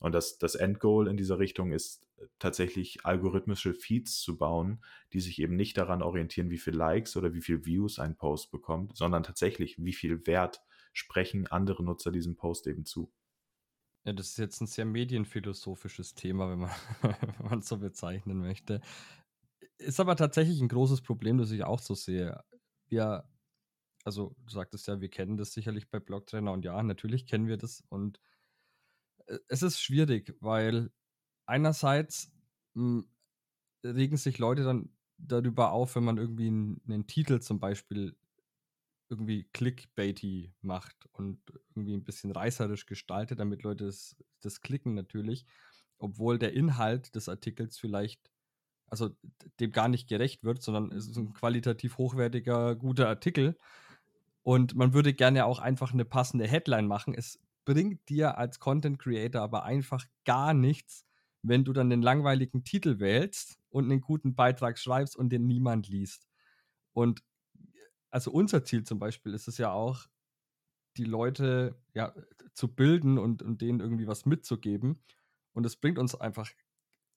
Und 0.00 0.12
das, 0.12 0.38
das 0.38 0.54
Endgoal 0.54 1.08
in 1.08 1.16
dieser 1.16 1.38
Richtung 1.38 1.72
ist 1.72 2.06
tatsächlich 2.38 3.04
algorithmische 3.04 3.74
Feeds 3.74 4.20
zu 4.20 4.38
bauen, 4.38 4.82
die 5.12 5.20
sich 5.20 5.40
eben 5.40 5.56
nicht 5.56 5.76
daran 5.76 6.02
orientieren, 6.02 6.50
wie 6.50 6.58
viel 6.58 6.74
Likes 6.74 7.16
oder 7.16 7.34
wie 7.34 7.42
viel 7.42 7.64
Views 7.66 7.98
ein 7.98 8.16
Post 8.16 8.50
bekommt, 8.50 8.96
sondern 8.96 9.22
tatsächlich, 9.22 9.76
wie 9.78 9.92
viel 9.92 10.26
Wert 10.26 10.62
sprechen 10.92 11.46
andere 11.46 11.84
Nutzer 11.84 12.10
diesem 12.10 12.36
Post 12.36 12.66
eben 12.66 12.84
zu. 12.84 13.12
Ja, 14.04 14.14
das 14.14 14.28
ist 14.28 14.38
jetzt 14.38 14.60
ein 14.62 14.66
sehr 14.66 14.86
medienphilosophisches 14.86 16.14
Thema, 16.14 16.50
wenn 16.50 16.60
man, 16.60 16.70
wenn 17.02 17.46
man 17.48 17.62
so 17.62 17.78
bezeichnen 17.78 18.38
möchte. 18.38 18.80
Ist 19.76 20.00
aber 20.00 20.16
tatsächlich 20.16 20.60
ein 20.60 20.68
großes 20.68 21.02
Problem, 21.02 21.38
das 21.38 21.50
ich 21.50 21.64
auch 21.64 21.80
so 21.80 21.94
sehe. 21.94 22.42
Wir, 22.88 23.24
also 24.04 24.34
du 24.46 24.52
sagtest 24.52 24.88
ja, 24.88 25.00
wir 25.00 25.08
kennen 25.08 25.36
das 25.36 25.52
sicherlich 25.52 25.90
bei 25.90 26.00
Blogtrainer 26.00 26.52
und 26.52 26.64
ja, 26.64 26.82
natürlich 26.82 27.26
kennen 27.26 27.46
wir 27.46 27.56
das 27.56 27.82
und 27.88 28.20
äh, 29.26 29.38
es 29.48 29.62
ist 29.62 29.80
schwierig, 29.80 30.34
weil 30.40 30.90
einerseits 31.46 32.32
mh, 32.74 33.02
hm, 33.02 33.08
regen 33.84 34.16
sich 34.16 34.38
Leute 34.38 34.64
dann 34.64 34.90
darüber 35.18 35.72
auf, 35.72 35.96
wenn 35.96 36.04
man 36.04 36.18
irgendwie 36.18 36.48
einen, 36.48 36.80
einen 36.86 37.06
Titel 37.06 37.40
zum 37.40 37.60
Beispiel 37.60 38.16
irgendwie 39.10 39.44
clickbaity 39.52 40.54
macht 40.62 41.08
und 41.12 41.40
irgendwie 41.74 41.94
ein 41.94 42.04
bisschen 42.04 42.30
reißerisch 42.30 42.86
gestaltet, 42.86 43.40
damit 43.40 43.62
Leute 43.62 43.86
das, 43.86 44.16
das 44.40 44.60
klicken 44.60 44.94
natürlich, 44.94 45.46
obwohl 45.98 46.38
der 46.38 46.52
Inhalt 46.52 47.14
des 47.14 47.28
Artikels 47.28 47.78
vielleicht 47.78 48.30
also 48.90 49.10
dem 49.60 49.70
gar 49.70 49.88
nicht 49.88 50.08
gerecht 50.08 50.42
wird, 50.44 50.62
sondern 50.62 50.90
es 50.92 51.08
ist 51.08 51.16
ein 51.16 51.32
qualitativ 51.32 51.96
hochwertiger, 51.96 52.74
guter 52.74 53.08
Artikel. 53.08 53.56
Und 54.50 54.74
man 54.74 54.94
würde 54.94 55.14
gerne 55.14 55.46
auch 55.46 55.60
einfach 55.60 55.92
eine 55.92 56.04
passende 56.04 56.44
Headline 56.44 56.88
machen. 56.88 57.14
Es 57.14 57.38
bringt 57.64 58.08
dir 58.08 58.36
als 58.36 58.58
Content 58.58 58.98
Creator 58.98 59.40
aber 59.40 59.62
einfach 59.62 60.04
gar 60.24 60.54
nichts, 60.54 61.06
wenn 61.42 61.62
du 61.62 61.72
dann 61.72 61.88
den 61.88 62.02
langweiligen 62.02 62.64
Titel 62.64 62.98
wählst 62.98 63.60
und 63.68 63.84
einen 63.84 64.00
guten 64.00 64.34
Beitrag 64.34 64.76
schreibst 64.76 65.14
und 65.14 65.28
den 65.28 65.46
niemand 65.46 65.86
liest. 65.86 66.26
Und 66.92 67.22
also 68.10 68.32
unser 68.32 68.64
Ziel 68.64 68.82
zum 68.82 68.98
Beispiel 68.98 69.34
ist 69.34 69.46
es 69.46 69.56
ja 69.56 69.70
auch, 69.70 70.08
die 70.96 71.04
Leute 71.04 71.80
ja 71.94 72.12
zu 72.52 72.66
bilden 72.66 73.18
und, 73.18 73.42
und 73.42 73.62
denen 73.62 73.78
irgendwie 73.78 74.08
was 74.08 74.26
mitzugeben. 74.26 75.00
Und 75.52 75.64
es 75.64 75.76
bringt 75.76 75.96
uns 75.96 76.16
einfach 76.16 76.50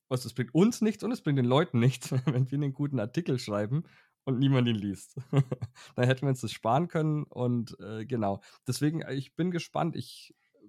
was, 0.07 0.23
es 0.25 0.35
bringt 0.35 0.53
uns 0.53 0.81
nichts 0.81 1.03
und 1.03 1.11
es 1.11 1.23
bringt 1.23 1.39
den 1.39 1.45
Leuten 1.45 1.79
nichts, 1.79 2.11
wenn 2.11 2.51
wir 2.51 2.57
einen 2.59 2.73
guten 2.73 2.99
Artikel 2.99 3.39
schreiben 3.39 3.85
und 4.25 4.39
niemand 4.39 4.67
ihn 4.67 4.75
liest. 4.75 5.15
Dann 5.95 6.05
hätten 6.05 6.21
wir 6.21 6.29
uns 6.29 6.41
das 6.41 6.51
sparen 6.51 6.87
können 6.87 7.23
und 7.23 7.77
äh, 7.79 8.05
genau. 8.05 8.41
Deswegen, 8.67 9.01
äh, 9.01 9.13
ich 9.13 9.35
bin 9.35 9.51
gespannt. 9.51 9.95
Ich 9.95 10.33
äh, 10.55 10.67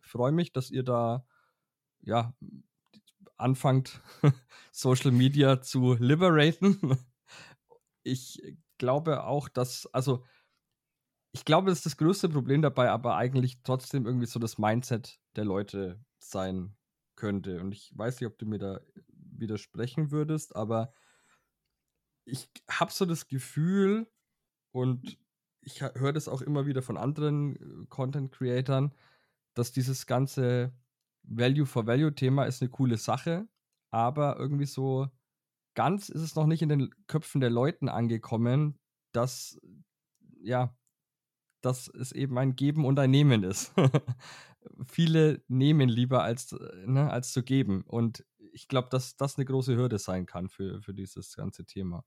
freue 0.00 0.32
mich, 0.32 0.52
dass 0.52 0.70
ihr 0.70 0.82
da 0.82 1.26
ja 2.00 2.34
anfangt, 3.36 4.00
Social 4.72 5.12
Media 5.12 5.60
zu 5.60 5.94
liberaten. 5.94 6.98
Ich 8.08 8.40
glaube 8.78 9.24
auch, 9.24 9.48
dass, 9.48 9.86
also 9.92 10.24
ich 11.32 11.44
glaube, 11.44 11.70
dass 11.70 11.82
das 11.82 11.96
größte 11.96 12.28
Problem 12.28 12.62
dabei 12.62 12.88
aber 12.88 13.16
eigentlich 13.16 13.60
trotzdem 13.64 14.06
irgendwie 14.06 14.26
so 14.26 14.38
das 14.38 14.58
Mindset 14.58 15.18
der 15.34 15.44
Leute 15.44 16.00
sein 16.20 16.76
könnte. 17.16 17.60
Und 17.60 17.72
ich 17.72 17.90
weiß 17.96 18.20
nicht, 18.20 18.30
ob 18.30 18.38
du 18.38 18.46
mir 18.46 18.58
da 18.58 18.80
widersprechen 19.08 20.12
würdest, 20.12 20.54
aber 20.54 20.92
ich 22.26 22.48
habe 22.68 22.92
so 22.92 23.06
das 23.06 23.28
Gefühl 23.28 24.06
und 24.72 25.18
ich 25.62 25.80
höre 25.80 26.12
das 26.12 26.28
auch 26.28 26.42
immer 26.42 26.66
wieder 26.66 26.82
von 26.82 26.96
anderen 26.96 27.56
äh, 27.56 27.86
Content-Creatern, 27.88 28.92
dass 29.54 29.72
dieses 29.72 30.06
ganze 30.06 30.72
Value 31.22 31.66
for 31.66 31.86
Value-Thema 31.86 32.44
ist 32.44 32.62
eine 32.62 32.70
coole 32.70 32.98
Sache, 32.98 33.48
aber 33.90 34.38
irgendwie 34.38 34.66
so 34.66 35.08
ganz 35.74 36.08
ist 36.08 36.22
es 36.22 36.34
noch 36.34 36.46
nicht 36.46 36.62
in 36.62 36.68
den 36.68 36.90
Köpfen 37.06 37.40
der 37.40 37.50
Leuten 37.50 37.88
angekommen, 37.88 38.78
dass 39.12 39.58
ja, 40.42 40.76
dass 41.62 41.88
es 41.88 42.12
eben 42.12 42.38
ein 42.38 42.54
Geben 42.54 42.84
und 42.84 42.98
ein 42.98 43.10
Nehmen 43.10 43.42
ist. 43.42 43.72
viele 44.86 45.42
nehmen 45.48 45.88
lieber 45.88 46.22
als, 46.22 46.52
äh, 46.52 46.86
ne, 46.86 47.10
als 47.10 47.32
zu 47.32 47.42
geben. 47.42 47.82
Und 47.82 48.24
ich 48.52 48.68
glaube, 48.68 48.88
dass 48.90 49.16
das 49.16 49.36
eine 49.36 49.44
große 49.44 49.76
Hürde 49.76 49.98
sein 49.98 50.26
kann 50.26 50.48
für, 50.48 50.80
für 50.82 50.94
dieses 50.94 51.36
ganze 51.36 51.64
Thema. 51.64 52.04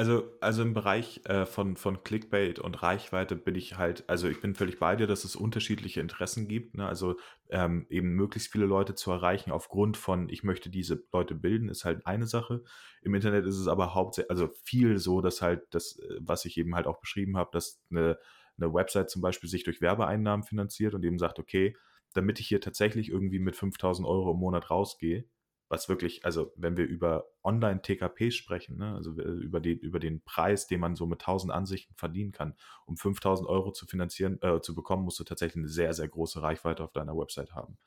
Also, 0.00 0.32
also 0.40 0.62
im 0.62 0.72
Bereich 0.72 1.20
äh, 1.26 1.44
von, 1.44 1.76
von 1.76 2.02
Clickbait 2.02 2.58
und 2.58 2.82
Reichweite 2.82 3.36
bin 3.36 3.54
ich 3.54 3.76
halt, 3.76 4.02
also 4.08 4.28
ich 4.28 4.40
bin 4.40 4.54
völlig 4.54 4.78
bei 4.78 4.96
dir, 4.96 5.06
dass 5.06 5.24
es 5.24 5.36
unterschiedliche 5.36 6.00
Interessen 6.00 6.48
gibt. 6.48 6.74
Ne? 6.74 6.88
Also 6.88 7.16
ähm, 7.50 7.84
eben 7.90 8.14
möglichst 8.14 8.50
viele 8.50 8.64
Leute 8.64 8.94
zu 8.94 9.10
erreichen 9.10 9.50
aufgrund 9.52 9.98
von, 9.98 10.30
ich 10.30 10.42
möchte 10.42 10.70
diese 10.70 11.04
Leute 11.12 11.34
bilden, 11.34 11.68
ist 11.68 11.84
halt 11.84 12.06
eine 12.06 12.26
Sache. 12.26 12.64
Im 13.02 13.14
Internet 13.14 13.44
ist 13.44 13.58
es 13.58 13.68
aber 13.68 13.92
hauptsächlich, 13.92 14.30
also 14.30 14.48
viel 14.64 14.96
so, 14.96 15.20
dass 15.20 15.42
halt 15.42 15.64
das, 15.68 15.98
äh, 15.98 16.16
was 16.20 16.46
ich 16.46 16.56
eben 16.56 16.74
halt 16.74 16.86
auch 16.86 16.98
beschrieben 16.98 17.36
habe, 17.36 17.50
dass 17.52 17.82
eine 17.90 18.16
eine 18.56 18.72
Website 18.72 19.10
zum 19.10 19.20
Beispiel 19.20 19.50
sich 19.50 19.64
durch 19.64 19.82
Werbeeinnahmen 19.82 20.44
finanziert 20.44 20.94
und 20.94 21.04
eben 21.04 21.18
sagt, 21.18 21.38
okay, 21.38 21.76
damit 22.14 22.40
ich 22.40 22.48
hier 22.48 22.60
tatsächlich 22.60 23.10
irgendwie 23.10 23.38
mit 23.38 23.54
5000 23.54 24.06
Euro 24.08 24.32
im 24.32 24.38
Monat 24.38 24.70
rausgehe, 24.70 25.24
was 25.70 25.88
wirklich, 25.88 26.24
also 26.24 26.52
wenn 26.56 26.76
wir 26.76 26.84
über 26.84 27.28
Online-TKP 27.44 28.32
sprechen, 28.32 28.76
ne, 28.76 28.96
also 28.96 29.12
über 29.12 29.60
den, 29.60 29.78
über 29.78 30.00
den 30.00 30.20
Preis, 30.22 30.66
den 30.66 30.80
man 30.80 30.96
so 30.96 31.06
mit 31.06 31.20
1000 31.20 31.52
Ansichten 31.52 31.94
verdienen 31.94 32.32
kann, 32.32 32.54
um 32.86 32.96
5000 32.96 33.48
Euro 33.48 33.70
zu 33.70 33.86
finanzieren, 33.86 34.42
äh, 34.42 34.60
zu 34.60 34.74
bekommen, 34.74 35.04
musst 35.04 35.20
du 35.20 35.24
tatsächlich 35.24 35.62
eine 35.62 35.68
sehr, 35.68 35.94
sehr 35.94 36.08
große 36.08 36.42
Reichweite 36.42 36.82
auf 36.82 36.92
deiner 36.92 37.16
Website 37.16 37.54
haben. 37.54 37.78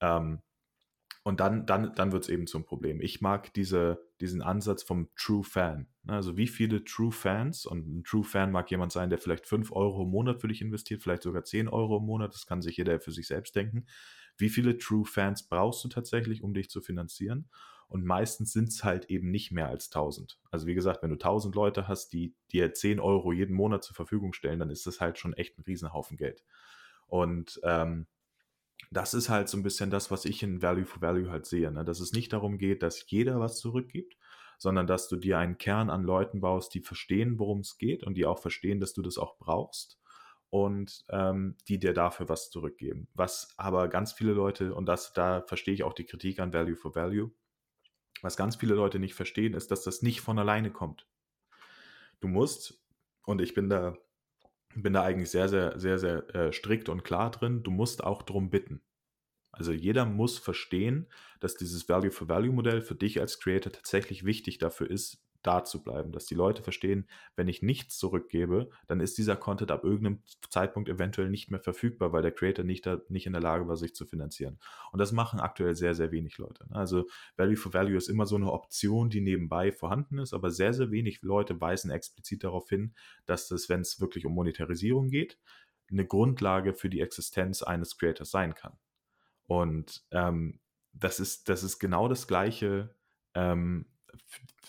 Ähm, 0.00 0.42
und 1.22 1.40
dann, 1.40 1.64
dann, 1.64 1.94
dann 1.94 2.12
wird 2.12 2.24
es 2.24 2.28
eben 2.28 2.46
zum 2.46 2.66
Problem. 2.66 3.00
Ich 3.00 3.22
mag 3.22 3.54
diese, 3.54 4.06
diesen 4.20 4.42
Ansatz 4.42 4.82
vom 4.82 5.08
True 5.16 5.42
Fan. 5.42 5.88
Ne? 6.02 6.12
Also 6.12 6.36
wie 6.36 6.46
viele 6.46 6.84
True 6.84 7.12
Fans, 7.12 7.64
und 7.64 7.88
ein 7.88 8.04
True 8.04 8.24
Fan 8.24 8.52
mag 8.52 8.70
jemand 8.70 8.92
sein, 8.92 9.08
der 9.08 9.18
vielleicht 9.18 9.46
5 9.46 9.72
Euro 9.72 10.02
im 10.02 10.10
Monat 10.10 10.42
für 10.42 10.48
dich 10.48 10.60
investiert, 10.60 11.02
vielleicht 11.02 11.22
sogar 11.22 11.44
10 11.44 11.68
Euro 11.68 11.96
im 11.96 12.04
Monat, 12.04 12.34
das 12.34 12.44
kann 12.44 12.60
sich 12.60 12.76
jeder 12.76 13.00
für 13.00 13.12
sich 13.12 13.26
selbst 13.26 13.56
denken. 13.56 13.86
Wie 14.36 14.48
viele 14.48 14.78
True 14.78 15.04
Fans 15.04 15.46
brauchst 15.46 15.84
du 15.84 15.88
tatsächlich, 15.88 16.42
um 16.42 16.54
dich 16.54 16.70
zu 16.70 16.80
finanzieren? 16.80 17.48
Und 17.88 18.04
meistens 18.04 18.52
sind 18.52 18.70
es 18.70 18.82
halt 18.82 19.10
eben 19.10 19.30
nicht 19.30 19.52
mehr 19.52 19.68
als 19.68 19.86
1000. 19.86 20.40
Also 20.50 20.66
wie 20.66 20.74
gesagt, 20.74 21.02
wenn 21.02 21.10
du 21.10 21.16
1000 21.16 21.54
Leute 21.54 21.86
hast, 21.86 22.12
die 22.12 22.34
dir 22.50 22.72
10 22.72 22.98
Euro 22.98 23.32
jeden 23.32 23.54
Monat 23.54 23.84
zur 23.84 23.94
Verfügung 23.94 24.32
stellen, 24.32 24.58
dann 24.58 24.70
ist 24.70 24.86
das 24.86 25.00
halt 25.00 25.18
schon 25.18 25.34
echt 25.34 25.58
ein 25.58 25.62
Riesenhaufen 25.62 26.16
Geld. 26.16 26.42
Und 27.06 27.60
ähm, 27.62 28.06
das 28.90 29.14
ist 29.14 29.28
halt 29.28 29.48
so 29.48 29.56
ein 29.56 29.62
bisschen 29.62 29.90
das, 29.90 30.10
was 30.10 30.24
ich 30.24 30.42
in 30.42 30.62
Value 30.62 30.86
for 30.86 31.02
Value 31.02 31.30
halt 31.30 31.46
sehe, 31.46 31.70
ne? 31.70 31.84
dass 31.84 32.00
es 32.00 32.12
nicht 32.12 32.32
darum 32.32 32.58
geht, 32.58 32.82
dass 32.82 33.08
jeder 33.10 33.38
was 33.38 33.58
zurückgibt, 33.58 34.16
sondern 34.58 34.86
dass 34.86 35.08
du 35.08 35.16
dir 35.16 35.38
einen 35.38 35.58
Kern 35.58 35.90
an 35.90 36.02
Leuten 36.02 36.40
baust, 36.40 36.74
die 36.74 36.80
verstehen, 36.80 37.38
worum 37.38 37.60
es 37.60 37.78
geht 37.78 38.02
und 38.02 38.14
die 38.14 38.26
auch 38.26 38.38
verstehen, 38.38 38.80
dass 38.80 38.92
du 38.92 39.02
das 39.02 39.18
auch 39.18 39.36
brauchst 39.38 39.98
und 40.54 41.04
ähm, 41.08 41.56
die 41.66 41.80
dir 41.80 41.92
dafür 41.92 42.28
was 42.28 42.48
zurückgeben. 42.48 43.08
Was 43.12 43.52
aber 43.56 43.88
ganz 43.88 44.12
viele 44.12 44.34
Leute, 44.34 44.72
und 44.72 44.86
das, 44.86 45.12
da 45.12 45.42
verstehe 45.42 45.74
ich 45.74 45.82
auch 45.82 45.94
die 45.94 46.04
Kritik 46.04 46.38
an 46.38 46.52
Value 46.52 46.76
for 46.76 46.94
Value, 46.94 47.32
was 48.22 48.36
ganz 48.36 48.54
viele 48.54 48.76
Leute 48.76 49.00
nicht 49.00 49.14
verstehen, 49.14 49.54
ist, 49.54 49.72
dass 49.72 49.82
das 49.82 50.02
nicht 50.02 50.20
von 50.20 50.38
alleine 50.38 50.70
kommt. 50.70 51.08
Du 52.20 52.28
musst, 52.28 52.86
und 53.26 53.40
ich 53.40 53.54
bin 53.54 53.68
da 53.68 53.96
bin 54.76 54.92
da 54.92 55.02
eigentlich 55.02 55.30
sehr, 55.30 55.48
sehr, 55.48 55.76
sehr, 55.76 55.98
sehr 55.98 56.34
äh, 56.34 56.52
strikt 56.52 56.88
und 56.88 57.02
klar 57.02 57.32
drin. 57.32 57.64
Du 57.64 57.72
musst 57.72 58.04
auch 58.04 58.22
darum 58.22 58.50
bitten. 58.50 58.80
Also 59.50 59.72
jeder 59.72 60.04
muss 60.04 60.38
verstehen, 60.38 61.08
dass 61.40 61.56
dieses 61.56 61.88
Value-for-Value-Modell 61.88 62.80
für 62.80 62.94
dich 62.94 63.20
als 63.20 63.40
Creator 63.40 63.72
tatsächlich 63.72 64.24
wichtig 64.24 64.58
dafür 64.58 64.88
ist, 64.88 65.23
da 65.46 65.62
zu 65.62 65.84
bleiben, 65.84 66.10
dass 66.10 66.26
die 66.26 66.34
Leute 66.34 66.62
verstehen, 66.62 67.06
wenn 67.36 67.48
ich 67.48 67.62
nichts 67.62 67.98
zurückgebe, 67.98 68.70
dann 68.86 69.00
ist 69.00 69.18
dieser 69.18 69.36
Content 69.36 69.70
ab 69.70 69.84
irgendeinem 69.84 70.22
Zeitpunkt 70.48 70.88
eventuell 70.88 71.28
nicht 71.28 71.50
mehr 71.50 71.60
verfügbar, 71.60 72.12
weil 72.12 72.22
der 72.22 72.32
Creator 72.32 72.64
nicht, 72.64 72.86
da, 72.86 73.00
nicht 73.08 73.26
in 73.26 73.32
der 73.32 73.42
Lage 73.42 73.68
war, 73.68 73.76
sich 73.76 73.94
zu 73.94 74.06
finanzieren. 74.06 74.58
Und 74.90 74.98
das 74.98 75.12
machen 75.12 75.40
aktuell 75.40 75.76
sehr, 75.76 75.94
sehr 75.94 76.10
wenig 76.10 76.38
Leute. 76.38 76.66
Ne? 76.68 76.76
Also 76.76 77.06
Value 77.36 77.56
for 77.56 77.74
Value 77.74 77.96
ist 77.96 78.08
immer 78.08 78.26
so 78.26 78.36
eine 78.36 78.50
Option, 78.50 79.10
die 79.10 79.20
nebenbei 79.20 79.70
vorhanden 79.70 80.18
ist, 80.18 80.32
aber 80.32 80.50
sehr, 80.50 80.72
sehr 80.72 80.90
wenig 80.90 81.22
Leute 81.22 81.60
weisen 81.60 81.90
explizit 81.90 82.42
darauf 82.42 82.68
hin, 82.68 82.94
dass 83.26 83.48
das, 83.48 83.68
wenn 83.68 83.80
es 83.80 84.00
wirklich 84.00 84.24
um 84.24 84.34
Monetarisierung 84.34 85.08
geht, 85.08 85.38
eine 85.90 86.06
Grundlage 86.06 86.72
für 86.72 86.88
die 86.88 87.00
Existenz 87.00 87.62
eines 87.62 87.98
Creators 87.98 88.30
sein 88.30 88.54
kann. 88.54 88.78
Und 89.46 90.04
ähm, 90.10 90.60
das, 90.94 91.20
ist, 91.20 91.48
das 91.50 91.62
ist 91.62 91.78
genau 91.78 92.08
das 92.08 92.26
Gleiche 92.26 92.94
ähm, 93.34 93.86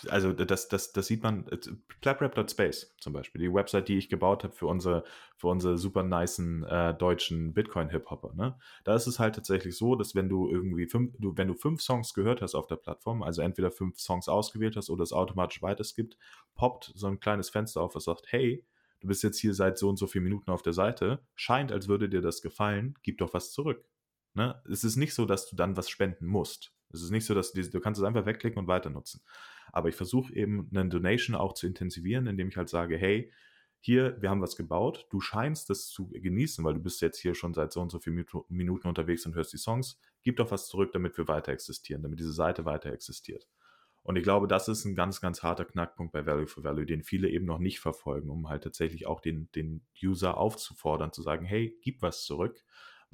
also 0.10 0.34
das, 0.34 0.68
das, 0.68 0.93
das 0.93 1.08
sieht 1.08 1.24
man, 1.24 1.48
äh, 1.48 1.58
plaprap.space 2.02 2.96
zum 3.00 3.14
Beispiel, 3.14 3.41
die 3.41 3.54
Website, 3.54 3.88
die 3.88 3.98
ich 3.98 4.10
gebaut 4.10 4.43
habe 4.43 4.54
für 4.54 4.68
unsere, 4.68 5.04
für 5.38 5.48
unsere 5.48 5.78
super 5.78 6.04
nicen 6.04 6.64
äh, 6.64 6.93
deutschen 6.93 7.54
Bitcoin-Hip-Hopper. 7.54 8.34
Ne? 8.36 8.58
Da 8.84 8.96
ist 8.96 9.08
es 9.08 9.20
halt 9.20 9.36
tatsächlich 9.36 9.78
so, 9.78 9.96
dass 9.96 10.16
wenn 10.16 10.30
du 10.30 10.50
irgendwie 10.50 10.88
fünf, 10.88 11.14
du, 11.20 11.36
wenn 11.38 11.48
du 11.48 11.54
fünf 11.54 11.82
Songs 11.82 12.14
gehört 12.14 12.41
hast 12.41 12.56
auf 12.56 12.68
der 12.68 12.76
Plattform, 12.76 13.24
also 13.24 13.41
entweder 13.41 13.72
fünf 13.72 14.00
Songs 14.00 14.28
ausgewählt 14.28 14.76
hast 14.76 14.89
oder 14.89 15.04
es 15.04 15.14
automatisch 15.14 15.62
weiterskippt, 15.62 16.18
poppt 16.56 16.91
so 16.96 17.08
ein 17.08 17.20
kleines 17.20 17.50
Fenster 17.50 17.82
auf, 17.82 17.96
was 17.96 18.04
sagt, 18.06 18.26
hey, 18.28 18.66
du 19.00 19.08
bist 19.08 19.24
jetzt 19.24 19.39
hier 19.39 19.54
seit 19.54 19.78
so 19.78 19.89
und 19.89 19.98
so 19.98 20.08
vielen 20.08 20.24
Minuten 20.26 20.52
auf 20.52 20.62
der 20.62 20.74
Seite, 20.74 21.20
scheint, 21.36 21.72
als 21.72 21.88
würde 21.88 22.10
dir 22.10 22.22
das 22.22 22.41
gefallen, 22.41 22.96
gib 23.04 23.18
doch 23.20 23.34
was 23.34 23.52
zurück. 23.52 23.86
Ne? 24.34 24.62
Es 24.70 24.84
ist 24.84 24.98
nicht 24.98 25.14
so, 25.14 25.26
dass 25.26 25.50
du 25.50 25.56
dann 25.56 25.78
was 25.78 25.89
spenden 25.89 26.26
musst. 26.26 26.75
Es 26.96 27.04
ist 27.04 27.12
nicht 27.12 27.26
so, 27.26 27.34
dass 27.34 27.54
du, 27.54 27.62
du 27.62 27.80
kannst 27.80 28.00
es 28.00 28.06
einfach 28.06 28.26
wegklicken 28.26 28.60
und 28.60 28.68
weiter 28.68 28.89
nutzen. 28.89 29.22
Aber 29.72 29.89
ich 29.89 29.96
versuche 29.96 30.34
eben 30.34 30.70
eine 30.74 30.89
Donation 30.89 31.36
auch 31.36 31.54
zu 31.54 31.68
intensivieren, 31.68 32.28
indem 32.28 32.50
ich 32.50 32.58
halt 32.58 32.70
sage, 32.70 32.98
hey, 32.98 33.32
hier, 33.80 34.20
wir 34.20 34.32
haben 34.32 34.41
was 34.41 34.56
gebaut, 34.56 35.06
du 35.12 35.20
scheinst 35.20 35.70
das 35.70 35.88
zu 35.89 36.08
genießen, 36.10 36.66
weil 36.66 36.74
du 36.74 36.80
bist 36.80 37.02
jetzt 37.02 37.20
hier 37.20 37.36
schon 37.36 37.54
seit 37.54 37.72
so 37.72 37.82
und 37.82 37.91
so 37.91 38.00
vielen 38.00 38.26
Minuten 38.50 38.88
unterwegs 38.88 39.26
und 39.28 39.36
hörst 39.36 39.54
die 39.54 39.58
Songs, 39.58 40.00
gib 40.24 40.38
doch 40.38 40.50
was 40.50 40.68
zurück, 40.68 40.91
damit 40.91 41.16
wir 41.18 41.28
weiter 41.28 41.52
existieren, 41.52 42.02
damit 42.02 42.20
diese 42.20 42.34
Seite 42.34 42.66
weiter 42.66 42.91
existiert. 42.91 43.48
Und 44.02 44.16
ich 44.16 44.24
glaube, 44.24 44.48
das 44.48 44.68
ist 44.68 44.86
ein 44.86 44.96
ganz, 44.96 45.22
ganz 45.22 45.43
harter 45.43 45.66
Knackpunkt 45.66 46.14
bei 46.14 46.26
Value 46.26 46.48
for 46.48 46.64
Value, 46.64 46.86
den 46.86 47.04
viele 47.04 47.30
eben 47.30 47.46
noch 47.46 47.60
nicht 47.60 47.80
verfolgen, 47.80 48.30
um 48.30 48.50
halt 48.50 48.64
tatsächlich 48.64 49.08
auch 49.08 49.20
den, 49.20 49.52
den 49.54 49.86
User 50.02 50.38
aufzufordern, 50.38 51.12
zu 51.12 51.22
sagen, 51.22 51.46
hey, 51.46 51.78
gib 51.82 52.02
was 52.02 52.24
zurück 52.24 52.64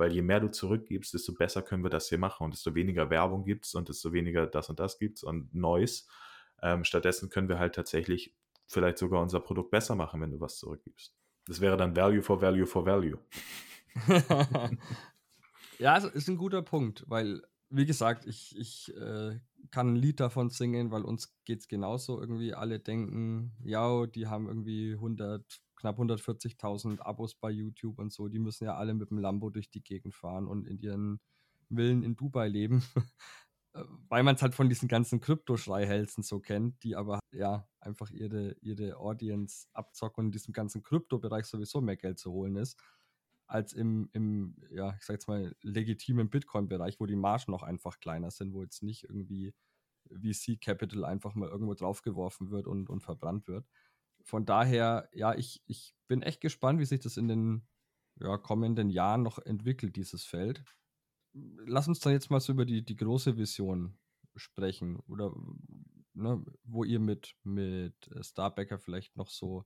weil 0.01 0.11
je 0.11 0.23
mehr 0.23 0.39
du 0.39 0.49
zurückgibst, 0.49 1.13
desto 1.13 1.31
besser 1.33 1.61
können 1.61 1.83
wir 1.83 1.91
das 1.91 2.09
hier 2.09 2.17
machen 2.17 2.43
und 2.43 2.55
desto 2.55 2.73
weniger 2.73 3.11
Werbung 3.11 3.45
gibt 3.45 3.65
es 3.65 3.75
und 3.75 3.87
desto 3.87 4.11
weniger 4.11 4.47
das 4.47 4.67
und 4.67 4.79
das 4.79 4.97
gibt 4.97 5.17
es 5.17 5.23
und 5.23 5.53
Neues. 5.53 6.07
Ähm, 6.63 6.83
stattdessen 6.83 7.29
können 7.29 7.49
wir 7.49 7.59
halt 7.59 7.75
tatsächlich 7.75 8.35
vielleicht 8.65 8.97
sogar 8.97 9.21
unser 9.21 9.39
Produkt 9.39 9.69
besser 9.69 9.93
machen, 9.93 10.19
wenn 10.19 10.31
du 10.31 10.39
was 10.39 10.57
zurückgibst. 10.57 11.15
Das 11.45 11.61
wäre 11.61 11.77
dann 11.77 11.95
Value 11.95 12.23
for 12.23 12.41
Value 12.41 12.65
for 12.65 12.83
Value. 12.83 13.19
ja, 15.77 15.97
ist 15.97 16.27
ein 16.27 16.37
guter 16.37 16.63
Punkt, 16.63 17.03
weil, 17.07 17.43
wie 17.69 17.85
gesagt, 17.85 18.25
ich, 18.25 18.57
ich 18.57 18.91
äh, 18.97 19.39
kann 19.69 19.93
ein 19.93 19.95
Lied 19.97 20.19
davon 20.19 20.49
singen, 20.49 20.89
weil 20.89 21.03
uns 21.03 21.31
geht 21.45 21.59
es 21.59 21.67
genauso 21.67 22.19
irgendwie. 22.19 22.55
Alle 22.55 22.79
denken, 22.79 23.51
ja, 23.63 24.07
die 24.07 24.25
haben 24.25 24.47
irgendwie 24.47 24.93
100 24.93 25.61
knapp 25.81 25.99
140.000 25.99 26.99
Abos 26.99 27.35
bei 27.35 27.49
YouTube 27.49 27.99
und 27.99 28.13
so, 28.13 28.27
die 28.27 28.39
müssen 28.39 28.65
ja 28.65 28.75
alle 28.75 28.93
mit 28.93 29.09
dem 29.09 29.17
Lambo 29.17 29.49
durch 29.49 29.69
die 29.69 29.83
Gegend 29.83 30.13
fahren 30.15 30.47
und 30.47 30.67
in 30.67 30.79
ihren 30.79 31.19
Villen 31.69 32.03
in 32.03 32.15
Dubai 32.15 32.47
leben. 32.47 32.83
Äh, 33.73 33.85
weil 34.09 34.23
man 34.23 34.35
es 34.35 34.41
halt 34.41 34.53
von 34.53 34.67
diesen 34.67 34.89
ganzen 34.89 35.21
Krypto-Schreihälsen 35.21 36.23
so 36.23 36.41
kennt, 36.41 36.83
die 36.83 36.97
aber 36.97 37.21
ja 37.31 37.65
einfach 37.79 38.11
ihre, 38.11 38.57
ihre 38.59 38.97
Audience 38.97 39.69
abzocken 39.71 40.23
und 40.23 40.25
in 40.25 40.31
diesem 40.33 40.51
ganzen 40.51 40.83
Krypto-Bereich 40.83 41.45
sowieso 41.45 41.79
mehr 41.79 41.95
Geld 41.95 42.19
zu 42.19 42.33
holen 42.33 42.57
ist, 42.57 42.77
als 43.47 43.71
im, 43.71 44.09
im 44.11 44.57
ja, 44.71 44.93
ich 44.97 45.05
sag 45.05 45.13
jetzt 45.13 45.29
mal, 45.29 45.55
legitimen 45.61 46.29
Bitcoin-Bereich, 46.29 46.99
wo 46.99 47.05
die 47.05 47.15
Margen 47.15 47.53
noch 47.53 47.63
einfach 47.63 48.01
kleiner 48.01 48.29
sind, 48.29 48.51
wo 48.51 48.61
jetzt 48.61 48.83
nicht 48.83 49.05
irgendwie 49.05 49.53
VC-Capital 50.09 51.05
einfach 51.05 51.35
mal 51.35 51.47
irgendwo 51.47 51.73
draufgeworfen 51.73 52.51
wird 52.51 52.67
und, 52.67 52.89
und 52.89 52.99
verbrannt 52.99 53.47
wird 53.47 53.65
von 54.23 54.45
daher, 54.45 55.09
ja, 55.13 55.33
ich, 55.35 55.61
ich 55.65 55.93
bin 56.07 56.21
echt 56.21 56.41
gespannt, 56.41 56.79
wie 56.79 56.85
sich 56.85 56.99
das 56.99 57.17
in 57.17 57.27
den 57.27 57.67
ja, 58.19 58.37
kommenden 58.37 58.89
Jahren 58.89 59.23
noch 59.23 59.39
entwickelt, 59.39 59.95
dieses 59.95 60.23
Feld. 60.23 60.63
Lass 61.33 61.87
uns 61.87 61.99
dann 61.99 62.13
jetzt 62.13 62.29
mal 62.29 62.39
so 62.39 62.53
über 62.53 62.65
die, 62.65 62.83
die 62.83 62.95
große 62.95 63.37
Vision 63.37 63.97
sprechen 64.35 64.97
oder 65.07 65.33
ne, 66.13 66.43
wo 66.63 66.83
ihr 66.83 66.99
mit, 66.99 67.35
mit 67.43 68.09
Starbacker 68.21 68.79
vielleicht 68.79 69.15
noch 69.15 69.29
so 69.29 69.65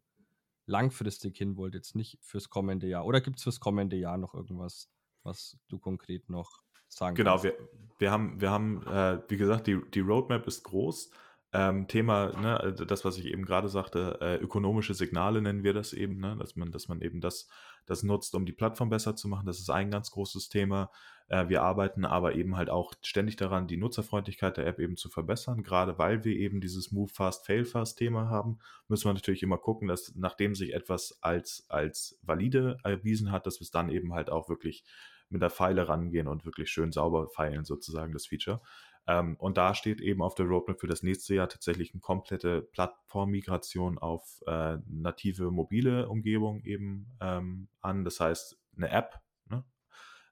langfristig 0.68 1.38
hin 1.38 1.58
wollt, 1.58 1.76
jetzt 1.76 1.95
nicht 1.95 2.18
fürs 2.22 2.49
kommende 2.49 2.88
Jahr. 2.88 3.06
Oder 3.06 3.22
gibt 3.22 3.38
es 3.38 3.43
fürs 3.43 3.60
kommende 3.60 3.95
Jahr 3.95 4.18
noch 4.18 4.34
irgendwas, 4.34 4.89
was 5.24 5.58
du 5.68 5.80
konkret 5.80 6.30
noch 6.30 6.62
sagen 6.88 7.16
genau, 7.16 7.32
kannst? 7.32 7.45
Genau, 7.45 7.58
wir, 7.58 7.99
wir 7.99 8.12
haben, 8.12 8.41
wir 8.41 8.51
haben 8.51 8.88
äh, 8.88 9.22
wie 9.30 9.38
gesagt, 9.38 9.68
die, 9.68 9.80
die 9.93 9.99
Roadmap 9.99 10.47
ist 10.47 10.64
groß. 10.64 11.12
Ähm, 11.58 11.88
Thema, 11.88 12.38
ne, 12.38 12.60
also 12.60 12.84
das, 12.84 13.06
was 13.06 13.18
ich 13.18 13.28
eben 13.28 13.45
gerade 13.45 13.70
sagte, 13.70 14.18
äh, 14.20 14.36
ökonomische 14.36 14.93
Signale 14.93 15.41
nennen 15.41 15.64
wir 15.64 15.74
das 15.74 15.93
eben, 15.93 16.20
ne, 16.20 16.36
dass 16.38 16.58
man, 16.58 16.70
dass 16.70 16.89
man 16.89 16.99
eben 16.99 17.22
das, 17.22 17.47
das 17.86 18.03
nutzt, 18.03 18.36
um 18.36 18.45
die 18.45 18.51
Plattform 18.51 18.89
besser 18.89 19.16
zu 19.16 19.30
machen. 19.30 19.45
Das 19.45 19.60
ist 19.60 19.70
ein 19.70 19.89
ganz 19.89 20.12
großes 20.12 20.49
Thema. 20.49 20.91
Äh, 21.30 21.47
wir 21.47 21.62
arbeiten 21.62 22.03
aber 22.03 22.36
eben 22.36 22.58
halt 22.58 22.70
auch 22.70 22.93
ständig 23.01 23.38
daran, 23.38 23.68
die 23.68 23.78
Nutzerfreundlichkeit 23.78 24.58
der 24.58 24.68
App 24.68 24.80
eben 24.80 24.97
zu 24.97 25.08
verbessern. 25.08 25.64
Gerade 25.64 25.97
weil 25.97 26.26
wir 26.26 26.36
eben 26.36 26.60
dieses 26.60 26.91
Move 26.91 27.10
Fast, 27.14 27.45
Fail 27.45 27.64
Fast 27.64 27.99
Thema 27.99 28.30
haben, 28.30 28.60
müssen 28.89 29.06
wir 29.08 29.14
natürlich 29.14 29.41
immer 29.41 29.58
gucken, 29.58 29.88
dass 29.88 30.14
nachdem 30.14 30.56
sich 30.56 30.74
etwas 30.74 31.20
als, 31.22 31.68
als 31.70 32.20
valide 32.22 32.80
erwiesen 32.84 33.32
hat, 33.32 33.45
dass 33.47 33.62
wir 33.62 33.64
es 33.64 33.72
dann 33.72 33.89
eben 33.89 34.14
halt 34.14 34.30
auch 34.30 34.49
wirklich 34.49 34.84
mit 35.30 35.41
der 35.41 35.49
Pfeile 35.49 35.88
rangehen 35.88 36.28
und 36.28 36.45
wirklich 36.45 36.70
schön 36.70 36.91
sauber 36.91 37.30
feilen, 37.30 37.64
sozusagen 37.66 38.14
das 38.14 38.28
Feature. 38.28 38.62
Ähm, 39.08 39.36
und 39.38 39.58
da 39.58 39.76
steht 39.76 40.01
eben 40.01 40.22
auf 40.22 40.36
der 40.36 40.47
Roadmap 40.47 40.80
für 40.80 40.88
das 40.88 41.03
nächste 41.03 41.36
Jahr 41.36 41.47
tatsächlich 41.47 41.93
eine 41.93 42.01
komplette 42.01 42.62
Plattformmigration 42.62 43.97
auf 43.97 44.41
äh, 44.47 44.78
native 44.88 45.51
mobile 45.51 46.10
Umgebung 46.10 46.64
eben 46.64 47.16
ähm, 47.22 47.68
an. 47.82 48.03
Das 48.03 48.20
heißt, 48.20 48.58
eine 48.78 48.89
App, 48.89 49.22
ne? 49.49 49.64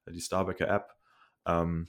die 0.08 0.22
Starbacker 0.22 0.68
App. 0.68 0.96
Ähm, 1.46 1.88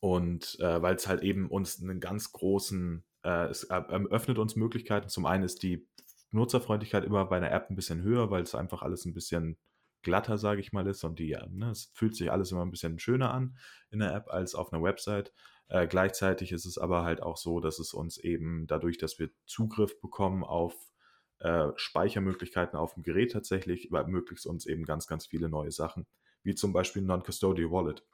und 0.00 0.58
äh, 0.60 0.82
weil 0.82 0.96
es 0.96 1.06
halt 1.06 1.22
eben 1.22 1.48
uns 1.48 1.80
einen 1.80 2.00
ganz 2.00 2.32
großen, 2.32 3.04
äh, 3.22 3.46
es 3.46 3.64
äh, 3.64 3.74
öffnet 3.74 4.38
uns 4.38 4.56
Möglichkeiten. 4.56 5.08
Zum 5.08 5.26
einen 5.26 5.44
ist 5.44 5.62
die 5.62 5.86
Nutzerfreundlichkeit 6.30 7.04
immer 7.04 7.24
bei 7.26 7.36
einer 7.36 7.52
App 7.52 7.70
ein 7.70 7.76
bisschen 7.76 8.02
höher, 8.02 8.30
weil 8.30 8.42
es 8.42 8.54
einfach 8.54 8.82
alles 8.82 9.04
ein 9.04 9.14
bisschen 9.14 9.58
glatter, 10.02 10.38
sage 10.38 10.60
ich 10.60 10.72
mal, 10.72 10.86
ist 10.86 11.04
und 11.04 11.18
die, 11.18 11.36
ne, 11.50 11.70
es 11.70 11.92
fühlt 11.94 12.16
sich 12.16 12.32
alles 12.32 12.50
immer 12.50 12.64
ein 12.64 12.70
bisschen 12.70 12.98
schöner 12.98 13.32
an 13.32 13.56
in 13.90 14.00
der 14.00 14.14
App 14.14 14.28
als 14.28 14.54
auf 14.54 14.72
einer 14.72 14.82
Website. 14.82 15.32
Äh, 15.72 15.86
gleichzeitig 15.86 16.52
ist 16.52 16.66
es 16.66 16.76
aber 16.76 17.02
halt 17.02 17.22
auch 17.22 17.38
so, 17.38 17.58
dass 17.58 17.78
es 17.78 17.94
uns 17.94 18.18
eben 18.18 18.66
dadurch, 18.66 18.98
dass 18.98 19.18
wir 19.18 19.30
Zugriff 19.46 19.98
bekommen 20.02 20.44
auf 20.44 20.74
äh, 21.38 21.68
Speichermöglichkeiten 21.76 22.78
auf 22.78 22.92
dem 22.92 23.02
Gerät 23.02 23.32
tatsächlich, 23.32 23.90
ermöglicht 23.90 24.44
uns 24.44 24.66
eben 24.66 24.84
ganz, 24.84 25.06
ganz 25.06 25.24
viele 25.24 25.48
neue 25.48 25.70
Sachen, 25.70 26.06
wie 26.42 26.54
zum 26.54 26.74
Beispiel 26.74 27.00
Non-Custodial 27.00 27.70
Wallet. 27.70 28.04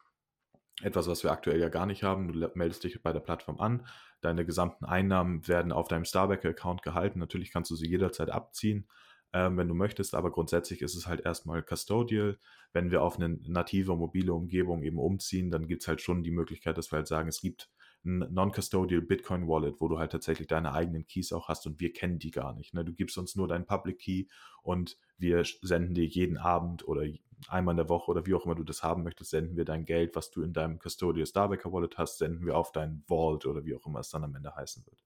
Etwas, 0.83 1.09
was 1.09 1.25
wir 1.25 1.33
aktuell 1.33 1.59
ja 1.59 1.69
gar 1.69 1.87
nicht 1.87 2.05
haben. 2.05 2.33
Du 2.33 2.49
meldest 2.55 2.85
dich 2.85 3.03
bei 3.03 3.13
der 3.13 3.19
Plattform 3.19 3.59
an, 3.59 3.85
deine 4.21 4.47
gesamten 4.47 4.85
Einnahmen 4.85 5.49
werden 5.49 5.73
auf 5.73 5.89
deinem 5.89 6.05
Starbacker-Account 6.05 6.85
gehalten. 6.85 7.19
Natürlich 7.19 7.51
kannst 7.51 7.73
du 7.73 7.75
sie 7.75 7.89
jederzeit 7.89 8.31
abziehen 8.31 8.89
ähm, 9.33 9.57
wenn 9.57 9.69
du 9.69 9.75
möchtest, 9.75 10.15
aber 10.15 10.31
grundsätzlich 10.31 10.83
ist 10.83 10.95
es 10.95 11.07
halt 11.07 11.21
erstmal 11.25 11.63
custodial. 11.63 12.39
Wenn 12.73 12.91
wir 12.91 13.03
auf 13.03 13.17
eine 13.17 13.39
native 13.47 13.95
mobile 13.97 14.33
Umgebung 14.33 14.83
eben 14.83 14.99
umziehen, 14.99 15.51
dann 15.51 15.69
gibt 15.69 15.83
es 15.83 15.89
halt 15.89 16.01
schon 16.01 16.23
die 16.23 16.31
Möglichkeit, 16.31 16.79
dass 16.79 16.91
wir 16.93 16.97
halt 16.97 17.09
sagen, 17.09 17.29
es 17.29 17.41
gibt 17.41 17.69
ein 18.05 18.33
Non-Custodial 18.33 19.03
Bitcoin 19.03 19.49
Wallet, 19.49 19.81
wo 19.81 19.89
du 19.89 19.99
halt 19.99 20.13
tatsächlich 20.13 20.47
deine 20.47 20.73
eigenen 20.73 21.07
Keys 21.07 21.33
auch 21.33 21.49
hast 21.49 21.67
und 21.67 21.81
wir 21.81 21.93
kennen 21.93 22.19
die 22.19 22.31
gar 22.31 22.55
nicht. 22.55 22.73
Ne? 22.73 22.85
Du 22.85 22.95
gibst 22.95 23.19
uns 23.19 23.35
nur 23.37 23.49
deinen 23.49 23.67
Public 23.67 23.99
Key 23.99 24.27
und 24.63 24.97
wir 25.19 25.43
senden 25.63 25.95
dir 25.95 26.07
jeden 26.07 26.39
Abend 26.39 26.87
oder 26.87 27.05
einmal 27.49 27.73
in 27.73 27.79
der 27.79 27.89
Woche 27.89 28.11
oder 28.11 28.25
wie 28.25 28.35
auch 28.35 28.45
immer 28.47 28.55
du 28.55 28.65
das 28.65 28.83
haben 28.83 29.03
möchtest, 29.03 29.31
senden 29.31 29.57
wir 29.57 29.65
dein 29.65 29.85
Geld, 29.85 30.15
was 30.17 30.31
du 30.31 30.43
in 30.43 30.53
deinem 30.53 30.79
Custodial 30.79 31.27
Starbacker 31.27 31.73
Wallet 31.73 31.99
hast, 31.99 32.19
senden 32.19 32.47
wir 32.47 32.57
auf 32.57 32.73
dein 32.73 33.03
Vault 33.07 33.47
oder 33.47 33.65
wie 33.65 33.75
auch 33.75 33.87
immer 33.87 34.01
es 34.01 34.11
dann 34.11 34.25
am 34.25 34.35
Ende 34.35 34.55
heißen 34.55 34.87
wird 34.87 35.05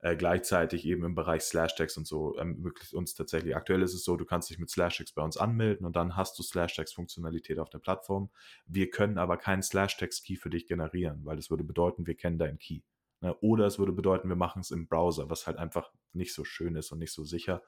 äh, 0.00 0.16
gleichzeitig 0.16 0.86
eben 0.86 1.04
im 1.04 1.14
Bereich 1.14 1.42
Slashtags 1.42 1.96
und 1.96 2.06
so 2.06 2.34
ermöglicht 2.34 2.94
uns 2.94 3.14
tatsächlich. 3.14 3.56
Aktuell 3.56 3.82
ist 3.82 3.94
es 3.94 4.04
so, 4.04 4.16
du 4.16 4.24
kannst 4.24 4.48
dich 4.50 4.58
mit 4.58 4.70
Slashtags 4.70 5.12
bei 5.12 5.22
uns 5.22 5.36
anmelden 5.36 5.84
und 5.84 5.96
dann 5.96 6.16
hast 6.16 6.38
du 6.38 6.42
Slashtags-Funktionalität 6.42 7.58
auf 7.58 7.70
der 7.70 7.80
Plattform. 7.80 8.30
Wir 8.66 8.90
können 8.90 9.18
aber 9.18 9.36
keinen 9.36 9.62
Slashtags-Key 9.62 10.36
für 10.36 10.50
dich 10.50 10.66
generieren, 10.66 11.24
weil 11.24 11.36
das 11.36 11.50
würde 11.50 11.64
bedeuten, 11.64 12.06
wir 12.06 12.14
kennen 12.14 12.38
deinen 12.38 12.58
Key. 12.58 12.82
Ne? 13.20 13.34
Oder 13.40 13.66
es 13.66 13.78
würde 13.78 13.92
bedeuten, 13.92 14.28
wir 14.28 14.36
machen 14.36 14.60
es 14.60 14.70
im 14.70 14.86
Browser, 14.86 15.30
was 15.30 15.46
halt 15.46 15.56
einfach 15.56 15.90
nicht 16.12 16.32
so 16.32 16.44
schön 16.44 16.76
ist 16.76 16.92
und 16.92 16.98
nicht 16.98 17.12
so 17.12 17.24
sicher. 17.24 17.62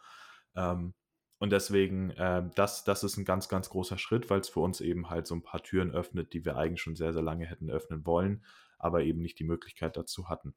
Ähm, 0.55 0.95
und 1.39 1.51
deswegen, 1.51 2.11
äh, 2.11 2.49
das, 2.55 2.85
das 2.85 3.03
ist 3.03 3.17
ein 3.17 3.25
ganz, 3.25 3.49
ganz 3.49 3.71
großer 3.71 3.99
Schritt, 3.99 4.31
weil 4.31 4.41
es 4.41 4.49
für 4.49 4.61
uns 4.61 4.81
eben 4.81 5.11
halt 5.11 5.27
so 5.27 5.35
ein 5.35 5.43
paar 5.43 5.63
Türen 5.63 5.91
öffnet, 5.91 6.33
die 6.33 6.45
wir 6.45 6.57
eigentlich 6.57 6.83
schon 6.83 6.97
sehr, 6.97 7.13
sehr 7.13 7.23
lange 7.23 7.47
hätten 7.47 7.71
öffnen 7.71 8.05
wollen, 8.05 8.45
aber 8.79 9.03
eben 9.03 9.21
nicht 9.21 9.39
die 9.39 9.45
Möglichkeit 9.45 9.97
dazu 9.97 10.29
hatten. 10.29 10.55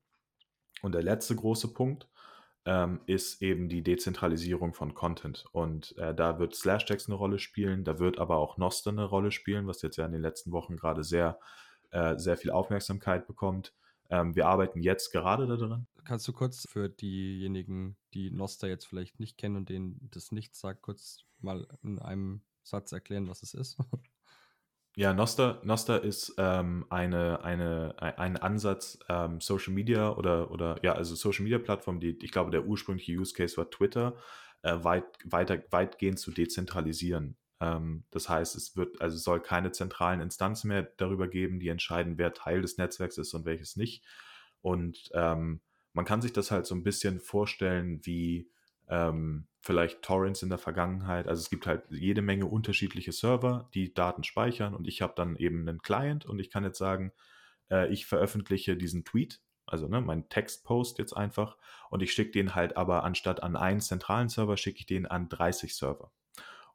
Und 0.84 0.94
der 0.94 1.02
letzte 1.02 1.36
große 1.36 1.70
Punkt 1.70 2.10
ähm, 2.66 3.00
ist 3.06 3.42
eben 3.42 3.70
die 3.70 3.82
Dezentralisierung 3.82 4.74
von 4.74 4.94
Content. 4.94 5.46
Und 5.54 5.98
äh, 5.98 6.14
da 6.14 6.40
wird 6.40 6.56
Slashtags 6.56 7.08
eine 7.08 7.16
Rolle 7.16 7.40
spielen, 7.40 7.86
da 7.86 8.00
wird 8.00 8.20
aber 8.20 8.38
auch 8.38 8.58
Noster 8.58 8.92
eine 8.92 9.06
Rolle 9.06 9.32
spielen, 9.32 9.66
was 9.66 9.82
jetzt 9.82 9.96
ja 9.96 10.06
in 10.06 10.12
den 10.12 10.22
letzten 10.22 10.52
Wochen 10.52 10.76
gerade 10.76 11.06
sehr, 11.06 11.40
äh, 11.92 12.18
sehr 12.18 12.36
viel 12.36 12.52
Aufmerksamkeit 12.52 13.28
bekommt. 13.28 13.74
Ähm, 14.10 14.36
wir 14.36 14.46
arbeiten 14.48 14.82
jetzt 14.82 15.12
gerade 15.12 15.48
daran. 15.48 15.88
Kannst 16.04 16.28
du 16.28 16.34
kurz 16.34 16.68
für 16.70 16.90
diejenigen, 16.90 17.96
die 18.14 18.30
Noster 18.30 18.68
jetzt 18.68 18.86
vielleicht 18.86 19.22
nicht 19.22 19.38
kennen 19.38 19.56
und 19.56 19.70
denen 19.70 20.10
das 20.12 20.34
nicht 20.34 20.54
sagt, 20.54 20.82
kurz 20.82 21.24
mal 21.40 21.66
in 21.82 21.98
einem 22.00 22.42
Satz 22.62 22.92
erklären, 22.92 23.30
was 23.30 23.42
es 23.42 23.54
ist? 23.54 23.78
Ja, 24.96 25.12
Noster, 25.14 25.60
Noster 25.64 26.04
ist 26.04 26.36
ähm, 26.38 26.86
eine, 26.90 27.44
eine, 27.44 27.96
ein 28.00 28.38
Ansatz, 28.38 29.00
ähm, 29.10 29.42
Social 29.42 29.74
Media 29.74 30.12
oder, 30.16 30.52
oder 30.52 30.78
ja, 30.84 30.94
also 30.94 31.16
Social 31.16 31.44
Media 31.44 31.58
Plattform, 31.58 32.00
die, 32.00 32.16
ich 32.22 32.32
glaube, 32.32 32.52
der 32.52 32.66
ursprüngliche 32.66 33.14
Use 33.14 33.34
Case 33.34 33.58
war 33.58 33.72
Twitter, 33.72 34.16
äh, 34.62 34.84
weit, 34.84 35.06
weiter, 35.26 35.64
weitgehend 35.72 36.20
zu 36.20 36.30
dezentralisieren. 36.30 37.38
Ähm, 37.60 38.04
das 38.12 38.30
heißt, 38.30 38.56
es 38.56 38.78
wird, 38.78 39.02
also 39.02 39.18
soll 39.18 39.42
keine 39.42 39.72
zentralen 39.72 40.22
Instanzen 40.22 40.68
mehr 40.68 40.84
darüber 40.98 41.28
geben, 41.28 41.60
die 41.60 41.70
entscheiden, 41.70 42.20
wer 42.20 42.36
Teil 42.36 42.62
des 42.62 42.78
Netzwerks 42.78 43.18
ist 43.18 43.34
und 43.34 43.46
welches 43.46 43.76
nicht. 43.76 44.06
Und 44.62 45.10
ähm, 45.16 45.62
man 45.94 46.06
kann 46.06 46.22
sich 46.22 46.34
das 46.34 46.52
halt 46.52 46.68
so 46.68 46.76
ein 46.76 46.84
bisschen 46.84 47.20
vorstellen 47.20 48.00
wie 48.04 48.48
ähm, 48.90 49.48
vielleicht 49.62 50.02
Torrents 50.02 50.44
in 50.44 50.50
der 50.50 50.58
Vergangenheit. 50.58 51.28
Also 51.28 51.40
es 51.40 51.50
gibt 51.50 51.68
halt 51.68 51.84
jede 51.90 52.22
Menge 52.22 52.46
unterschiedliche 52.46 53.12
Server, 53.12 53.70
die 53.74 53.94
Daten 53.94 54.24
speichern 54.24 54.74
und 54.74 54.88
ich 54.88 55.02
habe 55.02 55.14
dann 55.16 55.36
eben 55.38 55.68
einen 55.68 55.82
Client 55.82 56.26
und 56.26 56.40
ich 56.40 56.50
kann 56.50 56.64
jetzt 56.64 56.78
sagen, 56.78 57.14
äh, 57.72 57.92
ich 57.92 58.06
veröffentliche 58.06 58.76
diesen 58.76 59.06
Tweet, 59.06 59.42
also 59.66 59.88
ne, 59.88 60.02
meinen 60.02 60.28
Textpost 60.28 61.00
jetzt 61.00 61.14
einfach 61.14 61.58
und 61.90 62.04
ich 62.04 62.12
schicke 62.12 62.32
den 62.32 62.56
halt 62.56 62.76
aber 62.76 63.04
anstatt 63.04 63.42
an 63.42 63.56
einen 63.56 63.80
zentralen 63.80 64.30
Server, 64.30 64.58
schicke 64.58 64.80
ich 64.80 64.86
den 64.86 65.06
an 65.06 65.30
30 65.30 65.76
Server. 65.76 66.12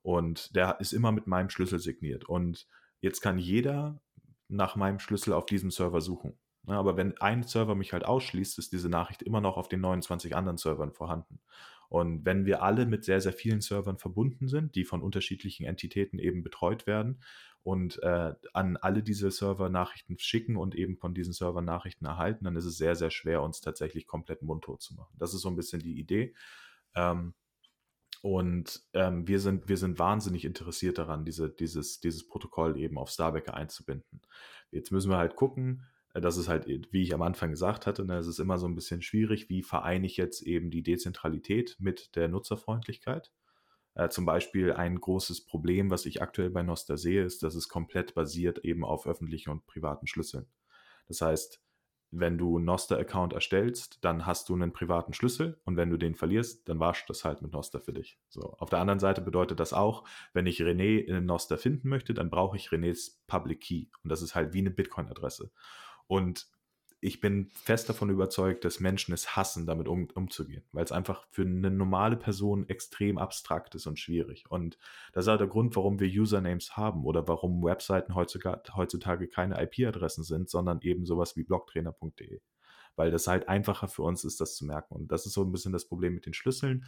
Und 0.03 0.55
der 0.57 0.81
ist 0.81 0.93
immer 0.93 1.13
mit 1.13 1.27
meinem 1.27 1.51
Schlüssel 1.51 1.81
signiert. 1.81 2.25
Und 2.25 2.67
jetzt 3.01 3.21
kann 3.21 3.39
jeder 3.39 4.01
nach 4.49 4.77
meinem 4.77 5.01
Schlüssel 5.01 5.35
auf 5.35 5.45
diesem 5.45 5.71
Server 5.71 6.01
suchen. 6.01 6.39
Ne, 6.63 6.77
aber 6.77 6.97
wenn 6.97 7.19
ein 7.19 7.43
Server 7.43 7.75
mich 7.75 7.93
halt 7.93 8.05
ausschließt, 8.05 8.59
ist 8.59 8.73
diese 8.73 8.89
Nachricht 8.89 9.23
immer 9.23 9.41
noch 9.41 9.57
auf 9.57 9.69
den 9.69 9.81
29 9.81 10.35
anderen 10.35 10.59
Servern 10.59 10.93
vorhanden. 10.93 11.41
Und 11.89 12.25
wenn 12.25 12.45
wir 12.45 12.63
alle 12.63 12.87
mit 12.87 13.05
sehr, 13.05 13.21
sehr 13.21 13.33
vielen 13.33 13.61
Servern 13.61 13.99
verbunden 13.99 14.49
sind, 14.49 14.75
die 14.75 14.85
von 14.85 15.03
unterschiedlichen 15.03 15.65
Entitäten 15.65 16.19
eben 16.19 16.43
betreut 16.43 16.87
werden 16.87 17.23
und 17.63 18.03
äh, 18.03 18.35
an 18.53 18.77
alle 18.77 19.03
diese 19.03 19.31
Server 19.31 19.69
Nachrichten 19.71 20.19
schicken 20.19 20.57
und 20.57 20.75
eben 20.75 20.97
von 20.97 21.15
diesen 21.15 21.33
Servern 21.33 21.65
Nachrichten 21.65 22.05
erhalten, 22.05 22.45
dann 22.45 22.57
ist 22.57 22.67
es 22.67 22.77
sehr, 22.77 22.95
sehr 22.95 23.11
schwer, 23.11 23.43
uns 23.43 23.61
tatsächlich 23.61 24.07
komplett 24.07 24.43
mundtot 24.43 24.83
zu 24.83 24.95
machen. 24.95 25.15
Das 25.19 25.33
ist 25.33 25.41
so 25.41 25.49
ein 25.49 25.57
bisschen 25.57 25.81
die 25.81 25.99
Idee. 25.99 26.35
Ähm, 26.95 27.35
und 28.21 28.83
ähm, 28.95 29.29
wir, 29.29 29.39
sind, 29.39 29.69
wir 29.69 29.77
sind 29.77 29.99
wahnsinnig 29.99 30.45
interessiert 30.45 30.99
daran, 30.99 31.25
diese, 31.25 31.49
dieses, 31.51 32.01
dieses 32.01 32.27
Protokoll 32.27 32.77
eben 32.77 32.99
auf 32.99 33.11
Starbacker 33.11 33.55
einzubinden. 33.55 34.23
Jetzt 34.71 34.91
müssen 34.91 35.11
wir 35.11 35.19
halt 35.19 35.37
gucken, 35.37 35.85
das 36.21 36.37
ist 36.37 36.49
halt, 36.49 36.67
wie 36.93 37.03
ich 37.03 37.15
am 37.15 37.23
Anfang 37.23 37.51
gesagt 37.51 37.87
hatte, 37.87 38.05
ne, 38.05 38.19
es 38.19 38.27
ist 38.27 38.39
immer 38.39 38.59
so 38.59 38.67
ein 38.67 38.75
bisschen 38.75 39.03
schwierig, 39.03 39.49
wie 39.49 39.63
vereine 39.63 40.07
ich 40.07 40.17
jetzt 40.17 40.43
eben 40.43 40.71
die 40.71 40.83
Dezentralität 40.83 41.77
mit 41.79 42.15
der 42.17 42.29
Nutzerfreundlichkeit. 42.29 43.33
Äh, 43.95 44.09
zum 44.11 44.25
Beispiel 44.25 44.73
ein 44.73 45.01
großes 45.01 45.45
Problem, 45.45 45.91
was 45.91 46.07
ich 46.07 46.23
aktuell 46.23 46.51
bei 46.51 46.63
Noster 46.63 46.97
sehe, 46.97 47.25
ist, 47.25 47.43
dass 47.43 47.55
es 47.55 47.69
komplett 47.69 48.15
basiert 48.15 48.59
eben 48.65 48.85
auf 48.85 49.07
öffentlichen 49.07 49.51
und 49.51 49.67
privaten 49.67 50.07
Schlüsseln. 50.07 50.47
Das 51.09 51.21
heißt, 51.21 51.63
wenn 52.11 52.39
du 52.39 52.57
einen 52.57 52.65
Noster-Account 52.65 53.33
erstellst, 53.35 54.03
dann 54.03 54.25
hast 54.25 54.49
du 54.49 54.55
einen 54.55 54.73
privaten 54.73 55.13
Schlüssel 55.13 55.61
und 55.65 55.77
wenn 55.77 55.91
du 55.91 55.99
den 55.99 56.15
verlierst, 56.15 56.69
dann 56.69 56.81
warst 56.81 57.11
das 57.11 57.25
halt 57.25 57.43
mit 57.43 57.53
Noster 57.53 57.81
für 57.81 57.93
dich. 57.93 58.19
So. 58.29 58.55
Auf 58.59 58.71
der 58.71 58.79
anderen 58.79 58.99
Seite 58.99 59.21
bedeutet 59.21 59.61
das 59.61 59.73
auch, 59.73 60.05
wenn 60.33 60.47
ich 60.47 60.63
René 60.63 61.01
in 61.01 61.27
Noster 61.27 61.59
finden 61.59 61.89
möchte, 61.89 62.15
dann 62.15 62.31
brauche 62.31 62.57
ich 62.57 62.69
Renés 62.69 63.19
Public 63.27 63.61
Key 63.61 63.87
und 64.03 64.11
das 64.11 64.23
ist 64.23 64.35
halt 64.35 64.55
wie 64.55 64.61
eine 64.61 64.71
Bitcoin-Adresse. 64.71 65.51
Und 66.09 66.49
ich 67.01 67.21
bin 67.21 67.51
fest 67.53 67.89
davon 67.89 68.11
überzeugt, 68.11 68.65
dass 68.65 68.81
Menschen 68.81 69.15
es 69.15 69.37
hassen, 69.37 69.67
damit 69.67 69.87
um, 69.87 70.09
umzugehen, 70.15 70.65
weil 70.73 70.85
es 70.85 70.91
einfach 70.91 71.27
für 71.31 71.43
eine 71.43 71.71
normale 71.71 72.17
Person 72.17 72.69
extrem 72.69 73.19
abstrakt 73.19 73.77
ist 73.77 73.87
und 73.87 74.01
schwierig. 74.01 74.51
Und 74.51 74.79
das 75.13 75.25
ist 75.25 75.29
auch 75.29 75.39
der 75.39 75.47
Grund, 75.47 75.77
warum 75.77 76.01
wir 76.01 76.09
Usernames 76.09 76.77
haben 76.77 77.05
oder 77.05 77.29
warum 77.29 77.63
Webseiten 77.63 78.17
heutzutage, 78.17 78.75
heutzutage 78.75 79.29
keine 79.29 79.63
IP-Adressen 79.63 80.25
sind, 80.25 80.51
sondern 80.51 80.81
eben 80.83 81.07
sowas 81.07 81.37
wie 81.37 81.45
blogtrainer.de. 81.45 82.41
Weil 82.97 83.13
das 83.13 83.29
halt 83.29 83.49
einfacher 83.49 83.87
für 83.87 84.03
uns 84.03 84.25
ist, 84.25 84.41
das 84.41 84.57
zu 84.57 84.67
merken. 84.67 84.95
Und 84.97 85.13
das 85.13 85.25
ist 85.25 85.35
so 85.35 85.45
ein 85.45 85.53
bisschen 85.53 85.73
das 85.73 85.87
Problem 85.87 86.15
mit 86.15 86.27
den 86.27 86.35
Schlüsseln. 86.35 86.85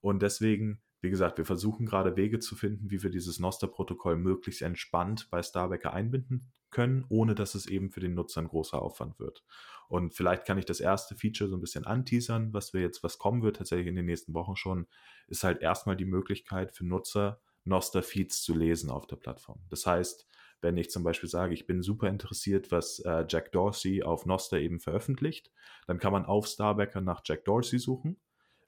Und 0.00 0.22
deswegen, 0.22 0.80
wie 1.00 1.10
gesagt, 1.10 1.38
wir 1.38 1.46
versuchen 1.46 1.86
gerade 1.86 2.16
Wege 2.16 2.38
zu 2.38 2.54
finden, 2.54 2.90
wie 2.90 3.02
wir 3.02 3.10
dieses 3.10 3.38
Noster-Protokoll 3.38 4.16
möglichst 4.16 4.62
entspannt 4.62 5.28
bei 5.30 5.42
Starbacker 5.42 5.92
einbinden 5.92 6.52
können, 6.70 7.04
ohne 7.08 7.34
dass 7.34 7.54
es 7.54 7.66
eben 7.66 7.90
für 7.90 8.00
den 8.00 8.14
Nutzer 8.14 8.42
ein 8.42 8.48
großer 8.48 8.80
Aufwand 8.80 9.18
wird. 9.18 9.42
Und 9.88 10.14
vielleicht 10.14 10.44
kann 10.44 10.58
ich 10.58 10.66
das 10.66 10.78
erste 10.78 11.16
Feature 11.16 11.50
so 11.50 11.56
ein 11.56 11.60
bisschen 11.60 11.84
anteasern, 11.84 12.52
was 12.52 12.72
wir 12.72 12.80
jetzt, 12.80 13.02
was 13.02 13.18
kommen 13.18 13.42
wird 13.42 13.56
tatsächlich 13.56 13.88
in 13.88 13.96
den 13.96 14.06
nächsten 14.06 14.34
Wochen 14.34 14.56
schon, 14.56 14.86
ist 15.26 15.42
halt 15.42 15.62
erstmal 15.62 15.96
die 15.96 16.04
Möglichkeit 16.04 16.72
für 16.72 16.86
Nutzer, 16.86 17.40
Noster-Feeds 17.64 18.42
zu 18.42 18.54
lesen 18.54 18.90
auf 18.90 19.06
der 19.06 19.16
Plattform. 19.16 19.60
Das 19.68 19.86
heißt, 19.86 20.28
wenn 20.60 20.76
ich 20.76 20.90
zum 20.90 21.02
Beispiel 21.02 21.28
sage, 21.28 21.54
ich 21.54 21.66
bin 21.66 21.82
super 21.82 22.08
interessiert, 22.08 22.70
was 22.70 23.00
äh, 23.00 23.24
Jack 23.28 23.52
Dorsey 23.52 24.02
auf 24.02 24.26
Noster 24.26 24.58
eben 24.58 24.78
veröffentlicht, 24.78 25.50
dann 25.86 25.98
kann 25.98 26.12
man 26.12 26.26
auf 26.26 26.46
Starbacker 26.46 27.00
nach 27.00 27.22
Jack 27.24 27.44
Dorsey 27.46 27.78
suchen 27.78 28.18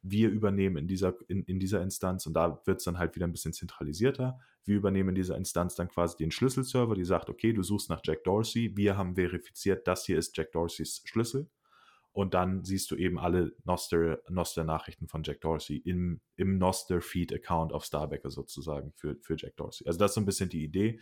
wir 0.02 0.30
übernehmen 0.30 0.76
in 0.76 0.88
dieser, 0.88 1.14
in, 1.28 1.44
in 1.44 1.60
dieser 1.60 1.80
Instanz 1.82 2.26
und 2.26 2.34
da 2.34 2.60
wird 2.64 2.78
es 2.78 2.84
dann 2.84 2.98
halt 2.98 3.14
wieder 3.14 3.26
ein 3.26 3.32
bisschen 3.32 3.52
zentralisierter. 3.52 4.40
Wir 4.64 4.76
übernehmen 4.76 5.10
in 5.10 5.14
dieser 5.14 5.36
Instanz 5.36 5.74
dann 5.74 5.88
quasi 5.88 6.16
den 6.16 6.30
Schlüsselserver, 6.30 6.94
die 6.94 7.04
sagt, 7.04 7.30
okay, 7.30 7.52
du 7.52 7.62
suchst 7.62 7.88
nach 7.88 8.00
Jack 8.04 8.24
Dorsey, 8.24 8.72
wir 8.76 8.96
haben 8.96 9.14
verifiziert, 9.14 9.86
das 9.86 10.04
hier 10.04 10.18
ist 10.18 10.36
Jack 10.36 10.52
Dorseys 10.52 11.02
Schlüssel 11.04 11.48
und 12.12 12.34
dann 12.34 12.64
siehst 12.64 12.90
du 12.90 12.96
eben 12.96 13.18
alle 13.18 13.54
Noster-Nachrichten 13.64 15.08
von 15.08 15.22
Jack 15.22 15.40
Dorsey 15.40 15.78
im, 15.78 16.20
im 16.36 16.58
Noster-Feed-Account 16.58 17.72
auf 17.72 17.84
Starbacker 17.84 18.30
sozusagen 18.30 18.92
für, 18.96 19.16
für 19.22 19.36
Jack 19.38 19.56
Dorsey. 19.56 19.86
Also 19.86 19.98
das 19.98 20.10
ist 20.10 20.14
so 20.16 20.20
ein 20.20 20.26
bisschen 20.26 20.50
die 20.50 20.62
Idee. 20.62 21.00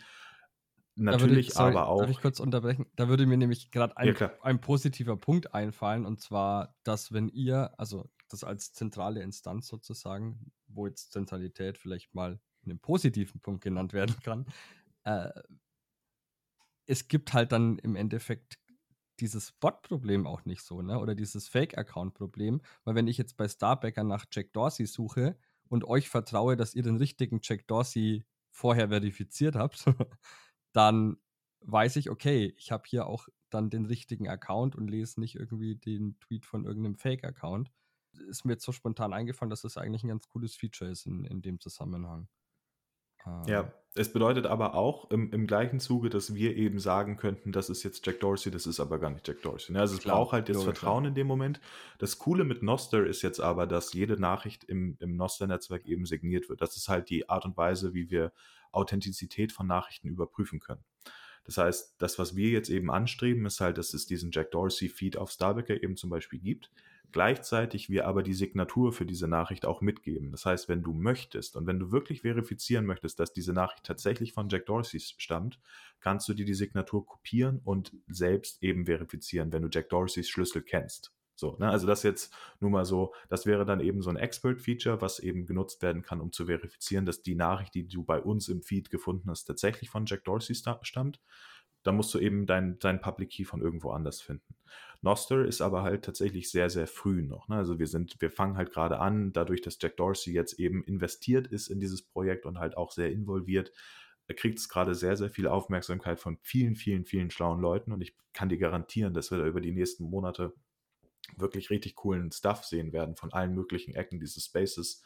Natürlich, 0.94 1.48
ich, 1.48 1.54
sorry, 1.54 1.70
aber 1.70 1.88
auch. 1.88 2.00
Darf 2.00 2.10
ich 2.10 2.20
kurz 2.20 2.38
unterbrechen? 2.38 2.86
Da 2.94 3.08
würde 3.08 3.26
mir 3.26 3.36
nämlich 3.36 3.70
gerade 3.70 3.96
ein, 3.96 4.14
ja, 4.18 4.32
ein 4.42 4.60
positiver 4.60 5.16
Punkt 5.16 5.54
einfallen 5.54 6.06
und 6.06 6.20
zwar, 6.20 6.76
dass 6.84 7.12
wenn 7.12 7.28
ihr, 7.28 7.72
also 7.78 8.08
das 8.32 8.44
als 8.44 8.72
zentrale 8.72 9.22
Instanz 9.22 9.68
sozusagen, 9.68 10.52
wo 10.66 10.86
jetzt 10.86 11.12
Zentralität 11.12 11.78
vielleicht 11.78 12.14
mal 12.14 12.40
in 12.62 12.70
einem 12.70 12.80
positiven 12.80 13.40
Punkt 13.40 13.62
genannt 13.62 13.92
werden 13.92 14.16
kann. 14.22 14.46
Äh, 15.04 15.30
es 16.86 17.08
gibt 17.08 17.32
halt 17.32 17.52
dann 17.52 17.78
im 17.78 17.96
Endeffekt 17.96 18.58
dieses 19.20 19.52
Bot-Problem 19.52 20.26
auch 20.26 20.44
nicht 20.44 20.62
so, 20.62 20.82
ne? 20.82 20.98
Oder 20.98 21.14
dieses 21.14 21.46
Fake-Account-Problem. 21.48 22.62
Weil 22.84 22.94
wenn 22.94 23.06
ich 23.06 23.18
jetzt 23.18 23.36
bei 23.36 23.48
Starbacker 23.48 24.02
nach 24.02 24.26
Jack 24.32 24.52
Dorsey 24.52 24.86
suche 24.86 25.38
und 25.68 25.84
euch 25.84 26.08
vertraue, 26.08 26.56
dass 26.56 26.74
ihr 26.74 26.82
den 26.82 26.96
richtigen 26.96 27.40
Jack 27.42 27.66
Dorsey 27.66 28.24
vorher 28.50 28.88
verifiziert 28.88 29.56
habt, 29.56 29.84
dann 30.72 31.18
weiß 31.60 31.96
ich, 31.96 32.10
okay, 32.10 32.54
ich 32.56 32.72
habe 32.72 32.84
hier 32.86 33.06
auch 33.06 33.28
dann 33.50 33.70
den 33.70 33.84
richtigen 33.84 34.28
Account 34.28 34.76
und 34.76 34.88
lese 34.88 35.20
nicht 35.20 35.36
irgendwie 35.36 35.76
den 35.76 36.18
Tweet 36.20 36.46
von 36.46 36.64
irgendeinem 36.64 36.96
Fake-Account. 36.96 37.70
Ist 38.28 38.44
mir 38.44 38.52
jetzt 38.52 38.64
so 38.64 38.72
spontan 38.72 39.12
eingefallen, 39.12 39.50
dass 39.50 39.62
das 39.62 39.76
eigentlich 39.76 40.02
ein 40.04 40.08
ganz 40.08 40.28
cooles 40.28 40.54
Feature 40.54 40.90
ist 40.90 41.06
in, 41.06 41.24
in 41.24 41.42
dem 41.42 41.60
Zusammenhang. 41.60 42.28
Ja, 43.46 43.60
ähm. 43.60 43.68
es 43.94 44.12
bedeutet 44.12 44.46
aber 44.46 44.74
auch 44.74 45.10
im, 45.10 45.30
im 45.32 45.46
gleichen 45.46 45.80
Zuge, 45.80 46.08
dass 46.08 46.34
wir 46.34 46.56
eben 46.56 46.78
sagen 46.78 47.16
könnten, 47.16 47.52
das 47.52 47.68
ist 47.68 47.82
jetzt 47.82 48.06
Jack 48.06 48.20
Dorsey, 48.20 48.50
das 48.50 48.66
ist 48.66 48.80
aber 48.80 48.98
gar 48.98 49.10
nicht 49.10 49.26
Jack 49.26 49.42
Dorsey. 49.42 49.72
Ne? 49.72 49.80
Also 49.80 49.96
es 49.96 50.00
Klar, 50.00 50.16
braucht 50.16 50.32
halt 50.32 50.48
jetzt 50.48 50.62
Vertrauen 50.62 51.04
in 51.04 51.14
dem 51.14 51.26
Moment. 51.26 51.60
Das 51.98 52.18
Coole 52.18 52.44
mit 52.44 52.62
Noster 52.62 53.06
ist 53.06 53.22
jetzt 53.22 53.40
aber, 53.40 53.66
dass 53.66 53.92
jede 53.92 54.18
Nachricht 54.18 54.64
im, 54.64 54.96
im 55.00 55.16
Noster-Netzwerk 55.16 55.86
eben 55.86 56.06
signiert 56.06 56.48
wird. 56.48 56.60
Das 56.60 56.76
ist 56.76 56.88
halt 56.88 57.10
die 57.10 57.28
Art 57.28 57.44
und 57.44 57.56
Weise, 57.56 57.94
wie 57.94 58.10
wir 58.10 58.32
Authentizität 58.72 59.52
von 59.52 59.66
Nachrichten 59.66 60.08
überprüfen 60.08 60.60
können. 60.60 60.84
Das 61.44 61.58
heißt, 61.58 61.96
das, 61.98 62.18
was 62.18 62.36
wir 62.36 62.50
jetzt 62.50 62.68
eben 62.68 62.90
anstreben, 62.90 63.46
ist 63.46 63.60
halt, 63.60 63.78
dass 63.78 63.94
es 63.94 64.06
diesen 64.06 64.30
Jack 64.30 64.50
Dorsey-Feed 64.52 65.16
auf 65.16 65.30
Starbacker 65.30 65.82
eben 65.82 65.96
zum 65.96 66.10
Beispiel 66.10 66.38
gibt. 66.38 66.70
Gleichzeitig 67.12 67.90
wir 67.90 68.06
aber 68.06 68.22
die 68.22 68.34
Signatur 68.34 68.92
für 68.92 69.06
diese 69.06 69.28
Nachricht 69.28 69.66
auch 69.66 69.80
mitgeben. 69.80 70.30
Das 70.30 70.46
heißt, 70.46 70.68
wenn 70.68 70.82
du 70.82 70.92
möchtest 70.92 71.56
und 71.56 71.66
wenn 71.66 71.78
du 71.78 71.92
wirklich 71.92 72.22
verifizieren 72.22 72.86
möchtest, 72.86 73.18
dass 73.18 73.32
diese 73.32 73.52
Nachricht 73.52 73.84
tatsächlich 73.84 74.32
von 74.32 74.48
Jack 74.48 74.66
Dorsey 74.66 75.00
stammt, 75.00 75.60
kannst 76.00 76.28
du 76.28 76.34
dir 76.34 76.44
die 76.44 76.54
Signatur 76.54 77.04
kopieren 77.06 77.60
und 77.64 77.92
selbst 78.06 78.62
eben 78.62 78.86
verifizieren, 78.86 79.52
wenn 79.52 79.62
du 79.62 79.68
Jack 79.70 79.88
Dorseys 79.88 80.28
Schlüssel 80.28 80.62
kennst. 80.62 81.12
So, 81.34 81.56
ne? 81.58 81.70
Also 81.70 81.86
das 81.86 82.02
jetzt 82.02 82.34
nur 82.60 82.70
mal 82.70 82.84
so, 82.84 83.14
das 83.30 83.46
wäre 83.46 83.64
dann 83.64 83.80
eben 83.80 84.02
so 84.02 84.10
ein 84.10 84.16
Expert-Feature, 84.16 85.00
was 85.00 85.18
eben 85.18 85.46
genutzt 85.46 85.80
werden 85.80 86.02
kann, 86.02 86.20
um 86.20 86.32
zu 86.32 86.46
verifizieren, 86.46 87.06
dass 87.06 87.22
die 87.22 87.34
Nachricht, 87.34 87.74
die 87.74 87.88
du 87.88 88.04
bei 88.04 88.20
uns 88.20 88.48
im 88.48 88.62
Feed 88.62 88.90
gefunden 88.90 89.30
hast, 89.30 89.44
tatsächlich 89.44 89.88
von 89.88 90.04
Jack 90.04 90.24
Dorsey 90.24 90.54
stammt. 90.54 91.20
Da 91.82 91.92
musst 91.92 92.12
du 92.14 92.18
eben 92.18 92.46
dein, 92.46 92.78
dein 92.78 93.00
Public 93.00 93.30
Key 93.30 93.44
von 93.44 93.60
irgendwo 93.60 93.90
anders 93.90 94.20
finden. 94.20 94.54
Noster 95.02 95.46
ist 95.46 95.62
aber 95.62 95.82
halt 95.82 96.04
tatsächlich 96.04 96.50
sehr, 96.50 96.68
sehr 96.68 96.86
früh 96.86 97.22
noch. 97.22 97.48
Ne? 97.48 97.56
Also 97.56 97.78
wir 97.78 97.86
sind, 97.86 98.20
wir 98.20 98.30
fangen 98.30 98.56
halt 98.56 98.70
gerade 98.70 98.98
an, 98.98 99.32
dadurch, 99.32 99.62
dass 99.62 99.78
Jack 99.80 99.96
Dorsey 99.96 100.32
jetzt 100.34 100.58
eben 100.58 100.84
investiert 100.84 101.46
ist 101.46 101.68
in 101.68 101.80
dieses 101.80 102.02
Projekt 102.02 102.44
und 102.44 102.58
halt 102.58 102.76
auch 102.76 102.92
sehr 102.92 103.10
involviert, 103.10 103.72
kriegt 104.34 104.58
es 104.58 104.68
gerade 104.68 104.94
sehr, 104.94 105.16
sehr 105.16 105.30
viel 105.30 105.48
Aufmerksamkeit 105.48 106.20
von 106.20 106.38
vielen, 106.42 106.76
vielen, 106.76 107.04
vielen 107.04 107.30
schlauen 107.30 107.60
Leuten 107.60 107.92
und 107.92 108.00
ich 108.00 108.14
kann 108.32 108.48
dir 108.48 108.58
garantieren, 108.58 109.14
dass 109.14 109.30
wir 109.30 109.38
da 109.38 109.46
über 109.46 109.60
die 109.60 109.72
nächsten 109.72 110.04
Monate 110.04 110.52
wirklich 111.36 111.70
richtig 111.70 111.94
coolen 111.96 112.30
Stuff 112.32 112.64
sehen 112.64 112.92
werden 112.92 113.16
von 113.16 113.32
allen 113.32 113.54
möglichen 113.54 113.94
Ecken 113.94 114.20
dieses 114.20 114.44
Spaces. 114.44 115.02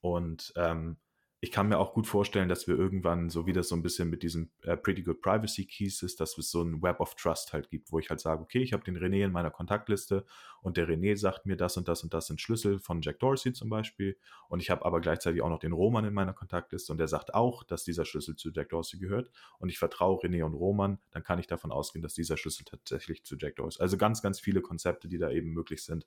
Und 0.00 0.52
ähm, 0.56 0.96
ich 1.42 1.50
kann 1.50 1.68
mir 1.68 1.78
auch 1.78 1.94
gut 1.94 2.06
vorstellen, 2.06 2.50
dass 2.50 2.68
wir 2.68 2.76
irgendwann, 2.76 3.30
so 3.30 3.46
wie 3.46 3.54
das 3.54 3.68
so 3.68 3.74
ein 3.74 3.82
bisschen 3.82 4.10
mit 4.10 4.22
diesem 4.22 4.50
äh, 4.62 4.76
Pretty 4.76 5.02
Good 5.02 5.22
Privacy 5.22 5.64
Keys 5.64 6.02
ist, 6.02 6.20
dass 6.20 6.36
es 6.36 6.50
so 6.50 6.62
ein 6.62 6.82
Web 6.82 7.00
of 7.00 7.14
Trust 7.14 7.54
halt 7.54 7.70
gibt, 7.70 7.90
wo 7.90 7.98
ich 7.98 8.10
halt 8.10 8.20
sage, 8.20 8.42
okay, 8.42 8.60
ich 8.60 8.74
habe 8.74 8.84
den 8.84 8.98
René 8.98 9.24
in 9.24 9.32
meiner 9.32 9.50
Kontaktliste 9.50 10.26
und 10.60 10.76
der 10.76 10.86
René 10.86 11.16
sagt 11.16 11.46
mir, 11.46 11.56
das 11.56 11.78
und 11.78 11.88
das 11.88 12.02
und 12.02 12.12
das 12.12 12.26
sind 12.26 12.42
Schlüssel 12.42 12.78
von 12.78 13.00
Jack 13.00 13.20
Dorsey 13.20 13.54
zum 13.54 13.70
Beispiel 13.70 14.18
und 14.48 14.60
ich 14.60 14.68
habe 14.68 14.84
aber 14.84 15.00
gleichzeitig 15.00 15.40
auch 15.40 15.48
noch 15.48 15.60
den 15.60 15.72
Roman 15.72 16.04
in 16.04 16.12
meiner 16.12 16.34
Kontaktliste 16.34 16.92
und 16.92 16.98
der 16.98 17.08
sagt 17.08 17.32
auch, 17.32 17.64
dass 17.64 17.84
dieser 17.84 18.04
Schlüssel 18.04 18.36
zu 18.36 18.50
Jack 18.52 18.68
Dorsey 18.68 18.98
gehört 18.98 19.30
und 19.58 19.70
ich 19.70 19.78
vertraue 19.78 20.20
René 20.20 20.44
und 20.44 20.52
Roman, 20.52 20.98
dann 21.10 21.22
kann 21.22 21.38
ich 21.38 21.46
davon 21.46 21.72
ausgehen, 21.72 22.02
dass 22.02 22.12
dieser 22.12 22.36
Schlüssel 22.36 22.64
tatsächlich 22.66 23.24
zu 23.24 23.36
Jack 23.38 23.56
Dorsey. 23.56 23.80
Also 23.80 23.96
ganz, 23.96 24.20
ganz 24.20 24.40
viele 24.40 24.60
Konzepte, 24.60 25.08
die 25.08 25.16
da 25.16 25.30
eben 25.30 25.54
möglich 25.54 25.82
sind. 25.84 26.06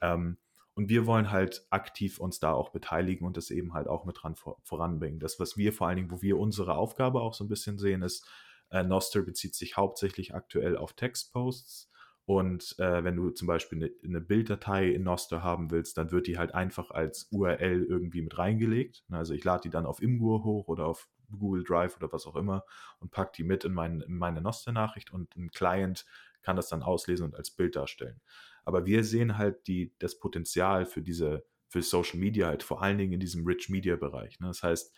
Ähm, 0.00 0.36
und 0.74 0.88
wir 0.88 1.06
wollen 1.06 1.30
halt 1.30 1.66
aktiv 1.70 2.18
uns 2.18 2.40
da 2.40 2.52
auch 2.52 2.70
beteiligen 2.70 3.26
und 3.26 3.36
das 3.36 3.50
eben 3.50 3.74
halt 3.74 3.86
auch 3.86 4.04
mit 4.04 4.22
dran 4.22 4.34
vor, 4.34 4.58
voranbringen. 4.64 5.20
Das, 5.20 5.38
was 5.38 5.56
wir 5.56 5.72
vor 5.72 5.86
allen 5.86 5.96
Dingen, 5.96 6.10
wo 6.10 6.20
wir 6.20 6.38
unsere 6.38 6.74
Aufgabe 6.74 7.20
auch 7.20 7.34
so 7.34 7.44
ein 7.44 7.48
bisschen 7.48 7.78
sehen, 7.78 8.02
ist, 8.02 8.28
äh, 8.70 8.82
Noster 8.82 9.22
bezieht 9.22 9.54
sich 9.54 9.76
hauptsächlich 9.76 10.34
aktuell 10.34 10.76
auf 10.76 10.94
Textposts. 10.94 11.90
Und 12.26 12.74
äh, 12.78 13.04
wenn 13.04 13.16
du 13.16 13.30
zum 13.30 13.46
Beispiel 13.46 13.78
eine, 13.78 13.90
eine, 14.02 14.20
Bilddatei 14.20 14.88
in 14.88 15.04
Noster 15.04 15.42
haben 15.42 15.70
willst, 15.70 15.98
dann 15.98 16.10
wird 16.10 16.26
die 16.26 16.38
halt 16.38 16.54
einfach 16.54 16.90
als 16.90 17.28
URL 17.30 17.84
irgendwie 17.84 18.22
mit 18.22 18.38
reingelegt. 18.38 19.04
Also 19.10 19.34
ich 19.34 19.44
lade 19.44 19.62
die 19.64 19.70
dann 19.70 19.84
auf 19.86 20.00
Imgur 20.00 20.42
hoch 20.42 20.66
oder 20.68 20.86
auf 20.86 21.08
Google 21.30 21.64
Drive 21.64 21.96
oder 21.96 22.10
was 22.12 22.26
auch 22.26 22.36
immer 22.36 22.64
und 22.98 23.10
packe 23.10 23.32
die 23.36 23.44
mit 23.44 23.64
in, 23.64 23.74
mein, 23.74 24.00
in 24.00 24.16
meine 24.16 24.40
Noster-Nachricht 24.40 25.12
und 25.12 25.36
ein 25.36 25.50
Client 25.50 26.06
kann 26.42 26.56
das 26.56 26.68
dann 26.68 26.82
auslesen 26.82 27.26
und 27.26 27.34
als 27.34 27.50
Bild 27.50 27.76
darstellen. 27.76 28.20
Aber 28.64 28.86
wir 28.86 29.04
sehen 29.04 29.38
halt 29.38 29.66
die, 29.66 29.92
das 29.98 30.18
Potenzial 30.18 30.86
für 30.86 31.02
diese, 31.02 31.44
für 31.68 31.82
Social 31.82 32.18
Media 32.18 32.46
halt 32.48 32.62
vor 32.62 32.82
allen 32.82 32.98
Dingen 32.98 33.12
in 33.12 33.20
diesem 33.20 33.44
Rich 33.46 33.68
Media 33.68 33.96
Bereich. 33.96 34.40
Ne? 34.40 34.46
Das 34.46 34.62
heißt, 34.62 34.94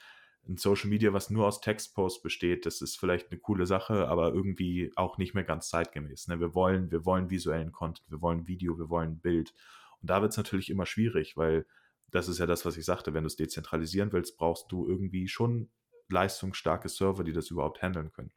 ein 0.49 0.57
Social 0.57 0.89
Media, 0.89 1.13
was 1.13 1.31
nur 1.31 1.47
aus 1.47 1.61
Textposts 1.61 2.23
besteht, 2.23 2.67
das 2.67 2.81
ist 2.81 2.99
vielleicht 2.99 3.31
eine 3.31 3.41
coole 3.41 3.67
Sache, 3.67 4.09
aber 4.09 4.33
irgendwie 4.33 4.93
auch 4.95 5.19
nicht 5.19 5.35
mehr 5.35 5.45
ganz 5.45 5.69
zeitgemäß. 5.69 6.29
Ne? 6.29 6.39
Wir 6.39 6.55
wollen, 6.55 6.91
wir 6.91 7.05
wollen 7.05 7.31
visuellen 7.31 7.73
Content, 7.73 8.11
wir 8.11 8.23
wollen 8.23 8.47
Video, 8.47 8.79
wir 8.79 8.89
wollen 8.89 9.19
Bild. 9.19 9.53
Und 10.01 10.11
da 10.11 10.23
wird 10.23 10.33
es 10.33 10.37
natürlich 10.37 10.71
immer 10.71 10.87
schwierig, 10.87 11.37
weil 11.37 11.67
das 12.11 12.29
ist 12.29 12.39
ja 12.39 12.47
das, 12.47 12.65
was 12.65 12.77
ich 12.77 12.85
sagte, 12.85 13.13
wenn 13.15 13.25
du 13.25 13.29
es 13.29 13.37
dezentralisieren 13.37 14.13
willst, 14.13 14.37
brauchst 14.37 14.71
du 14.71 14.89
irgendwie 14.89 15.27
schon 15.27 15.71
leistungsstarke 16.09 16.89
Server, 16.89 17.25
die 17.25 17.33
das 17.33 17.51
überhaupt 17.51 17.83
handeln 17.83 18.13
können. 18.13 18.33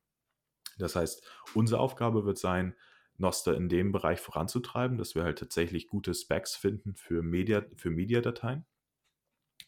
Das 0.80 0.96
heißt, 0.96 1.24
unsere 1.54 1.80
Aufgabe 1.80 2.26
wird 2.26 2.40
sein, 2.40 2.76
Noster 3.20 3.56
in 3.56 3.70
dem 3.70 3.92
Bereich 3.92 4.20
voranzutreiben, 4.20 4.98
dass 4.98 5.16
wir 5.16 5.24
halt 5.24 5.40
tatsächlich 5.40 5.88
gute 5.88 6.14
Specs 6.14 6.56
finden 6.56 6.96
für 6.96 7.22
Media, 7.22 7.64
für 7.76 7.90
Media-Dateien. 7.90 8.66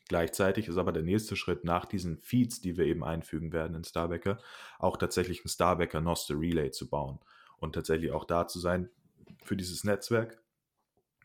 Gleichzeitig 0.07 0.67
ist 0.67 0.77
aber 0.77 0.91
der 0.91 1.03
nächste 1.03 1.35
Schritt 1.35 1.63
nach 1.63 1.85
diesen 1.85 2.17
Feeds, 2.17 2.61
die 2.61 2.77
wir 2.77 2.85
eben 2.85 3.03
einfügen 3.03 3.53
werden 3.53 3.75
in 3.75 3.83
Starbacker, 3.83 4.39
auch 4.79 4.97
tatsächlich 4.97 5.43
ein 5.43 5.49
Starbacker 5.49 6.01
Noster 6.01 6.35
Relay 6.37 6.71
zu 6.71 6.89
bauen 6.89 7.19
und 7.57 7.73
tatsächlich 7.73 8.11
auch 8.11 8.25
da 8.25 8.47
zu 8.47 8.59
sein 8.59 8.89
für 9.43 9.55
dieses 9.55 9.83
Netzwerk 9.83 10.41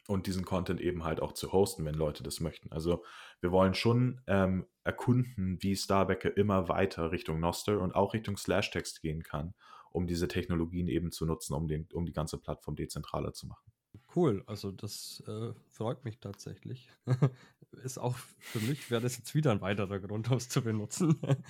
und 0.07 0.27
diesen 0.27 0.45
Content 0.45 0.81
eben 0.81 1.05
halt 1.05 1.21
auch 1.21 1.33
zu 1.33 1.53
hosten, 1.53 1.85
wenn 1.85 1.95
Leute 1.95 2.23
das 2.23 2.41
möchten. 2.41 2.71
Also 2.71 3.05
wir 3.41 3.51
wollen 3.51 3.75
schon 3.75 4.21
ähm, 4.27 4.67
erkunden, 4.85 5.59
wie 5.63 5.75
Starbacker 5.75 6.37
immer 6.37 6.69
weiter 6.69 7.11
Richtung 7.11 7.41
Noster 7.41 7.81
und 7.81 7.95
auch 7.95 8.15
Richtung 8.15 8.37
Slash-Text 8.37 9.01
gehen 9.03 9.23
kann 9.23 9.55
um 9.91 10.07
diese 10.07 10.29
Technologien 10.29 10.89
eben 10.89 11.11
zu 11.11 11.27
nutzen, 11.27 11.55
um, 11.55 11.69
den, 11.69 11.87
um 11.93 12.07
die 12.07 12.13
ganze 12.13 12.39
Plattform 12.39 12.77
dezentraler 12.77 13.33
zu 13.33 13.47
machen. 13.47 13.73
Cool, 14.15 14.43
also 14.47 14.73
das 14.73 15.23
äh, 15.27 15.53
freut 15.69 16.05
mich 16.05 16.21
tatsächlich. 16.21 16.91
Ist 17.83 17.99
auch 17.99 18.17
für 18.39 18.61
mich, 18.61 18.91
wäre 18.91 19.03
das 19.03 19.19
jetzt 19.19 19.35
wieder 19.35 19.51
ein 19.53 19.61
weiterer 19.61 20.01
Grund, 20.01 20.31
um 20.31 20.37
es 20.37 20.49
zu 20.49 20.63
benutzen. 20.63 21.21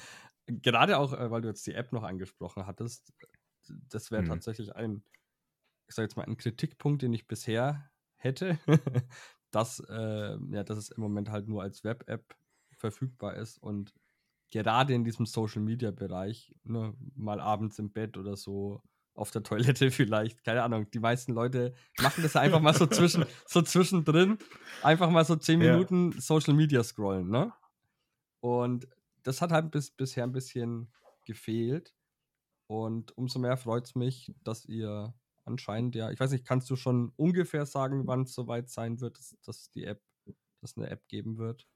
Gerade 0.46 0.98
auch, 0.98 1.12
äh, 1.12 1.30
weil 1.30 1.42
du 1.42 1.48
jetzt 1.48 1.66
die 1.66 1.74
App 1.74 1.92
noch 1.92 2.02
angesprochen 2.02 2.66
hattest, 2.66 3.12
das 3.88 4.10
wäre 4.10 4.22
mhm. 4.22 4.28
tatsächlich 4.28 4.74
ein, 4.74 5.02
ich 5.88 5.94
sage 5.94 6.06
jetzt 6.06 6.16
mal, 6.16 6.24
ein 6.24 6.36
Kritikpunkt, 6.36 7.02
den 7.02 7.12
ich 7.12 7.26
bisher 7.26 7.90
hätte, 8.16 8.58
dass, 9.50 9.80
äh, 9.88 10.36
ja, 10.50 10.64
dass 10.64 10.78
es 10.78 10.90
im 10.90 11.02
Moment 11.02 11.30
halt 11.30 11.48
nur 11.48 11.62
als 11.62 11.84
Web-App 11.84 12.36
verfügbar 12.76 13.36
ist 13.36 13.58
und 13.58 13.94
gerade 14.50 14.94
in 14.94 15.04
diesem 15.04 15.26
Social 15.26 15.62
Media 15.62 15.90
Bereich, 15.90 16.54
ne, 16.64 16.94
mal 17.14 17.40
abends 17.40 17.78
im 17.78 17.92
Bett 17.92 18.16
oder 18.16 18.36
so 18.36 18.82
auf 19.14 19.30
der 19.30 19.42
Toilette 19.42 19.90
vielleicht, 19.90 20.44
keine 20.44 20.62
Ahnung. 20.62 20.90
Die 20.90 21.00
meisten 21.00 21.32
Leute 21.32 21.74
machen 22.00 22.22
das 22.22 22.36
einfach 22.36 22.60
mal 22.60 22.74
so 22.74 22.86
zwischen, 22.86 23.24
so 23.46 23.62
zwischendrin, 23.62 24.38
einfach 24.82 25.10
mal 25.10 25.24
so 25.24 25.36
zehn 25.36 25.58
Minuten 25.58 26.12
ja. 26.12 26.20
Social 26.20 26.54
Media 26.54 26.82
scrollen, 26.84 27.28
ne? 27.28 27.52
Und 28.40 28.86
das 29.22 29.40
hat 29.40 29.50
halt 29.50 29.70
bis, 29.70 29.90
bisher 29.90 30.24
ein 30.24 30.32
bisschen 30.32 30.92
gefehlt. 31.24 31.94
Und 32.68 33.16
umso 33.16 33.38
mehr 33.38 33.56
freut 33.56 33.86
es 33.86 33.94
mich, 33.94 34.34
dass 34.44 34.64
ihr 34.66 35.14
anscheinend 35.44 35.94
ja, 35.94 36.10
ich 36.10 36.20
weiß 36.20 36.32
nicht, 36.32 36.44
kannst 36.44 36.68
du 36.70 36.76
schon 36.76 37.12
ungefähr 37.16 37.66
sagen, 37.66 38.06
wann 38.06 38.22
es 38.22 38.34
soweit 38.34 38.68
sein 38.68 39.00
wird, 39.00 39.18
dass, 39.18 39.36
dass 39.44 39.70
die 39.70 39.84
App, 39.84 40.02
dass 40.60 40.76
eine 40.76 40.90
App 40.90 41.06
geben 41.08 41.38
wird? 41.38 41.66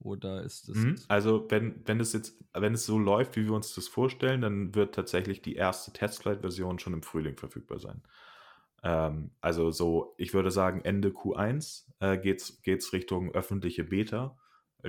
Oder 0.00 0.42
ist 0.42 0.68
das. 0.68 0.78
Mhm. 0.78 0.96
Also, 1.08 1.46
wenn, 1.50 1.86
wenn 1.86 2.00
es 2.00 2.12
jetzt, 2.12 2.42
wenn 2.54 2.74
es 2.74 2.86
so 2.86 2.98
läuft, 2.98 3.36
wie 3.36 3.44
wir 3.44 3.52
uns 3.52 3.74
das 3.74 3.86
vorstellen, 3.86 4.40
dann 4.40 4.74
wird 4.74 4.94
tatsächlich 4.94 5.42
die 5.42 5.56
erste 5.56 5.92
Testflight-Version 5.92 6.78
schon 6.78 6.94
im 6.94 7.02
Frühling 7.02 7.36
verfügbar 7.36 7.78
sein. 7.78 8.02
Ähm, 8.82 9.32
also 9.40 9.70
so, 9.70 10.14
ich 10.16 10.32
würde 10.32 10.50
sagen, 10.50 10.80
Ende 10.84 11.10
Q1 11.10 11.84
äh, 12.00 12.16
geht 12.18 12.40
es 12.40 12.92
Richtung 12.92 13.32
öffentliche 13.32 13.84
Beta. 13.84 14.38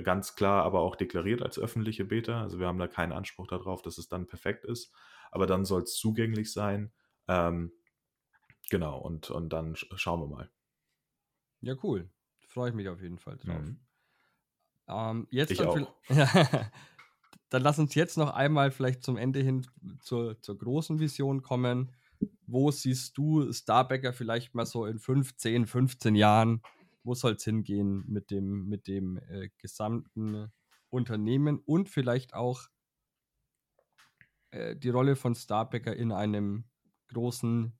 Ganz 0.02 0.34
klar, 0.34 0.64
aber 0.64 0.80
auch 0.80 0.96
deklariert 0.96 1.42
als 1.42 1.58
öffentliche 1.58 2.06
Beta. 2.06 2.40
Also 2.40 2.58
wir 2.58 2.66
haben 2.66 2.78
da 2.78 2.88
keinen 2.88 3.12
Anspruch 3.12 3.46
darauf, 3.46 3.82
dass 3.82 3.98
es 3.98 4.08
dann 4.08 4.26
perfekt 4.26 4.64
ist. 4.64 4.94
Aber 5.30 5.46
dann 5.46 5.66
soll 5.66 5.82
es 5.82 5.96
zugänglich 5.96 6.50
sein. 6.50 6.92
Ähm, 7.28 7.72
genau, 8.70 8.98
und, 8.98 9.30
und 9.30 9.50
dann 9.52 9.76
schauen 9.76 10.20
wir 10.20 10.28
mal. 10.28 10.50
Ja, 11.60 11.74
cool 11.82 12.08
freue 12.52 12.68
ich 12.68 12.74
mich 12.74 12.88
auf 12.88 13.00
jeden 13.02 13.18
Fall 13.18 13.36
drauf. 13.38 13.62
Mhm. 13.62 13.80
Ähm, 14.88 15.26
jetzt 15.30 15.52
ich 15.52 15.60
auch. 15.60 15.78
dann 17.48 17.62
lass 17.62 17.78
uns 17.78 17.94
jetzt 17.94 18.16
noch 18.16 18.30
einmal 18.30 18.70
vielleicht 18.70 19.02
zum 19.02 19.16
Ende 19.16 19.40
hin 19.40 19.66
zur, 20.00 20.40
zur 20.40 20.58
großen 20.58 21.00
Vision 21.00 21.42
kommen. 21.42 21.92
Wo 22.46 22.70
siehst 22.70 23.18
du 23.18 23.52
Starbacker 23.52 24.12
vielleicht 24.12 24.54
mal 24.54 24.66
so 24.66 24.86
in 24.86 24.98
15, 24.98 25.66
15 25.66 26.14
Jahren? 26.14 26.62
Wo 27.04 27.14
soll 27.14 27.32
es 27.32 27.44
hingehen 27.44 28.04
mit 28.06 28.30
dem, 28.30 28.68
mit 28.68 28.86
dem 28.86 29.18
äh, 29.28 29.50
gesamten 29.58 30.52
Unternehmen 30.88 31.58
und 31.58 31.88
vielleicht 31.88 32.34
auch 32.34 32.68
äh, 34.50 34.76
die 34.76 34.90
Rolle 34.90 35.16
von 35.16 35.34
Starbacker 35.34 35.96
in 35.96 36.12
einem 36.12 36.64
großen 37.08 37.72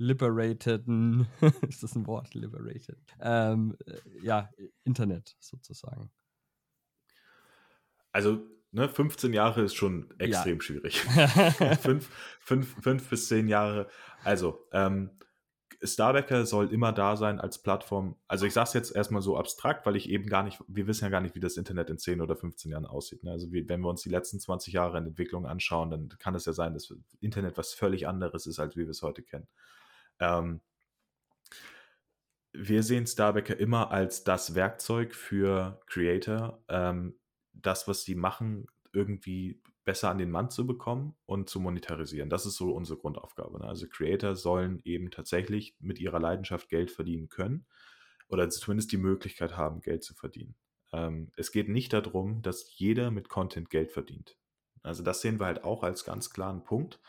liberated, 0.00 0.84
ist 1.68 1.82
das 1.82 1.94
ein 1.94 2.06
Wort, 2.06 2.34
liberated, 2.34 2.98
ähm, 3.20 3.76
äh, 3.86 3.98
ja, 4.22 4.50
Internet 4.84 5.36
sozusagen. 5.38 6.10
Also 8.10 8.40
ne, 8.72 8.88
15 8.88 9.32
Jahre 9.32 9.62
ist 9.62 9.74
schon 9.74 10.10
extrem 10.18 10.56
ja. 10.56 10.62
schwierig. 10.62 11.00
fünf, 11.82 12.10
fünf, 12.40 12.82
fünf 12.82 13.08
bis 13.08 13.28
zehn 13.28 13.46
Jahre. 13.46 13.88
Also, 14.24 14.66
ähm, 14.72 15.10
Starbacker 15.82 16.44
soll 16.44 16.72
immer 16.72 16.92
da 16.92 17.16
sein 17.16 17.40
als 17.40 17.62
Plattform. 17.62 18.16
Also 18.28 18.44
ich 18.44 18.52
sage 18.52 18.68
es 18.68 18.74
jetzt 18.74 18.94
erstmal 18.94 19.22
so 19.22 19.38
abstrakt, 19.38 19.86
weil 19.86 19.96
ich 19.96 20.10
eben 20.10 20.26
gar 20.26 20.42
nicht, 20.42 20.58
wir 20.68 20.86
wissen 20.86 21.04
ja 21.04 21.10
gar 21.10 21.22
nicht, 21.22 21.34
wie 21.34 21.40
das 21.40 21.56
Internet 21.56 21.88
in 21.88 21.96
10 21.96 22.20
oder 22.20 22.36
15 22.36 22.70
Jahren 22.70 22.84
aussieht. 22.84 23.24
Ne? 23.24 23.30
Also 23.30 23.50
wie, 23.50 23.66
wenn 23.66 23.80
wir 23.80 23.88
uns 23.88 24.02
die 24.02 24.10
letzten 24.10 24.40
20 24.40 24.74
Jahre 24.74 24.98
in 24.98 25.06
Entwicklung 25.06 25.46
anschauen, 25.46 25.90
dann 25.90 26.08
kann 26.18 26.34
es 26.34 26.44
ja 26.44 26.52
sein, 26.52 26.74
dass 26.74 26.92
Internet 27.20 27.56
was 27.56 27.72
völlig 27.72 28.06
anderes 28.06 28.46
ist, 28.46 28.58
als 28.58 28.76
wie 28.76 28.82
wir 28.82 28.90
es 28.90 29.00
heute 29.00 29.22
kennen. 29.22 29.48
Ähm, 30.20 30.60
wir 32.52 32.82
sehen 32.82 33.06
Starbacker 33.06 33.58
immer 33.58 33.90
als 33.90 34.24
das 34.24 34.54
Werkzeug 34.54 35.14
für 35.14 35.80
Creator, 35.86 36.62
ähm, 36.68 37.18
das, 37.52 37.86
was 37.88 38.04
sie 38.04 38.14
machen, 38.14 38.66
irgendwie 38.92 39.60
besser 39.84 40.10
an 40.10 40.18
den 40.18 40.30
Mann 40.30 40.50
zu 40.50 40.66
bekommen 40.66 41.16
und 41.26 41.48
zu 41.48 41.60
monetarisieren. 41.60 42.28
Das 42.28 42.46
ist 42.46 42.56
so 42.56 42.72
unsere 42.72 42.98
Grundaufgabe. 42.98 43.58
Ne? 43.58 43.64
Also 43.66 43.86
Creator 43.88 44.36
sollen 44.36 44.80
eben 44.84 45.10
tatsächlich 45.10 45.76
mit 45.80 45.98
ihrer 45.98 46.20
Leidenschaft 46.20 46.68
Geld 46.68 46.90
verdienen 46.90 47.28
können 47.28 47.66
oder 48.28 48.48
zumindest 48.50 48.92
die 48.92 48.98
Möglichkeit 48.98 49.56
haben, 49.56 49.80
Geld 49.80 50.04
zu 50.04 50.14
verdienen. 50.14 50.54
Ähm, 50.92 51.30
es 51.36 51.52
geht 51.52 51.68
nicht 51.68 51.92
darum, 51.92 52.42
dass 52.42 52.76
jeder 52.78 53.10
mit 53.10 53.28
Content 53.28 53.70
Geld 53.70 53.92
verdient. 53.92 54.36
Also 54.82 55.02
das 55.02 55.20
sehen 55.20 55.40
wir 55.40 55.46
halt 55.46 55.64
auch 55.64 55.82
als 55.82 56.04
ganz 56.04 56.30
klaren 56.30 56.64
Punkt. 56.64 57.00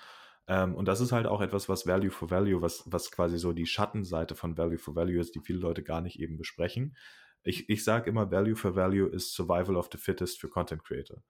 Ähm, 0.52 0.76
und 0.76 0.89
das 0.89 0.99
ist 0.99 1.14
halt 1.14 1.28
auch 1.28 1.39
etwas, 1.39 1.70
was 1.70 1.88
Value 1.88 2.12
for 2.12 2.30
Value, 2.30 2.62
was, 2.62 2.84
was 2.86 3.10
quasi 3.10 3.38
so 3.38 3.54
die 3.54 3.66
Schattenseite 3.66 4.36
von 4.36 4.58
Value 4.58 4.78
for 4.78 4.95
Value 4.95 5.22
ist, 5.22 5.34
die 5.34 5.39
viele 5.39 5.60
Leute 5.60 5.82
gar 5.82 6.02
nicht 6.02 6.20
eben 6.20 6.36
besprechen. 6.36 6.97
Ich, 7.41 7.70
ich 7.70 7.86
sage 7.86 8.10
immer, 8.10 8.32
Value 8.32 8.58
for 8.58 8.76
Value 8.76 9.08
ist 9.08 9.34
Survival 9.34 9.78
of 9.78 9.88
the 9.93 9.97
Fittest 9.97 10.41
für 10.41 10.49
Content 10.49 10.84
Creator. 10.84 11.24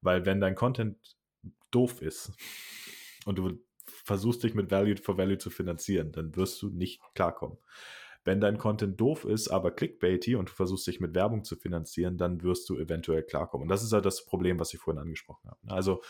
Weil 0.00 0.26
wenn 0.26 0.40
dein 0.40 0.54
Content 0.54 0.96
doof 1.72 2.00
ist 2.02 2.30
und 3.24 3.36
du 3.36 3.58
versuchst 3.84 4.44
dich 4.44 4.54
mit 4.54 4.70
Value 4.70 4.96
for 4.96 5.18
Value 5.18 5.38
zu 5.38 5.50
finanzieren, 5.50 6.12
dann 6.12 6.36
wirst 6.36 6.62
du 6.62 6.68
nicht 6.68 7.02
klarkommen. 7.16 7.58
Wenn 8.24 8.40
dein 8.40 8.58
Content 8.58 9.00
doof 9.00 9.24
ist, 9.24 9.48
aber 9.48 9.72
clickbaity 9.72 10.36
und 10.36 10.50
du 10.50 10.52
versuchst 10.52 10.86
dich 10.86 11.00
mit 11.00 11.16
Werbung 11.16 11.42
zu 11.42 11.56
finanzieren, 11.56 12.16
dann 12.16 12.44
wirst 12.44 12.68
du 12.68 12.78
eventuell 12.78 13.24
klarkommen. 13.24 13.64
Und 13.64 13.68
das 13.68 13.82
ist 13.82 13.92
halt 13.92 14.06
das 14.06 14.24
Problem, 14.24 14.60
was 14.60 14.72
ich 14.72 14.78
vorhin 14.78 15.02
angesprochen 15.02 15.50
habe. 15.50 15.58
Also 15.66 16.00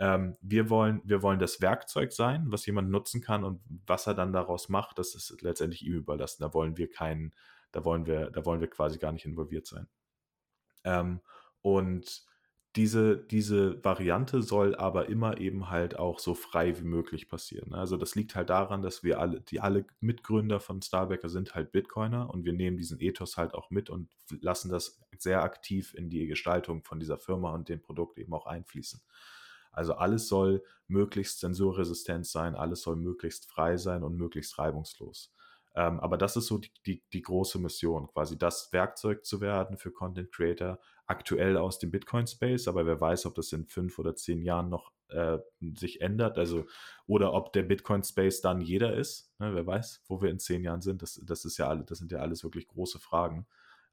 ähm, 0.00 0.34
wir, 0.40 0.70
wollen, 0.70 1.02
wir 1.04 1.22
wollen 1.22 1.38
das 1.38 1.60
Werkzeug 1.60 2.12
sein, 2.12 2.46
was 2.48 2.64
jemand 2.64 2.90
nutzen 2.90 3.20
kann 3.20 3.44
und 3.44 3.60
was 3.86 4.06
er 4.06 4.14
dann 4.14 4.32
daraus 4.32 4.70
macht, 4.70 4.98
das 4.98 5.14
ist 5.14 5.42
letztendlich 5.42 5.84
ihm 5.84 5.92
überlassen. 5.92 6.42
Da 6.42 6.54
wollen 6.54 6.78
wir 6.78 6.90
keinen, 6.90 7.34
da 7.70 7.84
wollen 7.84 8.06
wir, 8.06 8.30
da 8.30 8.46
wollen 8.46 8.62
wir 8.62 8.70
quasi 8.70 8.98
gar 8.98 9.12
nicht 9.12 9.26
involviert 9.26 9.66
sein. 9.66 9.88
Ähm, 10.84 11.20
und 11.60 12.24
diese, 12.76 13.18
diese 13.18 13.84
Variante 13.84 14.40
soll 14.40 14.74
aber 14.74 15.10
immer 15.10 15.38
eben 15.38 15.68
halt 15.68 15.98
auch 15.98 16.18
so 16.18 16.34
frei 16.34 16.78
wie 16.78 16.84
möglich 16.84 17.28
passieren. 17.28 17.74
Also 17.74 17.98
das 17.98 18.14
liegt 18.14 18.34
halt 18.34 18.48
daran, 18.48 18.80
dass 18.80 19.02
wir 19.02 19.20
alle, 19.20 19.42
die 19.42 19.60
alle 19.60 19.84
Mitgründer 20.00 20.60
von 20.60 20.80
Starbacker 20.80 21.28
sind 21.28 21.54
halt 21.54 21.72
Bitcoiner 21.72 22.30
und 22.30 22.46
wir 22.46 22.54
nehmen 22.54 22.78
diesen 22.78 23.00
Ethos 23.00 23.36
halt 23.36 23.52
auch 23.52 23.70
mit 23.70 23.90
und 23.90 24.08
lassen 24.40 24.70
das 24.70 24.98
sehr 25.18 25.42
aktiv 25.42 25.92
in 25.92 26.08
die 26.08 26.26
Gestaltung 26.26 26.84
von 26.84 27.00
dieser 27.00 27.18
Firma 27.18 27.52
und 27.52 27.68
dem 27.68 27.82
Produkt 27.82 28.16
eben 28.16 28.32
auch 28.32 28.46
einfließen. 28.46 29.02
Also 29.72 29.94
alles 29.94 30.28
soll 30.28 30.62
möglichst 30.88 31.40
zensurresistent 31.40 32.26
sein, 32.26 32.54
alles 32.54 32.82
soll 32.82 32.96
möglichst 32.96 33.46
frei 33.46 33.76
sein 33.76 34.02
und 34.02 34.16
möglichst 34.16 34.58
reibungslos. 34.58 35.32
Ähm, 35.74 36.00
aber 36.00 36.18
das 36.18 36.36
ist 36.36 36.46
so 36.46 36.58
die, 36.58 36.72
die, 36.84 37.02
die, 37.12 37.22
große 37.22 37.58
Mission, 37.60 38.08
quasi 38.08 38.36
das 38.36 38.72
Werkzeug 38.72 39.24
zu 39.24 39.40
werden 39.40 39.76
für 39.76 39.92
Content 39.92 40.32
Creator, 40.32 40.80
aktuell 41.06 41.56
aus 41.56 41.78
dem 41.78 41.92
Bitcoin-Space, 41.92 42.66
aber 42.66 42.86
wer 42.86 43.00
weiß, 43.00 43.26
ob 43.26 43.36
das 43.36 43.52
in 43.52 43.66
fünf 43.66 43.98
oder 43.98 44.16
zehn 44.16 44.42
Jahren 44.42 44.68
noch 44.68 44.92
äh, 45.10 45.38
sich 45.76 46.00
ändert, 46.00 46.38
also 46.38 46.66
oder 47.06 47.32
ob 47.34 47.52
der 47.52 47.62
Bitcoin-Space 47.62 48.40
dann 48.40 48.60
jeder 48.60 48.94
ist, 48.94 49.32
ne, 49.38 49.54
wer 49.54 49.66
weiß, 49.66 50.02
wo 50.06 50.20
wir 50.20 50.30
in 50.30 50.40
zehn 50.40 50.64
Jahren 50.64 50.80
sind, 50.80 51.02
das, 51.02 51.20
das 51.24 51.44
ist 51.44 51.58
ja 51.58 51.68
alle, 51.68 51.84
das 51.84 51.98
sind 51.98 52.10
ja 52.10 52.18
alles 52.18 52.42
wirklich 52.42 52.66
große 52.66 52.98
Fragen. 52.98 53.46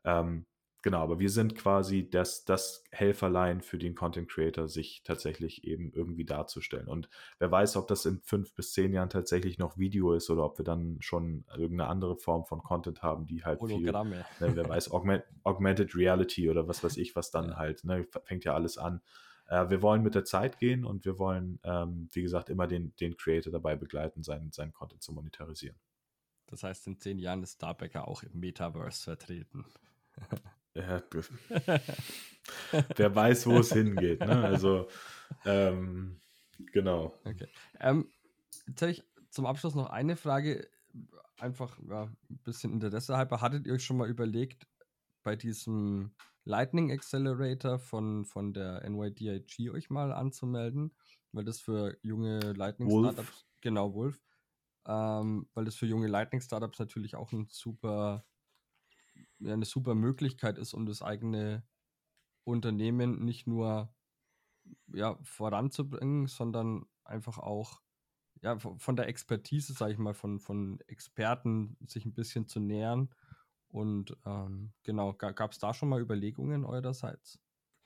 Ähm, 0.04 0.48
Genau, 0.84 1.00
aber 1.00 1.20
wir 1.20 1.30
sind 1.30 1.56
quasi 1.56 2.08
das, 2.10 2.46
das 2.46 2.84
Helferlein 2.92 3.62
für 3.62 3.80
den 3.80 3.96
Content 3.96 4.30
Creator, 4.30 4.68
sich 4.68 5.02
tatsächlich 5.04 5.64
eben 5.64 5.92
irgendwie 5.92 6.24
darzustellen. 6.24 6.88
Und 6.88 7.10
wer 7.40 7.52
weiß, 7.52 7.78
ob 7.78 7.88
das 7.88 8.06
in 8.06 8.22
fünf 8.22 8.54
bis 8.54 8.74
zehn 8.74 8.94
Jahren 8.94 9.10
tatsächlich 9.10 9.58
noch 9.58 9.78
Video 9.78 10.14
ist 10.14 10.30
oder 10.30 10.46
ob 10.46 10.60
wir 10.60 10.66
dann 10.66 10.98
schon 11.00 11.46
irgendeine 11.50 11.90
andere 11.90 12.16
Form 12.16 12.46
von 12.46 12.62
Content 12.62 13.02
haben, 13.02 13.26
die 13.26 13.44
halt 13.44 13.60
Hologramme. 13.60 14.26
viel, 14.38 14.50
ne, 14.50 14.56
wer 14.56 14.70
weiß, 14.70 14.92
Augment, 14.92 15.24
Augmented 15.44 15.96
Reality 15.96 16.50
oder 16.50 16.68
was 16.68 16.84
weiß 16.84 16.98
ich, 16.98 17.16
was 17.16 17.32
dann 17.32 17.50
ja. 17.50 17.56
halt, 17.58 17.84
ne, 17.84 18.06
fängt 18.24 18.46
ja 18.46 18.54
alles 18.54 18.78
an. 18.78 19.02
Äh, 19.48 19.70
wir 19.70 19.82
wollen 19.82 20.04
mit 20.04 20.14
der 20.14 20.26
Zeit 20.26 20.60
gehen 20.60 20.86
und 20.86 21.06
wir 21.06 21.18
wollen, 21.18 21.60
ähm, 21.64 22.08
wie 22.12 22.22
gesagt, 22.22 22.50
immer 22.50 22.68
den, 22.68 22.96
den 22.98 23.18
Creator 23.18 23.52
dabei 23.52 23.76
begleiten, 23.76 24.22
seinen, 24.22 24.52
seinen 24.52 24.74
Content 24.74 25.02
zu 25.02 25.12
monetarisieren. 25.12 25.78
Das 26.46 26.64
heißt, 26.64 26.88
in 26.88 27.00
zehn 27.00 27.20
Jahren 27.20 27.44
ist 27.44 27.56
Starbacker 27.56 28.08
auch 28.08 28.24
im 28.24 28.40
Metaverse 28.40 29.04
vertreten. 29.04 29.66
Ja, 30.78 31.04
wer 32.96 33.16
weiß, 33.16 33.48
wo 33.48 33.58
es 33.58 33.72
hingeht. 33.74 34.20
Ne? 34.20 34.44
Also, 34.44 34.88
ähm, 35.46 36.20
genau. 36.72 37.14
Okay. 37.26 37.48
Ähm, 37.80 38.10
jetzt 38.68 38.82
habe 38.82 38.92
ich 38.92 39.04
zum 39.30 39.46
Abschluss 39.46 39.76
noch 39.76 39.90
eine 39.90 40.16
Frage. 40.16 40.70
Einfach 41.40 41.78
ja, 41.88 42.04
ein 42.04 42.38
bisschen 42.44 42.74
Interesse 42.74 43.16
halber. 43.16 43.42
Hattet 43.42 43.68
ihr 43.68 43.74
euch 43.74 43.84
schon 43.84 43.98
mal 43.98 44.10
überlegt, 44.10 44.68
bei 45.24 45.36
diesem 45.36 46.12
Lightning 46.46 46.92
Accelerator 46.92 47.78
von, 47.80 48.26
von 48.26 48.54
der 48.54 48.88
NYDIG 48.90 49.72
euch 49.72 49.90
mal 49.90 50.12
anzumelden? 50.12 50.96
Weil 51.34 51.44
das 51.44 51.60
für 51.60 51.98
junge 52.02 52.40
Lightning 52.54 52.90
Startups, 52.90 53.46
genau, 53.62 53.94
Wolf, 53.94 54.24
ähm, 54.88 55.48
weil 55.54 55.66
das 55.66 55.76
für 55.76 55.86
junge 55.86 56.08
Lightning 56.08 56.42
Startups 56.42 56.80
natürlich 56.80 57.16
auch 57.16 57.32
ein 57.34 57.48
super 57.50 58.26
eine 59.44 59.66
super 59.66 59.96
Möglichkeit 59.96 60.58
ist, 60.58 60.74
um 60.74 60.86
das 60.86 61.02
eigene 61.02 61.64
Unternehmen 62.44 63.24
nicht 63.24 63.48
nur 63.48 63.94
ja, 64.94 65.18
voranzubringen, 65.24 66.28
sondern 66.28 66.86
einfach 67.04 67.38
auch 67.38 67.82
ja, 68.42 68.58
von 68.58 68.96
der 68.96 69.08
Expertise, 69.08 69.74
sage 69.74 69.94
ich 69.94 70.00
mal, 70.00 70.14
von, 70.14 70.40
von 70.40 70.80
Experten 70.88 71.78
sich 71.86 72.06
ein 72.06 72.14
bisschen 72.14 72.48
zu 72.48 72.60
nähern. 72.60 73.10
Und 73.70 74.16
ähm, 74.26 74.72
genau, 74.84 75.14
gab 75.14 75.52
es 75.52 75.60
da 75.60 75.74
schon 75.74 75.90
mal 75.90 76.02
Überlegungen 76.02 76.64
eurerseits? 76.64 77.40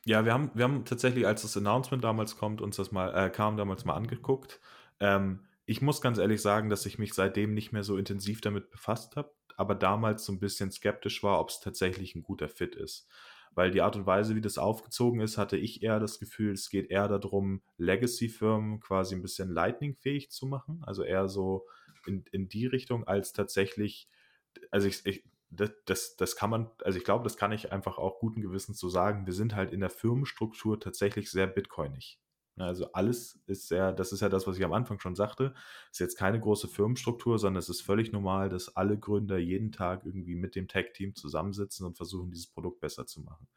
Ja, 0.05 0.25
wir 0.25 0.33
haben, 0.33 0.51
wir 0.53 0.63
haben 0.63 0.85
tatsächlich, 0.85 1.25
als 1.25 1.43
das 1.43 1.57
Announcement 1.57 2.03
damals 2.03 2.37
kommt, 2.37 2.61
uns 2.61 2.75
das 2.75 2.91
mal, 2.91 3.13
äh, 3.13 3.29
kam, 3.29 3.57
damals 3.57 3.85
mal 3.85 3.93
angeguckt. 3.93 4.59
Ähm, 4.99 5.45
ich 5.65 5.81
muss 5.81 6.01
ganz 6.01 6.17
ehrlich 6.17 6.41
sagen, 6.41 6.69
dass 6.69 6.85
ich 6.85 6.99
mich 6.99 7.13
seitdem 7.13 7.53
nicht 7.53 7.71
mehr 7.71 7.83
so 7.83 7.97
intensiv 7.97 8.41
damit 8.41 8.71
befasst 8.71 9.15
habe 9.15 9.31
aber 9.57 9.75
damals 9.75 10.25
so 10.25 10.31
ein 10.33 10.39
bisschen 10.39 10.71
skeptisch 10.71 11.23
war, 11.23 11.39
ob 11.39 11.49
es 11.49 11.59
tatsächlich 11.59 12.15
ein 12.15 12.23
guter 12.23 12.49
Fit 12.49 12.75
ist. 12.75 13.07
Weil 13.53 13.71
die 13.71 13.81
Art 13.81 13.97
und 13.97 14.05
Weise, 14.05 14.35
wie 14.35 14.41
das 14.41 14.57
aufgezogen 14.57 15.19
ist, 15.19 15.37
hatte 15.37 15.57
ich 15.57 15.83
eher 15.83 15.99
das 15.99 16.19
Gefühl, 16.19 16.53
es 16.53 16.69
geht 16.69 16.89
eher 16.89 17.07
darum, 17.07 17.61
Legacy-Firmen 17.77 18.79
quasi 18.79 19.15
ein 19.15 19.21
bisschen 19.21 19.49
Lightning-fähig 19.49 20.31
zu 20.31 20.45
machen. 20.45 20.81
Also 20.85 21.03
eher 21.03 21.27
so 21.27 21.65
in, 22.05 22.23
in 22.31 22.47
die 22.47 22.65
Richtung, 22.65 23.05
als 23.07 23.33
tatsächlich, 23.33 24.07
also 24.71 24.87
ich, 24.87 25.05
ich 25.05 25.25
das, 25.51 25.71
das, 25.85 26.15
das 26.15 26.35
kann 26.35 26.49
man, 26.49 26.71
also 26.83 26.97
ich 26.97 27.03
glaube, 27.03 27.25
das 27.25 27.35
kann 27.35 27.51
ich 27.51 27.71
einfach 27.71 27.97
auch 27.97 28.19
guten 28.19 28.41
Gewissens 28.41 28.79
so 28.79 28.89
sagen. 28.89 29.25
Wir 29.25 29.33
sind 29.33 29.53
halt 29.53 29.73
in 29.73 29.81
der 29.81 29.89
Firmenstruktur 29.89 30.79
tatsächlich 30.79 31.29
sehr 31.29 31.47
bitcoinig. 31.47 32.19
Ne, 32.57 32.65
also 32.65 32.91
alles 32.91 33.39
ist 33.47 33.67
sehr, 33.69 33.93
das 33.93 34.11
ist 34.11 34.19
ja 34.21 34.27
das, 34.29 34.45
was 34.45 34.57
ich 34.57 34.65
am 34.65 34.73
Anfang 34.73 34.99
schon 34.99 35.15
sagte, 35.15 35.53
ist 35.89 35.99
jetzt 35.99 36.17
keine 36.17 36.39
große 36.39 36.67
Firmenstruktur, 36.67 37.39
sondern 37.39 37.59
es 37.59 37.69
ist 37.69 37.81
völlig 37.81 38.11
normal, 38.11 38.49
dass 38.49 38.75
alle 38.75 38.97
Gründer 38.99 39.37
jeden 39.37 39.71
Tag 39.71 40.05
irgendwie 40.05 40.35
mit 40.35 40.55
dem 40.55 40.67
Tech-Team 40.67 41.15
zusammensitzen 41.15 41.85
und 41.85 41.95
versuchen, 41.95 42.29
dieses 42.29 42.47
Produkt 42.47 42.81
besser 42.81 43.05
zu 43.05 43.21
machen. 43.21 43.47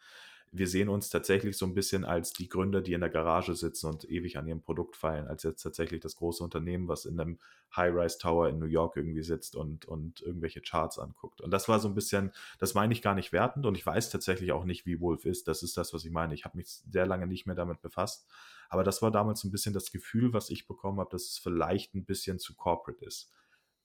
wir 0.53 0.69
sehen 0.69 0.89
uns 0.89 1.11
tatsächlich 1.11 1.59
so 1.59 1.67
ein 1.67 1.75
bisschen 1.75 2.05
als 2.05 2.33
die 2.33 2.49
Gründer, 2.49 2.81
die 2.83 2.93
in 2.95 3.01
der 3.01 3.11
Garage 3.11 3.57
sitzen 3.57 3.89
und 3.89 4.09
ewig 4.09 4.39
an 4.39 4.47
ihrem 4.47 4.63
Produkt 4.63 4.97
feilen, 4.97 5.27
als 5.29 5.43
jetzt 5.43 5.63
tatsächlich 5.63 6.01
das 6.01 6.17
große 6.17 6.45
Unternehmen, 6.45 6.89
was 6.89 7.07
in 7.07 7.19
einem 7.21 7.39
High-Rise-Tower 7.77 8.49
in 8.51 8.59
New 8.61 8.67
York 8.67 8.97
irgendwie 8.97 9.25
sitzt 9.25 9.57
und, 9.57 9.87
und 9.87 10.23
irgendwelche 10.23 10.61
Charts 10.63 10.99
anguckt. 11.01 11.41
Und 11.41 11.51
das 11.51 11.69
war 11.69 11.81
so 11.81 11.89
ein 11.89 11.95
bisschen, 11.97 12.33
das 12.61 12.75
meine 12.75 12.93
ich 12.93 13.03
gar 13.03 13.17
nicht 13.17 13.33
wertend 13.33 13.67
und 13.67 13.77
ich 13.77 13.85
weiß 13.85 14.11
tatsächlich 14.11 14.53
auch 14.53 14.65
nicht, 14.65 14.87
wie 14.87 15.01
Wolf 15.01 15.25
ist. 15.25 15.49
Das 15.49 15.63
ist 15.65 15.77
das, 15.77 15.93
was 15.93 16.05
ich 16.05 16.13
meine. 16.13 16.35
Ich 16.35 16.45
habe 16.45 16.57
mich 16.57 16.69
sehr 16.69 17.07
lange 17.07 17.27
nicht 17.27 17.47
mehr 17.47 17.57
damit 17.57 17.81
befasst. 17.83 18.29
Aber 18.69 18.85
das 18.85 19.03
war 19.03 19.11
damals 19.11 19.45
ein 19.45 19.51
bisschen 19.51 19.75
das 19.75 19.91
Gefühl, 19.91 20.33
was 20.33 20.51
ich 20.51 20.67
bekommen 20.67 21.01
habe, 21.01 21.11
dass 21.11 21.25
es 21.25 21.39
vielleicht 21.39 21.95
ein 21.95 22.05
bisschen 22.05 22.39
zu 22.39 22.55
corporate 22.55 23.05
ist. 23.05 23.33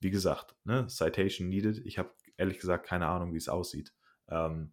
Wie 0.00 0.10
gesagt, 0.10 0.56
ne, 0.64 0.86
Citation 0.88 1.48
needed. 1.48 1.78
Ich 1.84 1.98
habe 1.98 2.14
ehrlich 2.36 2.58
gesagt 2.58 2.86
keine 2.86 3.06
Ahnung, 3.06 3.32
wie 3.32 3.38
es 3.38 3.48
aussieht. 3.48 3.92
Ähm, 4.28 4.72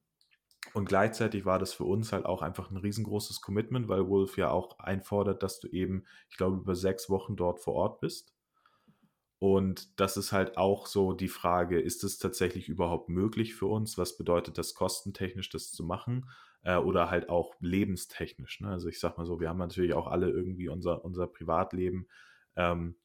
und 0.74 0.86
gleichzeitig 0.86 1.46
war 1.46 1.60
das 1.60 1.74
für 1.74 1.86
uns 1.86 2.12
halt 2.12 2.26
auch 2.26 2.42
einfach 2.42 2.72
ein 2.72 2.78
riesengroßes 2.78 3.42
Commitment, 3.42 3.88
weil 3.88 4.08
Wolf 4.08 4.38
ja 4.38 4.50
auch 4.50 4.80
einfordert, 4.80 5.44
dass 5.44 5.60
du 5.60 5.68
eben, 5.68 6.06
ich 6.30 6.38
glaube, 6.38 6.58
über 6.58 6.76
sechs 6.76 7.10
Wochen 7.10 7.36
dort 7.36 7.60
vor 7.60 7.74
Ort 7.76 8.00
bist. 8.00 8.34
Und 9.40 10.00
das 10.00 10.18
ist 10.18 10.32
halt 10.32 10.58
auch 10.58 10.88
so 10.88 11.14
die 11.14 11.28
Frage, 11.28 11.80
ist 11.80 12.04
es 12.04 12.18
tatsächlich 12.18 12.70
überhaupt 12.70 13.10
möglich 13.10 13.54
für 13.54 13.68
uns? 13.68 13.98
Was 13.98 14.18
bedeutet 14.18 14.58
das 14.58 14.74
kostentechnisch, 14.74 15.50
das 15.50 15.72
zu 15.72 15.84
machen? 15.84 16.30
Äh, 16.64 16.78
oder 16.78 17.10
halt 17.12 17.30
auch 17.30 17.56
lebenstechnisch. 17.60 18.62
Ne? 18.62 18.70
Also 18.70 18.88
ich 18.88 19.00
sag 19.00 19.18
mal 19.18 19.26
so, 19.26 19.40
wir 19.40 19.50
haben 19.50 19.60
natürlich 19.60 19.94
auch 19.94 20.08
alle 20.08 20.30
irgendwie 20.30 20.70
unser, 20.70 21.06
unser 21.06 21.28
Privatleben. 21.28 22.08
Ähm, 22.56 22.96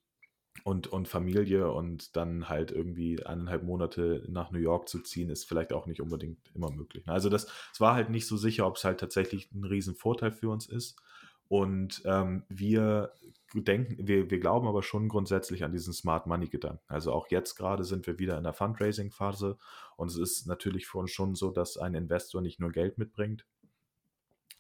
und, 0.64 0.87
und 0.87 1.09
Familie 1.09 1.72
und 1.72 2.14
dann 2.14 2.49
halt 2.49 2.70
irgendwie 2.70 3.24
eineinhalb 3.24 3.62
Monate 3.64 4.24
nach 4.28 4.51
New 4.51 4.59
York 4.59 4.89
zu 4.89 5.01
ziehen, 5.01 5.30
ist 5.30 5.45
vielleicht 5.45 5.72
auch 5.72 5.87
nicht 5.87 6.01
unbedingt 6.01 6.39
immer 6.55 6.70
möglich. 6.70 7.07
Ne? 7.07 7.12
Also 7.12 7.28
das, 7.28 7.47
es 7.72 7.80
war 7.80 7.95
halt 7.95 8.11
nicht 8.11 8.26
so 8.26 8.37
sicher, 8.37 8.66
ob 8.66 8.76
es 8.76 8.85
halt 8.85 9.01
tatsächlich 9.01 9.51
ein 9.53 9.64
Riesenvorteil 9.64 10.30
für 10.30 10.51
uns 10.51 10.66
ist. 10.66 11.01
Und 11.49 12.03
ähm, 12.05 12.45
wir 12.49 13.12
denken, 13.61 14.09
wir, 14.09 14.30
wir 14.30 14.40
glauben 14.40 14.66
aber 14.66 14.82
schon 14.82 15.09
grundsätzlich 15.09 15.64
an 15.64 15.72
diesen 15.72 15.92
Smart 15.92 16.26
Money 16.26 16.48
Gedanken. 16.48 16.84
Also 16.88 17.12
auch 17.12 17.28
jetzt 17.28 17.55
gerade 17.55 17.84
sind 17.84 18.07
wir 18.07 18.18
wieder 18.18 18.38
in 18.38 18.44
der 18.44 18.55
Fundraising-Phase 18.55 19.59
und 19.96 20.09
es 20.09 20.16
ist 20.16 20.46
natürlich 20.46 20.86
für 20.86 20.98
uns 20.98 21.11
schon 21.11 21.34
so, 21.34 21.50
dass 21.50 21.76
ein 21.76 21.94
Investor 21.94 22.40
nicht 22.40 22.61
nur 22.61 22.72
Geld 22.72 22.96
mitbringt, 22.96 23.46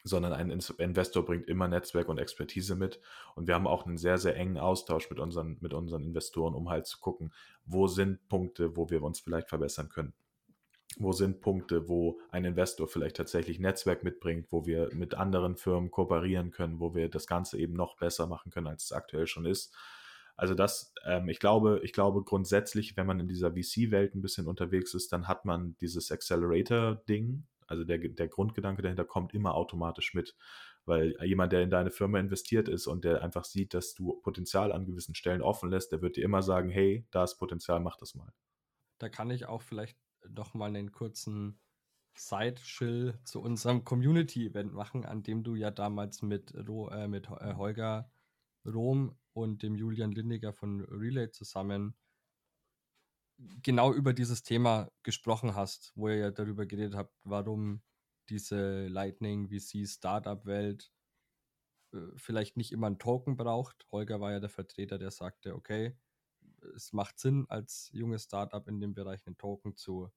sondern 0.04 0.32
ein 0.32 0.50
Investor 0.50 1.24
bringt 1.24 1.48
immer 1.48 1.68
Netzwerk 1.68 2.08
und 2.08 2.18
Expertise 2.18 2.74
mit. 2.74 3.00
Und 3.34 3.46
wir 3.46 3.54
haben 3.54 3.66
auch 3.66 3.86
einen 3.86 3.98
sehr, 3.98 4.18
sehr 4.18 4.36
engen 4.36 4.58
Austausch 4.58 5.08
mit 5.08 5.20
unseren, 5.20 5.58
mit 5.60 5.72
unseren 5.74 6.02
Investoren, 6.02 6.54
um 6.54 6.68
halt 6.68 6.86
zu 6.86 6.98
gucken, 6.98 7.32
wo 7.64 7.86
sind 7.86 8.28
Punkte, 8.28 8.76
wo 8.76 8.90
wir 8.90 9.02
uns 9.02 9.20
vielleicht 9.20 9.48
verbessern 9.48 9.88
können. 9.88 10.12
Wo 10.98 11.12
sind 11.12 11.40
Punkte, 11.40 11.88
wo 11.88 12.20
ein 12.30 12.44
Investor 12.44 12.86
vielleicht 12.86 13.16
tatsächlich 13.16 13.58
Netzwerk 13.58 14.04
mitbringt, 14.04 14.46
wo 14.50 14.66
wir 14.66 14.88
mit 14.92 15.14
anderen 15.14 15.56
Firmen 15.56 15.90
kooperieren 15.90 16.50
können, 16.50 16.80
wo 16.80 16.94
wir 16.94 17.08
das 17.08 17.26
Ganze 17.26 17.58
eben 17.58 17.74
noch 17.74 17.96
besser 17.96 18.26
machen 18.26 18.50
können, 18.50 18.66
als 18.66 18.84
es 18.84 18.92
aktuell 18.92 19.26
schon 19.26 19.46
ist. 19.46 19.74
Also 20.36 20.54
das, 20.54 20.92
ähm, 21.04 21.28
ich 21.28 21.38
glaube, 21.38 21.80
ich 21.82 21.92
glaube 21.92 22.24
grundsätzlich, 22.24 22.96
wenn 22.96 23.06
man 23.06 23.20
in 23.20 23.28
dieser 23.28 23.52
VC-Welt 23.52 24.14
ein 24.14 24.22
bisschen 24.22 24.46
unterwegs 24.46 24.94
ist, 24.94 25.12
dann 25.12 25.28
hat 25.28 25.44
man 25.44 25.76
dieses 25.76 26.10
Accelerator-Ding, 26.10 27.46
also 27.66 27.84
der, 27.84 27.98
der 27.98 28.28
Grundgedanke 28.28 28.82
dahinter 28.82 29.04
kommt 29.04 29.34
immer 29.34 29.54
automatisch 29.54 30.14
mit. 30.14 30.34
Weil 30.84 31.14
jemand, 31.22 31.52
der 31.52 31.62
in 31.62 31.70
deine 31.70 31.90
Firma 31.90 32.18
investiert 32.18 32.68
ist 32.68 32.88
und 32.88 33.04
der 33.04 33.22
einfach 33.22 33.44
sieht, 33.44 33.72
dass 33.72 33.94
du 33.94 34.20
Potenzial 34.20 34.72
an 34.72 34.84
gewissen 34.84 35.14
Stellen 35.14 35.42
offen 35.42 35.70
lässt, 35.70 35.92
der 35.92 36.02
wird 36.02 36.16
dir 36.16 36.24
immer 36.24 36.42
sagen, 36.42 36.70
hey, 36.70 37.06
da 37.12 37.22
ist 37.22 37.36
Potenzial, 37.38 37.78
mach 37.78 37.96
das 37.96 38.14
mal. 38.16 38.32
Da 38.98 39.08
kann 39.08 39.30
ich 39.30 39.46
auch 39.46 39.62
vielleicht 39.62 39.96
noch 40.28 40.54
mal 40.54 40.68
einen 40.68 40.92
kurzen 40.92 41.58
Side-Chill 42.14 43.18
zu 43.24 43.40
unserem 43.40 43.84
Community-Event 43.84 44.72
machen, 44.72 45.04
an 45.04 45.22
dem 45.22 45.42
du 45.42 45.54
ja 45.54 45.70
damals 45.70 46.22
mit, 46.22 46.54
Ro 46.68 46.88
äh, 46.90 47.08
mit 47.08 47.28
äh, 47.28 47.54
Holger 47.54 48.10
Rom 48.66 49.16
und 49.32 49.62
dem 49.62 49.74
Julian 49.74 50.12
Lindiger 50.12 50.52
von 50.52 50.82
Relay 50.82 51.30
zusammen 51.30 51.96
genau 53.62 53.92
über 53.92 54.12
dieses 54.12 54.42
Thema 54.42 54.90
gesprochen 55.02 55.54
hast, 55.54 55.92
wo 55.96 56.08
ihr 56.08 56.16
ja 56.16 56.30
darüber 56.30 56.66
geredet 56.66 56.94
habt, 56.94 57.14
warum 57.24 57.82
diese 58.28 58.86
Lightning 58.86 59.48
VC 59.48 59.86
Startup-Welt 59.88 60.92
äh, 61.92 61.98
vielleicht 62.16 62.56
nicht 62.56 62.72
immer 62.72 62.88
ein 62.88 62.98
Token 62.98 63.36
braucht. 63.36 63.86
Holger 63.90 64.20
war 64.20 64.32
ja 64.32 64.40
der 64.40 64.48
Vertreter, 64.48 64.98
der 64.98 65.10
sagte, 65.10 65.54
okay, 65.54 65.96
es 66.74 66.92
macht 66.92 67.18
Sinn, 67.18 67.46
als 67.48 67.90
junges 67.92 68.24
Startup 68.24 68.66
in 68.68 68.80
dem 68.80 68.94
Bereich 68.94 69.26
einen 69.26 69.38
Token 69.38 69.76
zu, 69.76 70.10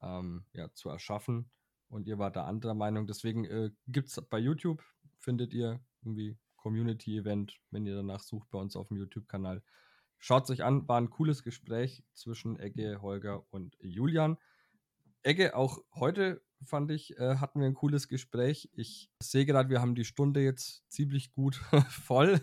ähm, 0.00 0.44
ja, 0.52 0.72
zu 0.72 0.88
erschaffen. 0.88 1.50
Und 1.88 2.06
ihr 2.06 2.18
wart 2.18 2.36
da 2.36 2.46
anderer 2.46 2.74
Meinung. 2.74 3.06
Deswegen 3.06 3.44
äh, 3.44 3.70
gibt 3.88 4.08
es 4.08 4.20
bei 4.30 4.38
YouTube, 4.38 4.82
findet 5.18 5.52
ihr 5.52 5.80
irgendwie 6.02 6.38
Community-Event, 6.56 7.60
wenn 7.70 7.86
ihr 7.86 7.94
danach 7.94 8.22
sucht 8.22 8.48
bei 8.50 8.58
uns 8.58 8.76
auf 8.76 8.88
dem 8.88 8.96
YouTube-Kanal, 8.96 9.62
Schaut 10.24 10.46
sich 10.46 10.62
an, 10.62 10.86
war 10.86 11.00
ein 11.00 11.10
cooles 11.10 11.42
Gespräch 11.42 12.04
zwischen 12.12 12.56
Egge, 12.56 13.02
Holger 13.02 13.44
und 13.50 13.76
Julian. 13.80 14.38
Egge, 15.22 15.56
auch 15.56 15.78
heute 15.94 16.42
fand 16.64 16.90
ich, 16.90 17.18
äh, 17.18 17.36
hatten 17.36 17.60
wir 17.60 17.66
ein 17.66 17.74
cooles 17.74 18.08
Gespräch. 18.08 18.70
Ich 18.74 19.10
sehe 19.20 19.46
gerade, 19.46 19.68
wir 19.68 19.80
haben 19.80 19.94
die 19.94 20.04
Stunde 20.04 20.40
jetzt 20.40 20.84
ziemlich 20.88 21.32
gut 21.32 21.56
voll. 21.88 22.40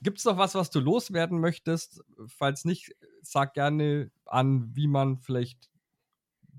Gibt 0.00 0.18
es 0.18 0.24
noch 0.24 0.36
was, 0.36 0.54
was 0.54 0.70
du 0.70 0.80
loswerden 0.80 1.40
möchtest? 1.40 2.02
Falls 2.26 2.64
nicht, 2.64 2.94
sag 3.22 3.54
gerne 3.54 4.10
an, 4.26 4.74
wie 4.74 4.88
man 4.88 5.18
vielleicht 5.18 5.70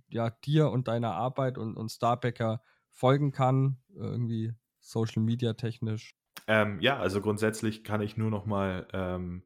ja, 0.10 0.30
dir 0.30 0.72
und 0.72 0.88
deiner 0.88 1.14
Arbeit 1.14 1.58
und, 1.58 1.78
und 1.78 1.90
Starbacker 1.90 2.62
folgen 2.90 3.32
kann, 3.32 3.78
irgendwie 3.94 4.54
Social 4.80 5.22
Media 5.22 5.54
technisch. 5.54 6.16
Ähm, 6.48 6.80
ja, 6.82 6.98
also 6.98 7.22
grundsätzlich 7.22 7.84
kann 7.84 8.02
ich 8.02 8.18
nur 8.18 8.32
noch 8.32 8.46
mal 8.46 8.88
ähm, 8.94 9.44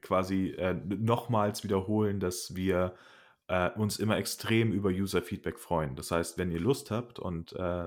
quasi 0.00 0.50
äh, 0.50 0.74
nochmals 0.74 1.64
wiederholen, 1.64 2.20
dass 2.20 2.54
wir 2.54 2.94
äh, 3.48 3.70
uns 3.70 3.98
immer 3.98 4.16
extrem 4.16 4.72
über 4.72 4.88
User-Feedback 4.88 5.58
freuen. 5.58 5.96
Das 5.96 6.10
heißt, 6.10 6.38
wenn 6.38 6.50
ihr 6.50 6.60
Lust 6.60 6.90
habt 6.90 7.18
und 7.18 7.52
äh, 7.52 7.86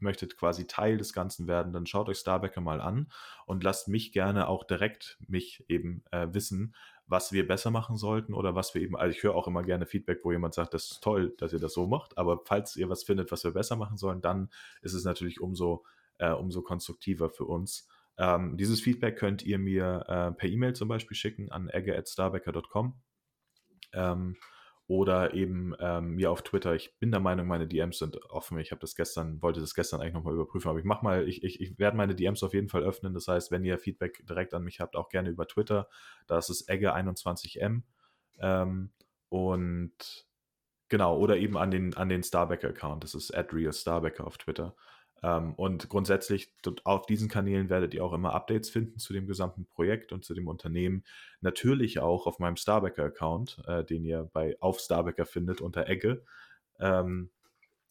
möchtet 0.00 0.36
quasi 0.36 0.66
Teil 0.66 0.96
des 0.96 1.12
Ganzen 1.12 1.46
werden, 1.46 1.72
dann 1.72 1.86
schaut 1.86 2.08
euch 2.08 2.18
Starbacker 2.18 2.60
mal 2.60 2.80
an 2.80 3.08
und 3.46 3.62
lasst 3.62 3.88
mich 3.88 4.12
gerne 4.12 4.48
auch 4.48 4.64
direkt 4.64 5.18
mich 5.26 5.64
eben 5.68 6.02
äh, 6.10 6.28
wissen, 6.32 6.74
was 7.06 7.30
wir 7.32 7.46
besser 7.46 7.70
machen 7.70 7.96
sollten 7.96 8.34
oder 8.34 8.54
was 8.54 8.74
wir 8.74 8.82
eben, 8.82 8.96
also 8.96 9.16
ich 9.16 9.22
höre 9.22 9.34
auch 9.36 9.46
immer 9.46 9.62
gerne 9.62 9.86
Feedback, 9.86 10.20
wo 10.24 10.32
jemand 10.32 10.54
sagt, 10.54 10.74
das 10.74 10.90
ist 10.90 11.02
toll, 11.02 11.34
dass 11.38 11.52
ihr 11.52 11.60
das 11.60 11.72
so 11.72 11.86
macht, 11.86 12.18
aber 12.18 12.40
falls 12.44 12.76
ihr 12.76 12.88
was 12.88 13.04
findet, 13.04 13.30
was 13.30 13.44
wir 13.44 13.52
besser 13.52 13.76
machen 13.76 13.96
sollen, 13.96 14.20
dann 14.22 14.50
ist 14.82 14.92
es 14.92 15.04
natürlich 15.04 15.40
umso, 15.40 15.84
äh, 16.18 16.32
umso 16.32 16.62
konstruktiver 16.62 17.30
für 17.30 17.44
uns. 17.44 17.86
Ähm, 18.18 18.56
dieses 18.56 18.80
Feedback 18.80 19.18
könnt 19.18 19.44
ihr 19.44 19.58
mir 19.58 20.04
äh, 20.08 20.32
per 20.32 20.48
E-Mail 20.48 20.74
zum 20.74 20.88
Beispiel 20.88 21.16
schicken 21.16 21.52
an 21.52 21.68
egge.starbecker.com 21.68 22.94
ähm, 23.92 24.36
oder 24.88 25.34
eben 25.34 25.74
ähm, 25.80 26.14
mir 26.14 26.30
auf 26.30 26.42
Twitter. 26.42 26.74
Ich 26.74 26.96
bin 26.98 27.10
der 27.10 27.20
Meinung, 27.20 27.46
meine 27.48 27.66
DMs 27.66 27.98
sind 27.98 28.16
offen. 28.30 28.58
Ich 28.58 28.70
habe 28.70 28.80
das 28.80 28.94
gestern, 28.94 29.42
wollte 29.42 29.60
das 29.60 29.74
gestern 29.74 30.00
eigentlich 30.00 30.14
nochmal 30.14 30.34
überprüfen, 30.34 30.68
aber 30.68 30.78
ich 30.78 30.84
mach 30.84 31.02
mal, 31.02 31.28
ich, 31.28 31.42
ich, 31.42 31.60
ich 31.60 31.78
werde 31.78 31.96
meine 31.96 32.14
DMs 32.14 32.42
auf 32.44 32.54
jeden 32.54 32.68
Fall 32.68 32.84
öffnen. 32.84 33.12
Das 33.12 33.26
heißt, 33.26 33.50
wenn 33.50 33.64
ihr 33.64 33.78
Feedback 33.78 34.24
direkt 34.26 34.54
an 34.54 34.62
mich 34.62 34.80
habt, 34.80 34.94
auch 34.94 35.08
gerne 35.08 35.28
über 35.28 35.48
Twitter. 35.48 35.88
Das 36.28 36.50
ist 36.50 36.70
egge21m. 36.70 37.82
Ähm, 38.38 38.90
und 39.28 40.26
genau, 40.88 41.18
oder 41.18 41.36
eben 41.36 41.56
an 41.56 41.72
den, 41.72 41.94
an 41.94 42.08
den 42.08 42.22
Starbacker-Account. 42.22 43.02
Das 43.02 43.14
ist 43.14 43.34
@realstarbacker 43.34 44.24
auf 44.24 44.38
Twitter. 44.38 44.76
Ähm, 45.22 45.54
und 45.54 45.88
grundsätzlich 45.88 46.52
auf 46.84 47.06
diesen 47.06 47.28
Kanälen 47.28 47.70
werdet 47.70 47.94
ihr 47.94 48.04
auch 48.04 48.12
immer 48.12 48.34
Updates 48.34 48.70
finden 48.70 48.98
zu 48.98 49.12
dem 49.12 49.26
gesamten 49.26 49.66
Projekt 49.66 50.12
und 50.12 50.24
zu 50.24 50.34
dem 50.34 50.48
Unternehmen. 50.48 51.04
Natürlich 51.40 51.98
auch 51.98 52.26
auf 52.26 52.38
meinem 52.38 52.56
Starbacker-Account, 52.56 53.62
äh, 53.66 53.84
den 53.84 54.04
ihr 54.04 54.28
bei 54.32 54.56
auf 54.60 54.78
Starbacker 54.78 55.26
findet 55.26 55.60
unter 55.60 55.86
Ecke. 55.86 56.24
Ähm, 56.78 57.30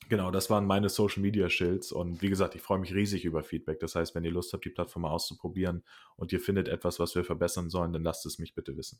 genau, 0.07 0.29
das 0.31 0.49
waren 0.49 0.65
meine 0.65 0.89
Social 0.89 1.21
Media 1.21 1.49
Shields 1.49 1.91
und 1.91 2.21
wie 2.21 2.29
gesagt, 2.29 2.55
ich 2.55 2.61
freue 2.61 2.79
mich 2.79 2.93
riesig 2.93 3.25
über 3.25 3.43
Feedback. 3.43 3.79
Das 3.79 3.95
heißt, 3.95 4.13
wenn 4.13 4.23
ihr 4.23 4.31
Lust 4.31 4.53
habt, 4.53 4.65
die 4.65 4.69
Plattform 4.69 5.03
mal 5.03 5.11
auszuprobieren 5.11 5.83
und 6.15 6.31
ihr 6.31 6.39
findet 6.39 6.67
etwas, 6.67 6.99
was 6.99 7.15
wir 7.15 7.23
verbessern 7.23 7.69
sollen, 7.69 7.91
dann 7.91 8.03
lasst 8.03 8.25
es 8.25 8.37
mich 8.37 8.53
bitte 8.53 8.77
wissen. 8.77 8.99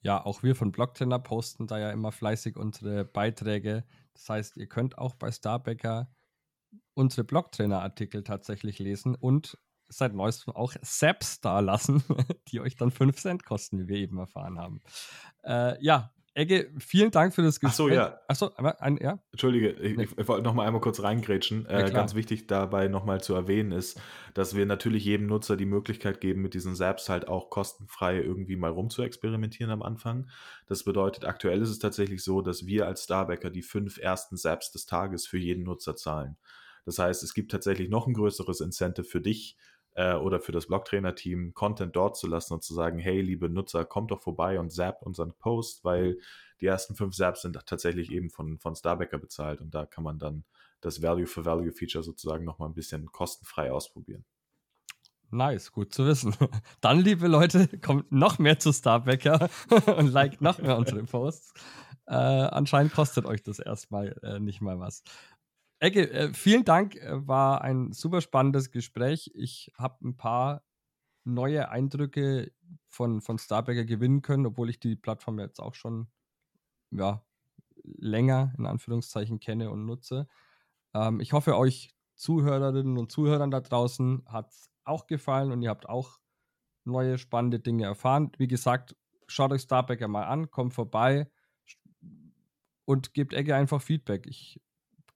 Ja, 0.00 0.24
auch 0.24 0.44
wir 0.44 0.54
von 0.54 0.70
Blocktrainer 0.70 1.18
posten 1.18 1.66
da 1.66 1.78
ja 1.80 1.90
immer 1.90 2.12
fleißig 2.12 2.56
unsere 2.56 3.04
Beiträge. 3.04 3.84
Das 4.14 4.28
heißt, 4.28 4.56
ihr 4.56 4.68
könnt 4.68 4.96
auch 4.96 5.16
bei 5.16 5.32
Starbacker 5.32 6.08
unsere 6.94 7.24
Blogtrainer-Artikel 7.24 8.24
tatsächlich 8.24 8.78
lesen 8.78 9.14
und 9.14 9.58
seit 9.88 10.14
neuestem 10.14 10.54
auch 10.54 10.74
Saps 10.82 11.40
da 11.40 11.60
lassen, 11.60 12.02
die 12.48 12.60
euch 12.60 12.76
dann 12.76 12.90
5 12.90 13.16
Cent 13.16 13.44
kosten, 13.44 13.78
wie 13.78 13.88
wir 13.88 13.96
eben 13.96 14.18
erfahren 14.18 14.58
haben. 14.58 14.82
Äh, 15.44 15.82
ja, 15.82 16.12
Egge, 16.38 16.70
vielen 16.78 17.10
Dank 17.10 17.34
für 17.34 17.42
das 17.42 17.58
Gespräch. 17.58 17.70
Achso, 17.70 17.88
ja. 17.88 18.20
Achso, 18.28 18.52
ein, 18.54 18.96
ja. 18.98 19.18
Entschuldige, 19.32 19.70
ich, 19.70 19.96
nee. 19.96 20.06
ich, 20.16 20.28
wollte 20.28 20.44
noch 20.44 20.54
mal 20.54 20.64
einmal 20.64 20.80
kurz 20.80 21.02
reingrätschen. 21.02 21.66
Äh, 21.66 21.90
ganz 21.92 22.14
wichtig 22.14 22.46
dabei 22.46 22.86
nochmal 22.86 23.20
zu 23.20 23.34
erwähnen 23.34 23.72
ist, 23.72 24.00
dass 24.34 24.54
wir 24.54 24.64
natürlich 24.64 25.04
jedem 25.04 25.26
Nutzer 25.26 25.56
die 25.56 25.66
Möglichkeit 25.66 26.20
geben, 26.20 26.40
mit 26.40 26.54
diesen 26.54 26.76
Zaps 26.76 27.08
halt 27.08 27.26
auch 27.26 27.50
kostenfrei 27.50 28.22
irgendwie 28.22 28.54
mal 28.54 28.70
rum 28.70 28.88
zu 28.88 29.02
experimentieren 29.02 29.72
am 29.72 29.82
Anfang. 29.82 30.30
Das 30.68 30.84
bedeutet, 30.84 31.24
aktuell 31.24 31.60
ist 31.60 31.70
es 31.70 31.80
tatsächlich 31.80 32.22
so, 32.22 32.40
dass 32.40 32.66
wir 32.66 32.86
als 32.86 33.02
Starbacker 33.02 33.50
die 33.50 33.62
fünf 33.62 33.98
ersten 33.98 34.36
Zaps 34.36 34.70
des 34.70 34.86
Tages 34.86 35.26
für 35.26 35.38
jeden 35.38 35.64
Nutzer 35.64 35.96
zahlen. 35.96 36.36
Das 36.84 37.00
heißt, 37.00 37.24
es 37.24 37.34
gibt 37.34 37.50
tatsächlich 37.50 37.88
noch 37.88 38.06
ein 38.06 38.14
größeres 38.14 38.60
Incentive 38.60 39.04
für 39.04 39.20
dich 39.20 39.56
äh, 39.98 40.14
oder 40.14 40.38
für 40.38 40.52
das 40.52 40.68
Blogtrainer-Team, 40.68 41.54
Content 41.54 41.96
dort 41.96 42.16
zu 42.16 42.28
lassen 42.28 42.54
und 42.54 42.62
zu 42.62 42.72
sagen, 42.72 43.00
hey, 43.00 43.20
liebe 43.20 43.48
Nutzer, 43.48 43.84
kommt 43.84 44.12
doch 44.12 44.22
vorbei 44.22 44.60
und 44.60 44.70
zappt 44.70 45.02
unseren 45.02 45.32
Post, 45.32 45.84
weil 45.84 46.18
die 46.60 46.66
ersten 46.66 46.94
fünf 46.94 47.16
Zaps 47.16 47.42
sind 47.42 47.60
tatsächlich 47.66 48.12
eben 48.12 48.30
von, 48.30 48.60
von 48.60 48.76
Starbacker 48.76 49.18
bezahlt 49.18 49.60
und 49.60 49.74
da 49.74 49.86
kann 49.86 50.04
man 50.04 50.20
dann 50.20 50.44
das 50.80 51.02
Value-for-Value-Feature 51.02 52.04
sozusagen 52.04 52.44
nochmal 52.44 52.68
ein 52.68 52.74
bisschen 52.74 53.10
kostenfrei 53.10 53.72
ausprobieren. 53.72 54.24
Nice, 55.30 55.72
gut 55.72 55.92
zu 55.92 56.06
wissen. 56.06 56.32
Dann, 56.80 57.00
liebe 57.00 57.26
Leute, 57.26 57.68
kommt 57.80 58.10
noch 58.12 58.38
mehr 58.38 58.58
zu 58.58 58.72
Starbacker 58.72 59.50
und 59.98 60.06
liked 60.06 60.40
noch 60.40 60.58
mehr 60.58 60.78
unsere 60.78 61.02
Posts. 61.02 61.52
Äh, 62.06 62.14
anscheinend 62.14 62.94
kostet 62.94 63.26
euch 63.26 63.42
das 63.42 63.58
erstmal 63.58 64.16
äh, 64.22 64.38
nicht 64.38 64.62
mal 64.62 64.78
was. 64.78 65.02
Ecke, 65.80 66.10
äh, 66.10 66.32
vielen 66.34 66.64
Dank, 66.64 66.96
äh, 66.96 67.26
war 67.26 67.62
ein 67.62 67.92
super 67.92 68.20
spannendes 68.20 68.70
Gespräch. 68.70 69.30
Ich 69.34 69.70
habe 69.76 70.08
ein 70.08 70.16
paar 70.16 70.64
neue 71.24 71.68
Eindrücke 71.68 72.52
von, 72.88 73.20
von 73.20 73.38
Starbacker 73.38 73.84
gewinnen 73.84 74.22
können, 74.22 74.46
obwohl 74.46 74.70
ich 74.70 74.80
die 74.80 74.96
Plattform 74.96 75.38
jetzt 75.38 75.60
auch 75.60 75.74
schon 75.74 76.08
ja, 76.90 77.22
länger 77.84 78.52
in 78.58 78.66
Anführungszeichen 78.66 79.38
kenne 79.40 79.70
und 79.70 79.86
nutze. 79.86 80.26
Ähm, 80.94 81.20
ich 81.20 81.32
hoffe, 81.32 81.56
euch 81.56 81.90
Zuhörerinnen 82.16 82.98
und 82.98 83.12
Zuhörern 83.12 83.50
da 83.50 83.60
draußen 83.60 84.24
hat 84.26 84.50
es 84.50 84.70
auch 84.84 85.06
gefallen 85.06 85.52
und 85.52 85.62
ihr 85.62 85.70
habt 85.70 85.88
auch 85.88 86.18
neue 86.84 87.18
spannende 87.18 87.60
Dinge 87.60 87.84
erfahren. 87.84 88.32
Wie 88.38 88.48
gesagt, 88.48 88.96
schaut 89.28 89.52
euch 89.52 89.62
Starbacker 89.62 90.08
mal 90.08 90.24
an, 90.24 90.50
kommt 90.50 90.74
vorbei 90.74 91.30
und 92.84 93.14
gebt 93.14 93.34
Ecke 93.34 93.54
einfach 93.54 93.82
Feedback. 93.82 94.26
Ich 94.26 94.60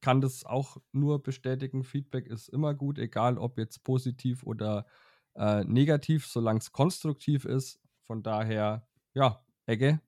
kann 0.03 0.21
das 0.21 0.45
auch 0.45 0.77
nur 0.93 1.23
bestätigen. 1.23 1.85
Feedback 1.85 2.27
ist 2.27 2.49
immer 2.49 2.75
gut, 2.75 2.99
egal 2.99 3.39
ob 3.39 3.57
jetzt 3.57 3.85
positiv 3.85 4.43
oder 4.43 4.87
äh, 5.35 5.65
negativ, 5.65 6.27
solange 6.27 6.59
es 6.59 6.73
konstruktiv 6.73 7.47
ist. 7.47 7.81
Von 8.03 8.23
daher, 8.23 8.87
ja, 9.15 9.43
Ecke, 9.65 10.01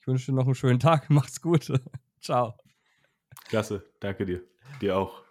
ich 0.00 0.06
wünsche 0.06 0.32
dir 0.32 0.36
noch 0.36 0.46
einen 0.46 0.54
schönen 0.54 0.80
Tag. 0.80 1.10
Macht's 1.10 1.42
gut. 1.42 1.70
Ciao. 2.20 2.54
Klasse, 3.48 3.84
danke 4.00 4.24
dir. 4.24 4.42
Dir 4.80 4.96
auch. 4.96 5.29